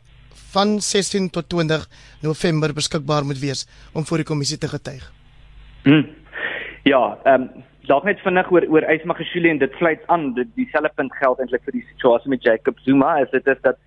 van 0.51 0.81
16 0.81 1.29
tot 1.29 1.49
20 1.49 1.87
November 2.21 2.73
beskikbaar 2.73 3.25
moet 3.25 3.39
wees 3.39 3.65
om 3.93 4.05
voor 4.05 4.17
die 4.17 4.25
kommissie 4.25 4.57
te 4.57 4.67
getuig. 4.67 5.11
Hmm. 5.83 6.16
Ja, 6.87 7.17
ehm 7.23 7.41
um, 7.41 7.63
dalk 7.87 8.05
net 8.07 8.19
vinnig 8.23 8.49
oor 8.51 8.63
oor 8.71 8.85
Ysmagashule 8.91 9.49
en 9.49 9.59
dit 9.59 9.73
sluit 9.79 10.03
aan. 10.13 10.33
Dit 10.37 10.47
dieselfde 10.55 10.91
punt 10.95 11.15
geld 11.19 11.39
eintlik 11.43 11.63
vir 11.65 11.75
die 11.75 11.87
situasie 11.89 12.31
met 12.31 12.43
Jacob 12.43 12.79
Zuma 12.85 13.17
is 13.23 13.31
dit 13.33 13.47
is 13.53 13.59
dat 13.65 13.79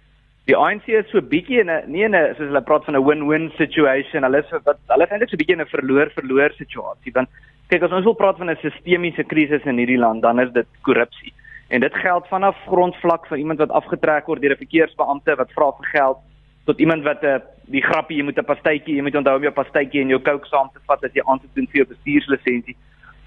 die 0.49 0.57
ANC 0.57 0.89
is 0.99 1.09
so 1.13 1.23
bietjie 1.33 1.61
in 1.63 1.71
'n 1.71 1.93
nie 1.93 2.05
in 2.05 2.17
'n 2.17 2.35
soos 2.35 2.51
hulle 2.51 2.63
praat 2.63 2.85
van 2.85 2.97
'n 2.97 3.07
win-win 3.07 3.51
situation. 3.57 4.25
Hulle 4.25 4.43
is 4.45 4.51
wat 4.51 4.79
hulle 4.93 5.05
is 5.05 5.13
eintlik 5.13 5.31
so 5.31 5.41
bietjie 5.41 5.57
in 5.57 5.63
'n 5.65 5.75
verloor-verloor 5.77 6.53
situasie. 6.59 7.13
Want 7.15 7.29
kyk 7.69 7.83
as 7.83 7.93
ons 7.93 8.05
wil 8.05 8.21
praat 8.21 8.39
van 8.39 8.51
'n 8.51 8.65
sistemiese 8.67 9.25
krisis 9.25 9.65
in 9.65 9.79
hierdie 9.79 10.03
land 10.05 10.23
dan 10.23 10.41
is 10.41 10.53
dit 10.53 10.67
korrupsie. 10.83 11.33
En 11.69 11.81
dit 11.81 11.95
geld 11.95 12.27
vanaf 12.29 12.57
grondvlak 12.67 13.27
van 13.27 13.39
iemand 13.39 13.59
wat 13.59 13.71
afgetrek 13.71 14.27
word 14.27 14.43
deur 14.43 14.53
'n 14.53 14.65
verkeersbeampte 14.65 15.37
wat 15.37 15.53
vra 15.53 15.71
vir 15.73 15.87
geld 15.87 16.19
tot 16.67 16.79
iemand 16.79 17.05
wat 17.05 17.23
'n 17.23 17.27
uh, 17.27 17.41
die 17.67 17.83
grappie 17.83 18.17
jy 18.17 18.25
moet 18.25 18.39
'n 18.39 18.45
pastytjie 18.45 18.97
jy 18.97 19.03
moet 19.03 19.17
onthou 19.17 19.37
om 19.37 19.43
jou 19.43 19.53
pastytjie 19.53 20.01
en 20.01 20.09
jou 20.09 20.21
coke 20.21 20.47
saam 20.47 20.69
te 20.73 20.81
vat 20.87 21.05
as 21.05 21.13
jy 21.15 21.23
aan 21.27 21.41
te 21.41 21.49
doen 21.55 21.67
vir 21.67 21.77
jou 21.81 21.89
bestuurslisensie 21.95 22.77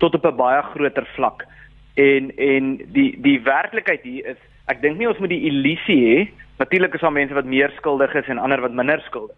tot 0.03 0.15
op 0.19 0.25
'n 0.25 0.35
baie 0.35 0.61
groter 0.73 1.07
vlak. 1.15 1.45
En 1.95 2.31
en 2.35 2.77
die 2.91 3.11
die 3.21 3.39
werklikheid 3.41 4.03
hier 4.03 4.25
is 4.33 4.39
ek 4.67 4.81
dink 4.81 4.97
nie 4.97 5.07
ons 5.07 5.19
moet 5.19 5.29
die 5.29 5.45
illusie 5.49 6.01
hê 6.05 6.17
natuurlik 6.59 6.93
is 6.93 7.01
daar 7.01 7.11
mense 7.11 7.33
wat 7.33 7.45
meer 7.45 7.71
skuldig 7.77 8.15
is 8.15 8.27
en 8.27 8.37
ander 8.37 8.61
wat 8.61 8.73
minder 8.73 9.01
skuldig. 9.01 9.37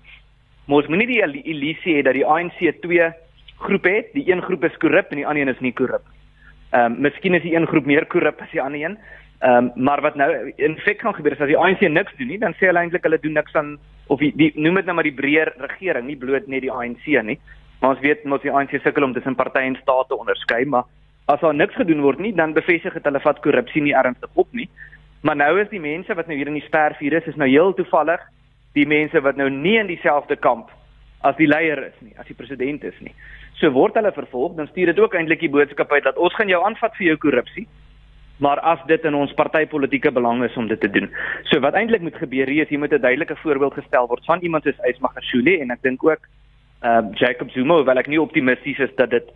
Maar 0.66 0.78
ons 0.78 0.88
moenie 0.88 1.08
die 1.08 1.44
illusie 1.44 1.96
hê 1.98 2.02
dat 2.02 2.14
die 2.14 2.26
ANC 2.26 2.82
twee 2.82 3.12
groepe 3.58 3.90
het, 3.90 4.14
die 4.14 4.32
een 4.32 4.42
groep 4.42 4.64
is 4.64 4.78
korrup 4.78 5.12
en 5.12 5.18
die 5.18 5.28
ander 5.28 5.42
een 5.42 5.54
is 5.54 5.62
nie 5.62 5.74
korrup. 5.74 6.06
Ehm 6.72 6.94
um, 6.94 7.02
miskien 7.02 7.34
is 7.34 7.42
die 7.42 7.56
een 7.56 7.68
groep 7.68 7.86
meer 7.86 8.06
korrup 8.06 8.42
as 8.42 8.52
die 8.52 8.62
ander 8.62 8.82
een. 8.82 8.98
Ehm 9.40 9.66
um, 9.66 9.72
maar 9.76 10.02
wat 10.02 10.16
nou 10.16 10.30
in 10.56 10.78
feite 10.78 11.02
kan 11.02 11.14
gebeur 11.14 11.32
is 11.32 11.42
as 11.42 11.48
die 11.48 11.58
ANC 11.58 11.82
niks 11.82 12.16
doen 12.18 12.28
nie, 12.28 12.40
dan 12.40 12.54
sê 12.54 12.68
hulle 12.68 12.80
eintlik 12.80 13.04
hulle 13.04 13.20
doen 13.20 13.34
niks 13.34 13.56
aan 13.56 13.78
of 14.08 14.20
die, 14.20 14.32
die 14.36 14.52
noem 14.56 14.76
dit 14.76 14.86
nou 14.86 14.96
maar 14.96 15.08
die 15.08 15.20
breër 15.22 15.54
regering, 15.58 16.08
nie 16.08 16.18
bloot 16.18 16.48
net 16.48 16.62
die 16.62 16.72
ANC 16.72 17.06
nie. 17.24 17.40
Maar 17.86 17.94
ons 17.94 18.02
weet 18.02 18.24
mos 18.26 18.42
die 18.42 18.50
ANC 18.50 18.72
sukkel 18.82 19.06
om 19.06 19.12
tussen 19.14 19.36
partye 19.38 19.62
en 19.70 19.76
state 19.78 20.10
te 20.10 20.18
onderskei, 20.18 20.64
maar 20.66 20.88
as 21.30 21.44
daar 21.44 21.54
niks 21.54 21.76
gedoen 21.78 22.00
word 22.02 22.18
nie, 22.18 22.32
dan 22.34 22.56
bevestig 22.56 22.96
dit 22.98 23.06
hulle 23.06 23.20
vat 23.22 23.42
korrupsie 23.44 23.84
nie 23.86 23.92
ernstig 23.94 24.40
op 24.42 24.48
nie. 24.58 24.66
Maar 25.22 25.36
nou 25.38 25.52
is 25.62 25.70
die 25.70 25.82
mense 25.84 26.16
wat 26.18 26.26
nou 26.26 26.34
hier 26.34 26.50
in 26.50 26.58
die 26.58 26.64
spervirus 26.66 27.28
is 27.30 27.38
nou 27.38 27.46
heel 27.46 27.76
toevallig 27.78 28.24
die 28.74 28.88
mense 28.90 29.22
wat 29.22 29.38
nou 29.38 29.52
nie 29.54 29.76
in 29.78 29.92
dieselfde 29.92 30.34
kamp 30.42 30.72
as 31.22 31.38
die 31.38 31.46
leier 31.46 31.84
is 31.92 32.00
nie, 32.02 32.16
as 32.18 32.26
die 32.26 32.34
president 32.40 32.88
is 32.90 32.98
nie. 33.06 33.14
So 33.60 33.70
word 33.76 34.00
hulle 34.02 34.14
vervolg, 34.16 34.56
dan 34.58 34.72
stuur 34.72 34.90
dit 34.90 35.02
ook 35.04 35.14
eintlik 35.20 35.44
die 35.46 35.54
boodskap 35.54 35.94
uit 35.94 36.08
dat 36.08 36.18
ons 36.18 36.34
gaan 36.40 36.50
jou 36.50 36.64
aanvat 36.66 36.98
vir 36.98 37.12
jou 37.12 37.18
korrupsie. 37.28 37.68
Maar 38.42 38.64
as 38.66 38.82
dit 38.90 39.06
in 39.06 39.14
ons 39.14 39.36
partytetiese 39.38 40.14
belang 40.18 40.42
is 40.50 40.58
om 40.58 40.66
dit 40.74 40.82
te 40.82 40.90
doen. 40.90 41.06
So 41.54 41.62
wat 41.62 41.78
eintlik 41.78 42.02
moet 42.02 42.18
gebeur 42.18 42.50
hier 42.50 42.66
is 42.66 42.74
jy 42.74 42.82
moet 42.82 42.98
'n 42.98 43.06
duidelike 43.06 43.38
voorbeeld 43.46 43.78
gestel 43.78 44.10
word 44.10 44.26
van 44.26 44.42
iemand 44.42 44.66
soos 44.66 44.82
Ysmagashule 44.90 45.62
en 45.62 45.70
ek 45.70 45.86
dink 45.86 46.02
ook 46.04 46.26
ehm 46.86 47.10
uh, 47.10 47.18
Jacob 47.18 47.50
Zuma 47.52 47.80
hoewel 47.80 47.98
ek 47.98 48.08
nie 48.12 48.22
optimisties 48.22 48.80
is 48.80 48.94
dat 48.96 49.10
dit 49.10 49.28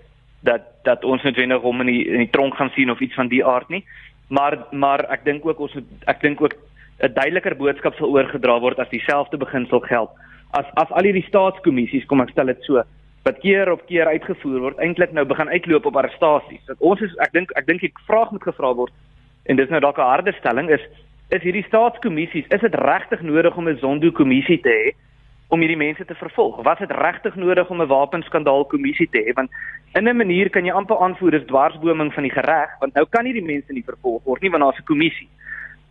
dat 0.45 0.67
dat 0.87 1.03
ons 1.03 1.23
noodwendig 1.23 1.61
hom 1.61 1.81
in 1.81 1.91
die 1.91 2.03
in 2.07 2.23
die 2.23 2.33
tronk 2.35 2.55
gaan 2.55 2.71
sien 2.75 2.91
of 2.91 3.01
iets 3.01 3.17
van 3.17 3.27
die 3.27 3.43
aard 3.45 3.69
nie. 3.69 3.83
Maar 4.29 4.57
maar 4.71 5.05
ek 5.15 5.25
dink 5.25 5.45
ook 5.45 5.59
ons 5.59 5.75
ek 6.05 6.21
dink 6.21 6.41
ook 6.41 6.55
'n 6.99 7.13
duideliker 7.13 7.55
boodskap 7.55 7.95
sal 7.95 8.13
oorgedra 8.13 8.59
word 8.59 8.79
as 8.79 8.89
dieselfde 8.89 9.37
beginsel 9.37 9.79
geld 9.79 10.09
as 10.51 10.65
as 10.73 10.91
al 10.91 11.05
hierdie 11.05 11.27
staatskommissies 11.27 12.05
kom 12.05 12.21
ek 12.21 12.33
stel 12.33 12.51
dit 12.51 12.63
so 12.67 12.83
wat 13.27 13.41
keer 13.43 13.71
op 13.71 13.85
keer 13.87 14.07
uitgevoer 14.07 14.59
word 14.59 14.79
eintlik 14.79 15.11
nou 15.13 15.25
begin 15.25 15.49
uitloop 15.49 15.85
op 15.85 15.97
arrestasies. 15.99 16.65
Dat 16.65 16.79
ons 16.79 17.01
is 17.01 17.15
ek 17.25 17.33
dink 17.33 17.51
ek 17.59 17.67
dink 17.67 17.81
die 17.81 17.93
vraag 18.07 18.31
moet 18.31 18.47
gevra 18.47 18.73
word 18.73 18.93
en 19.45 19.55
dis 19.55 19.69
nou 19.69 19.79
dalk 19.79 19.97
'n 19.97 20.11
harde 20.13 20.33
stelling 20.39 20.69
is 20.69 20.81
is 21.29 21.41
hierdie 21.41 21.67
staatskommissies 21.67 22.47
is 22.49 22.61
dit 22.61 22.75
regtig 22.75 23.21
nodig 23.21 23.57
om 23.57 23.69
'n 23.69 23.77
Zondo 23.77 24.11
kommissie 24.11 24.61
te 24.61 24.69
hê 24.69 24.93
om 25.49 25.59
hierdie 25.63 25.77
mense 25.77 26.05
te 26.05 26.15
vervolg. 26.15 26.61
Was 26.63 26.79
dit 26.79 26.91
regtig 26.91 27.35
nodig 27.35 27.69
om 27.69 27.81
'n 27.81 27.87
wapenskandaal 27.87 28.65
kommissie 28.65 29.09
te 29.11 29.17
hê? 29.17 29.33
Want 29.33 29.49
in 29.93 30.07
'n 30.07 30.17
manier 30.17 30.49
kan 30.49 30.65
jy 30.65 30.71
amper 30.71 30.97
aanvoer 30.97 31.31
dis 31.31 31.47
dwarsboming 31.47 32.13
van 32.13 32.23
die 32.23 32.33
reg, 32.33 32.69
want 32.79 32.93
nou 32.93 33.05
kan 33.09 33.25
hierdie 33.25 33.45
mense 33.45 33.73
nie 33.73 33.83
vervolg 33.83 34.23
word 34.23 34.41
nie 34.41 34.49
want 34.49 34.63
daar's 34.63 34.79
'n 34.79 34.85
kommissie. 34.85 35.29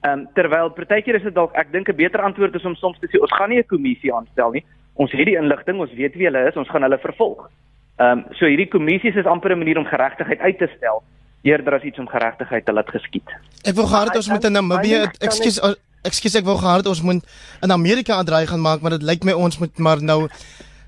Ehm 0.02 0.18
um, 0.18 0.28
terwyl 0.34 0.70
partykeer 0.70 1.14
is 1.14 1.22
dit 1.22 1.34
dalk 1.34 1.52
ek 1.54 1.72
dink 1.72 1.88
'n 1.88 1.96
beter 1.96 2.20
antwoord 2.20 2.54
is 2.54 2.64
om 2.64 2.74
soms 2.74 2.98
te 2.98 3.06
sê 3.06 3.20
ons 3.20 3.32
gaan 3.32 3.50
nie 3.50 3.58
'n 3.58 3.66
kommissie 3.66 4.14
aanstel 4.14 4.50
nie. 4.50 4.64
Ons 4.94 5.12
het 5.12 5.26
die 5.26 5.36
inligting, 5.36 5.78
ons 5.78 5.92
weet 5.92 6.14
wie 6.14 6.24
hulle 6.24 6.48
is, 6.48 6.56
ons 6.56 6.68
gaan 6.68 6.82
hulle 6.82 6.98
vervolg. 6.98 7.50
Ehm 7.98 8.18
um, 8.18 8.24
so 8.30 8.46
hierdie 8.46 8.68
kommissies 8.68 9.16
is 9.16 9.26
amper 9.26 9.50
'n 9.50 9.58
manier 9.58 9.78
om 9.78 9.84
geregtigheid 9.84 10.40
uit 10.40 10.58
te 10.58 10.70
stel 10.76 11.02
eerder 11.42 11.74
as 11.74 11.82
iets 11.82 11.98
om 11.98 12.08
geregtigheid 12.08 12.64
te 12.64 12.72
laat 12.72 12.88
geskied. 12.90 13.28
Ek 13.62 13.74
wil 13.74 13.86
gehad 13.86 14.16
ons 14.16 14.28
met 14.28 14.44
'n 14.44 14.52
Namibië, 14.52 15.10
ekskuus 15.18 15.60
Ekskuus 16.06 16.34
ek 16.38 16.44
wou 16.44 16.56
gehad 16.58 16.86
ons 16.86 17.02
moet 17.02 17.24
in 17.62 17.70
Amerika 17.70 18.20
'n 18.20 18.24
draai 18.26 18.46
gaan 18.46 18.60
maak, 18.60 18.80
maar 18.80 18.98
dit 18.98 19.02
lyk 19.02 19.24
my 19.24 19.32
ons 19.32 19.58
moet 19.58 19.78
maar 19.78 20.02
nou 20.02 20.28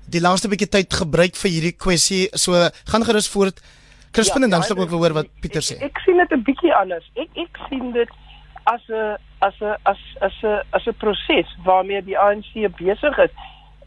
die 0.07 0.21
laaste 0.21 0.47
bietjie 0.47 0.69
tyd 0.69 0.93
gebruik 0.93 1.35
vir 1.35 1.51
hierdie 1.51 1.77
kwessie. 1.77 2.29
So 2.33 2.53
gaan 2.85 3.03
gerus 3.03 3.29
voort. 3.29 3.61
Crispin 4.11 4.41
ja, 4.41 4.45
en 4.45 4.51
dan 4.51 4.63
sal 4.63 4.75
ek 4.77 4.83
ook 4.83 4.99
hoor 4.99 5.13
wat 5.13 5.27
Pieter 5.41 5.63
sê. 5.63 5.77
Ek, 5.79 5.91
ek 5.91 5.99
sien 6.05 6.17
dit 6.17 6.31
'n 6.31 6.43
bietjie 6.43 6.73
anders. 6.73 7.05
Ek 7.15 7.29
ek 7.35 7.59
sien 7.69 7.91
dit 7.91 8.09
as 8.65 8.81
'n 8.89 9.17
as 9.39 9.55
'n 9.61 9.75
as 9.83 10.01
as 10.21 10.37
'n 10.43 10.61
as 10.71 10.87
'n 10.87 10.97
proses 10.97 11.47
waarmee 11.63 12.01
die 12.03 12.17
ANC 12.17 12.51
besig 12.77 13.17
is 13.17 13.31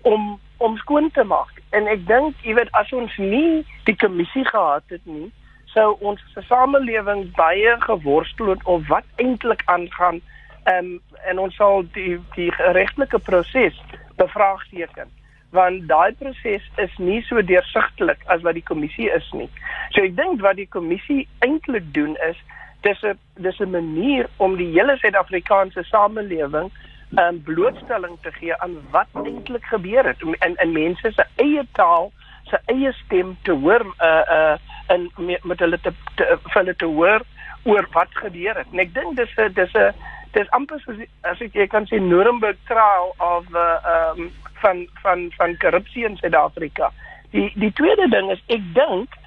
om 0.03 0.41
om 0.59 0.77
skoon 0.77 1.11
te 1.11 1.25
maak. 1.25 1.63
En 1.71 1.87
ek 1.87 2.07
dink, 2.07 2.37
jy 2.43 2.55
weet, 2.55 2.71
as 2.73 2.93
ons 2.93 3.17
nie 3.19 3.65
die 3.85 3.97
kommissie 3.97 4.45
gehad 4.45 4.85
het 4.89 5.05
nie, 5.05 5.33
sou 5.75 5.97
ons 6.01 6.21
samelewing 6.49 7.33
baie 7.37 7.75
geworstel 7.81 8.55
het 8.55 8.65
of 8.65 8.87
wat 8.89 9.05
eintlik 9.17 9.63
aangaan 9.65 10.21
Ehm 10.65 10.95
um, 10.95 11.01
en 11.29 11.39
ons 11.39 11.57
sal 11.57 11.85
die 11.93 12.21
die 12.35 12.51
regtelike 12.57 13.19
proses 13.19 13.77
bevraagteken. 14.17 15.11
want 15.55 15.85
daai 15.89 16.13
proses 16.19 16.65
is 16.83 16.95
nie 16.99 17.21
so 17.29 17.43
deursigtelik 17.43 18.23
as 18.35 18.43
wat 18.43 18.57
die 18.59 18.67
kommissie 18.71 19.07
is 19.15 19.27
nie. 19.39 19.49
So 19.95 20.03
ek 20.03 20.17
dink 20.19 20.43
wat 20.43 20.59
die 20.59 20.71
kommissie 20.71 21.29
eintlik 21.47 21.87
doen 21.95 22.17
is 22.29 22.41
dis 22.87 23.03
'n 23.03 23.19
dis 23.47 23.61
'n 23.61 23.71
manier 23.71 24.27
om 24.37 24.57
die 24.57 24.71
hele 24.73 24.97
Suid-Afrikaanse 24.99 25.85
samelewing 25.85 26.71
'n 26.71 27.19
um, 27.19 27.43
blootstelling 27.43 28.17
te 28.23 28.33
gee 28.33 28.57
aan 28.57 28.77
wat 28.91 29.09
eintlik 29.25 29.65
gebeur 29.65 30.05
het 30.05 30.21
in 30.23 30.57
in 30.63 30.73
mense 30.73 31.13
se 31.13 31.25
eie 31.37 31.67
taal, 31.73 32.13
se 32.51 32.59
eie 32.67 32.93
stem 32.93 33.37
te 33.43 33.53
hoor 33.53 33.85
uh 34.01 34.25
uh 34.39 34.57
en 34.87 35.11
met 35.43 35.59
hulle 35.59 35.81
te, 35.81 35.93
te 36.15 36.39
hulle 36.57 36.77
te 36.77 36.85
hoor 36.85 37.23
oor 37.63 37.87
wat 37.93 38.11
gebeur 38.11 38.57
het. 38.57 38.67
En 38.73 38.79
ek 38.79 38.95
dink 38.95 39.17
dis 39.17 39.37
'n 39.37 39.53
dis 39.53 39.73
'n 39.75 39.95
dis 40.35 40.51
amper 40.57 40.81
soos 40.83 41.01
as 41.31 41.41
ek 41.45 41.55
jy 41.55 41.67
kan 41.71 41.87
sê 41.91 42.01
Nuremberg 42.03 42.59
trial 42.71 43.15
of 43.19 43.47
uh 43.55 43.79
um 43.95 44.31
van 44.63 44.87
van 45.03 45.31
van 45.39 45.57
korrupsie 45.63 46.05
in 46.09 46.17
Suid-Afrika. 46.17 46.91
Die 47.33 47.51
die 47.55 47.73
tweede 47.73 48.09
ding 48.11 48.31
is 48.35 48.43
ek 48.57 48.65
dink 48.79 49.19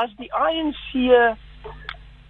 as 0.00 0.12
die 0.20 0.30
ANC 0.34 0.88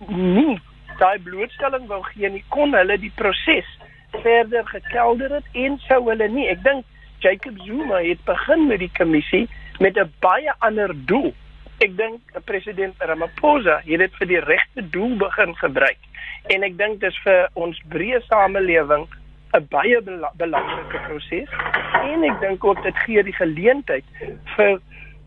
nie 0.09 0.59
daai 1.01 1.19
blootstelling 1.25 1.89
wou 1.91 2.03
gee 2.11 2.31
nie 2.33 2.45
kon 2.55 2.75
hulle 2.77 2.99
die 3.01 3.13
proses 3.21 3.69
verder 4.23 4.67
gekelder 4.71 5.39
het 5.39 5.59
en 5.65 5.81
sou 5.87 6.03
hulle 6.09 6.29
nie 6.33 6.47
ek 6.53 6.63
dink 6.65 6.85
Jacob 7.25 7.59
Zuma 7.65 8.03
het 8.05 8.23
begin 8.29 8.67
met 8.71 8.81
die 8.85 8.93
kommissie 8.99 9.47
met 9.81 9.99
'n 9.99 10.13
baie 10.21 10.53
ander 10.69 10.93
doel 11.11 11.33
ek 11.85 11.97
dink 11.97 12.41
president 12.45 12.95
Ramaphosa 12.99 13.81
het 13.85 13.99
dit 14.05 14.19
vir 14.21 14.27
die 14.33 14.41
regte 14.41 14.83
doel 14.91 15.17
begin 15.21 15.55
gebruik 15.61 15.99
en 16.55 16.63
ek 16.63 16.77
dink 16.79 17.01
dis 17.01 17.17
vir 17.25 17.49
ons 17.55 17.79
breë 17.93 18.23
samelewing 18.29 19.07
'n 19.57 19.67
baie 19.71 20.01
bela 20.03 20.31
belangrike 20.37 20.99
proses 21.07 21.51
en 22.03 22.25
ek 22.25 22.41
dink 22.41 22.65
ook 22.65 22.83
dit 22.83 22.97
gee 23.07 23.23
die 23.23 23.37
geleentheid 23.37 24.05
vir 24.57 24.81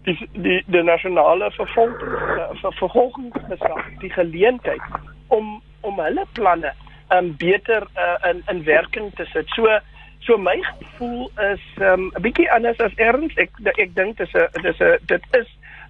die 0.05 0.17
die 0.33 0.59
die 0.67 0.83
nasionale 0.83 1.51
vervolging 1.51 2.13
vir 2.61 2.73
vervolgingsgesag 2.81 3.89
die 4.03 4.13
geleentheid 4.13 4.81
om 5.27 5.61
om 5.81 5.99
hulle 5.99 6.25
planne 6.33 6.73
um 7.15 7.35
beter 7.37 7.87
uh, 7.97 8.29
in 8.29 8.43
in 8.47 8.63
werking 8.63 9.11
te 9.15 9.25
sit. 9.33 9.49
So 9.55 9.79
so 10.19 10.37
my 10.37 10.57
gevoel 10.61 11.31
is 11.51 11.63
um 11.81 12.11
'n 12.15 12.21
bietjie 12.21 12.51
anders 12.51 12.79
as 12.79 12.95
erns. 12.95 13.33
Ek 13.35 13.49
ek 13.77 13.95
dink 13.95 14.17
dis 14.17 14.33
'n 14.33 14.61
dis 14.61 14.79
'n 14.79 14.97
dit 15.05 15.23
is 15.31 15.47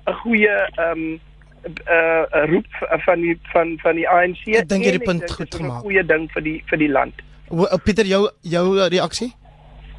'n 0.08 0.14
goeie 0.24 0.56
um 0.78 1.20
'n 1.64 1.76
uh, 1.92 2.46
roep 2.52 2.72
van 3.06 3.22
die 3.22 3.40
van 3.52 3.78
van 3.82 3.96
die 3.96 4.08
ANC. 4.10 4.48
Ek 4.48 4.70
dink 4.70 4.84
jy 4.84 4.92
het 4.92 5.00
die 5.00 5.08
punt 5.08 5.32
goed 5.32 5.56
gemaak. 5.56 5.78
'n 5.78 5.82
goeie 5.82 6.06
ding 6.06 6.32
vir 6.32 6.44
die 6.44 6.64
vir 6.70 6.78
die 6.78 6.92
land. 6.92 7.16
Pieter 7.84 8.06
jou 8.06 8.30
jou 8.42 8.88
reaksie? 8.88 9.34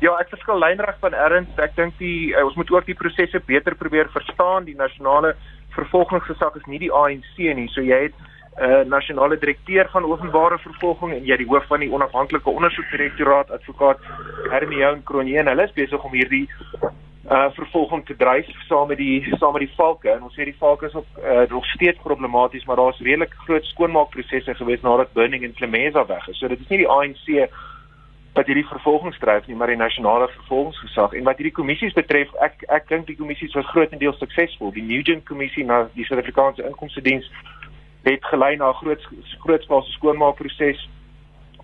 Ja, 0.01 0.16
ek 0.16 0.28
verskil 0.32 0.59
lynreg 0.59 0.96
van 1.01 1.12
Erns. 1.12 1.48
Ek 1.57 1.76
dink 1.76 1.98
die 1.98 2.32
uh, 2.32 2.44
ons 2.44 2.57
moet 2.57 2.70
ook 2.70 2.86
die 2.86 2.94
prosesse 2.94 3.40
beter 3.46 3.74
probeer 3.74 4.09
verstaan. 4.12 4.64
Die 4.64 4.76
nasionale 4.76 5.34
vervolgingsgesag 5.76 6.57
is 6.57 6.66
nie 6.66 6.78
die 6.78 6.92
ANC 6.92 7.36
nie. 7.36 7.68
So 7.68 7.84
jy 7.84 8.09
het 8.09 8.14
uh, 8.59 8.84
nasionale 8.86 9.38
direkteur 9.38 9.88
van 9.92 10.05
openbare 10.05 10.59
vervolging 10.59 11.12
en 11.14 11.24
jy 11.24 11.36
die 11.36 11.48
hoof 11.48 11.66
van 11.70 11.80
die 11.80 11.92
onafhanklike 11.92 12.51
ondersoekdirektoraat 12.51 13.51
advokaat 13.51 14.03
Hermie 14.51 15.03
Kroonje 15.05 15.38
en 15.38 15.53
hulle 15.53 15.68
is 15.68 15.78
besig 15.78 16.05
om 16.05 16.16
hierdie 16.16 16.46
uh 17.30 17.46
vervolging 17.55 18.05
te 18.07 18.16
dryf 18.16 18.48
saam 18.66 18.88
met 18.88 18.98
die 18.98 19.22
saam 19.38 19.53
met 19.53 19.62
die 19.62 19.74
valke 19.76 20.11
en 20.11 20.22
ons 20.26 20.34
sê 20.34 20.44
die 20.48 20.57
valke 20.59 20.86
is 20.86 20.94
ook 20.94 21.18
uh, 21.22 21.42
nog 21.51 21.66
steeds 21.76 22.01
problematies 22.03 22.64
maar 22.64 22.80
daar's 22.80 22.98
redelik 22.98 23.34
groot 23.44 23.64
skoonmaakprosesse 23.64 24.55
gewees 24.55 24.82
nadat 24.82 25.12
Burning 25.12 25.44
en 25.44 25.55
Clemesa 25.55 26.07
weg 26.07 26.28
is. 26.28 26.38
So 26.38 26.48
dit 26.48 26.61
is 26.61 26.68
nie 26.68 26.82
die 26.82 26.88
ANC 26.88 27.51
wat 28.34 28.46
hierdie 28.46 28.66
vervolging 28.66 29.14
dryf 29.18 29.46
nie, 29.46 29.57
maar 29.59 29.70
die 29.70 29.76
nasionale 29.76 30.28
vervolgingsgesag. 30.28 31.12
En 31.18 31.26
wat 31.26 31.40
hierdie 31.40 31.55
kommissies 31.55 31.94
betref, 31.96 32.30
ek 32.46 32.62
ek 32.70 32.86
dink 32.88 33.09
die 33.11 33.18
kommissies 33.18 33.55
was 33.59 33.66
grootendeels 33.72 34.20
suksesvol. 34.22 34.70
Die 34.76 34.86
Nugent 34.86 35.26
kommissie 35.26 35.64
na 35.66 35.82
die 35.96 36.07
Suid-Afrikaanse 36.07 36.66
Inkomste 36.68 37.03
Diens 37.03 37.26
het 38.03 38.24
gelei 38.24 38.57
na 38.57 38.68
'n 38.68 38.74
groot 38.74 39.09
grootskaalse 39.38 39.90
skoonmaakproses. 39.90 40.88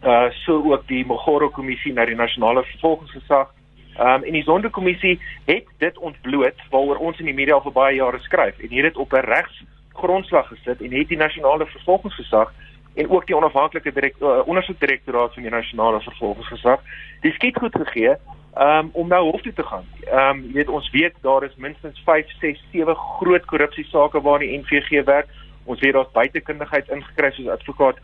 Uh 0.02 0.30
so 0.30 0.72
ook 0.72 0.86
die 0.86 1.06
Mogoro 1.06 1.48
kommissie 1.48 1.92
na 1.92 2.04
die 2.04 2.14
nasionale 2.14 2.64
vervolgingsgesag. 2.64 3.54
Um 3.98 4.22
en 4.22 4.32
die 4.32 4.42
Zondo 4.42 4.68
kommissie 4.68 5.20
het 5.44 5.64
dit 5.78 5.98
ontbloot 5.98 6.60
waaroor 6.70 6.96
ons 6.96 7.18
in 7.18 7.24
die 7.24 7.34
media 7.34 7.54
al 7.54 7.62
vir 7.62 7.72
baie 7.72 7.96
jare 7.96 8.18
skryf 8.18 8.58
en 8.58 8.68
hier 8.68 8.84
het 8.84 8.96
op 8.96 9.12
'n 9.12 9.24
regs 9.24 9.62
grondslag 9.92 10.48
gesit 10.48 10.80
en 10.80 10.92
het 10.92 11.08
die 11.08 11.16
nasionale 11.16 11.66
vervolgingsgesag 11.66 12.52
en 12.94 13.10
ook 13.10 13.26
die 13.26 13.36
onafhanklike 13.36 13.92
uh, 14.20 14.46
ondersoekdirektoraat 14.46 15.34
van 15.34 15.42
die 15.42 15.52
nasionale 15.52 16.00
vervolgingsgesag 16.00 16.80
die 17.20 17.32
skiet 17.32 17.56
goed 17.56 17.74
gegee 17.74 18.16
um, 18.58 18.90
om 18.92 19.08
nou 19.08 19.22
hof 19.30 19.40
toe 19.40 19.52
te 19.52 19.62
gaan. 19.62 19.84
Ehm 20.04 20.28
um, 20.28 20.44
jy 20.46 20.52
weet 20.60 20.68
ons 20.68 20.90
weet 20.90 21.14
daar 21.20 21.44
is 21.44 21.56
minstens 21.56 22.00
5, 22.04 22.30
6, 22.40 22.62
7 22.72 22.94
groot 22.94 23.44
korrupsie 23.44 23.84
sake 23.84 24.20
waar 24.20 24.38
die 24.38 24.58
NVG 24.58 25.04
werk. 25.04 25.28
Ons 25.66 25.80
weet 25.80 25.92
daar's 25.96 26.14
buitekundigheid 26.14 26.88
ingekry 26.94 27.30
soos 27.34 27.52
advokaat 27.58 27.98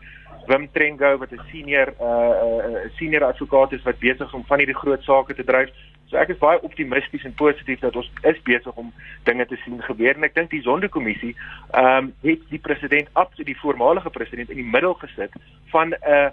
Wim 0.47 0.67
Trengo 0.71 1.17
wat 1.17 1.31
'n 1.31 1.41
senior 1.51 1.87
'n 1.87 2.03
uh, 2.03 2.83
uh, 2.83 2.91
senior 2.95 3.23
advokaat 3.23 3.71
is 3.71 3.83
wat 3.83 3.99
besig 3.99 4.27
is 4.27 4.33
om 4.33 4.45
van 4.45 4.57
hierdie 4.57 4.81
groot 4.83 5.03
sake 5.03 5.33
te 5.33 5.43
dryf. 5.43 5.69
So 6.09 6.17
ek 6.17 6.29
is 6.29 6.37
baie 6.37 6.61
optimisties 6.61 7.23
en 7.23 7.33
positief 7.33 7.79
dat 7.79 7.95
ons 7.95 8.11
is 8.21 8.41
besig 8.43 8.75
om 8.75 8.93
dinge 9.23 9.45
te 9.45 9.55
sien 9.63 9.81
gebeur 9.81 10.15
en 10.15 10.23
ek 10.23 10.35
dink 10.35 10.49
die 10.49 10.61
Sonderkommissie 10.61 11.35
ehm 11.71 11.97
um, 11.97 12.13
het 12.21 12.39
die 12.49 12.59
president 12.59 13.09
absoluut 13.13 13.49
die 13.49 13.61
voormalige 13.61 14.09
president 14.09 14.49
in 14.49 14.59
die 14.61 14.71
middel 14.75 14.93
gesit 14.93 15.31
van 15.71 15.95
'n 15.95 15.97
uh, 16.05 16.29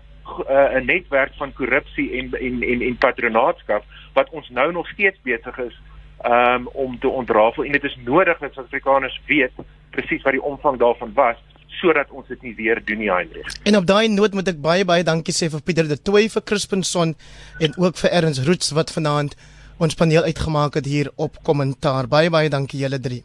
'n 0.79 0.85
netwerk 0.85 1.35
van 1.35 1.53
korrupsie 1.53 2.19
en 2.19 2.35
en 2.35 2.63
en 2.63 2.83
en 2.83 2.97
patronaatskap 2.97 3.85
wat 4.13 4.31
ons 4.31 4.49
nou 4.49 4.73
nog 4.73 4.89
steeds 4.89 5.19
besig 5.23 5.59
is 5.59 5.81
um, 6.25 6.67
om 6.67 6.99
te 6.99 7.09
ontrafel 7.09 7.65
en 7.65 7.73
dit 7.73 7.85
is 7.85 7.97
nodig 8.05 8.39
dat 8.39 8.53
Suid-Afrikaners 8.53 9.21
weet 9.27 9.53
presies 9.95 10.25
wat 10.27 10.37
die 10.37 10.43
omvang 10.43 10.79
daarvan 10.81 11.15
was 11.15 11.39
sodat 11.81 12.11
ons 12.11 12.29
dit 12.29 12.43
nie 12.43 12.53
weer 12.59 12.81
doen 12.85 12.99
nie 13.01 13.09
Heinrich. 13.11 13.55
En 13.65 13.79
op 13.79 13.87
daai 13.89 14.09
noot 14.13 14.35
moet 14.37 14.51
ek 14.53 14.61
baie 14.61 14.85
baie 14.85 15.07
dankie 15.07 15.35
sê 15.35 15.49
vir 15.53 15.63
Pieter 15.65 15.89
de 15.89 15.97
Toey 15.97 16.29
vir 16.33 16.45
Crispinson 16.45 17.15
en 17.61 17.77
ook 17.79 17.97
vir 18.03 18.13
Erns 18.21 18.43
Roots 18.47 18.75
wat 18.77 18.93
vanaand 18.93 19.37
ons 19.81 19.97
paneel 19.97 20.27
uitgemaak 20.29 20.77
het 20.77 20.87
hier 20.87 21.09
op 21.17 21.39
kommentaar. 21.47 22.09
Baie 22.11 22.29
baie 22.31 22.51
dankie 22.53 22.83
julle 22.83 23.01
drie. 23.01 23.23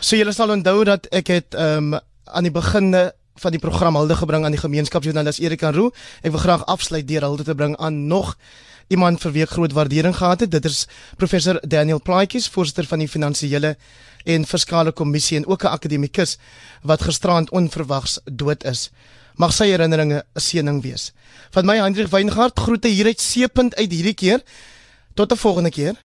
So 0.00 0.16
julle 0.16 0.32
sal 0.32 0.54
onthou 0.54 0.84
dat 0.88 1.10
ek 1.12 1.32
het 1.34 1.58
um, 1.58 1.92
aan 2.24 2.48
die 2.48 2.54
beginne 2.54 3.10
van 3.42 3.52
die 3.52 3.60
program 3.60 3.98
hulde 3.98 4.16
gebring 4.16 4.46
aan 4.46 4.54
die 4.54 4.62
gemeenskapsjoernalis 4.62 5.42
Erika 5.42 5.72
Roo. 5.74 5.92
Ek 6.22 6.32
wil 6.32 6.42
graag 6.42 6.64
afsluit 6.70 7.06
deur 7.08 7.26
hulde 7.26 7.44
te 7.44 7.54
bring 7.58 7.76
aan 7.76 8.06
nog 8.08 8.36
iemand 8.92 9.20
vir 9.22 9.32
wie 9.34 9.44
ek 9.44 9.54
groot 9.56 9.74
waardering 9.74 10.16
gehad 10.16 10.44
het. 10.44 10.52
Dit 10.54 10.68
is 10.68 10.84
professor 11.20 11.60
Daniel 11.62 12.00
Plaatjes, 12.02 12.48
voorsitter 12.48 12.86
van 12.88 13.02
die 13.02 13.10
finansiële 13.10 13.74
en 14.24 14.46
fiskale 14.46 14.92
kommissie 14.92 15.36
en 15.36 15.46
ook 15.46 15.64
'n 15.64 15.74
akademikus 15.76 16.36
wat 16.82 17.02
gisterand 17.02 17.50
onverwags 17.50 18.20
dood 18.24 18.64
is. 18.64 18.90
Mag 19.34 19.52
sy 19.52 19.66
herinneringe 19.66 20.24
'n 20.34 20.40
seëning 20.40 20.82
wees. 20.82 21.12
Van 21.50 21.66
my 21.66 21.76
Hendrik 21.76 22.08
Weingart 22.08 22.58
groete 22.58 22.88
hier 22.88 23.06
uit 23.06 23.20
Seepunt 23.20 23.76
uit 23.76 23.90
hierdie 23.90 24.14
keer. 24.14 24.42
Tot 25.14 25.32
'n 25.32 25.36
volgende 25.36 25.70
keer. 25.70 26.04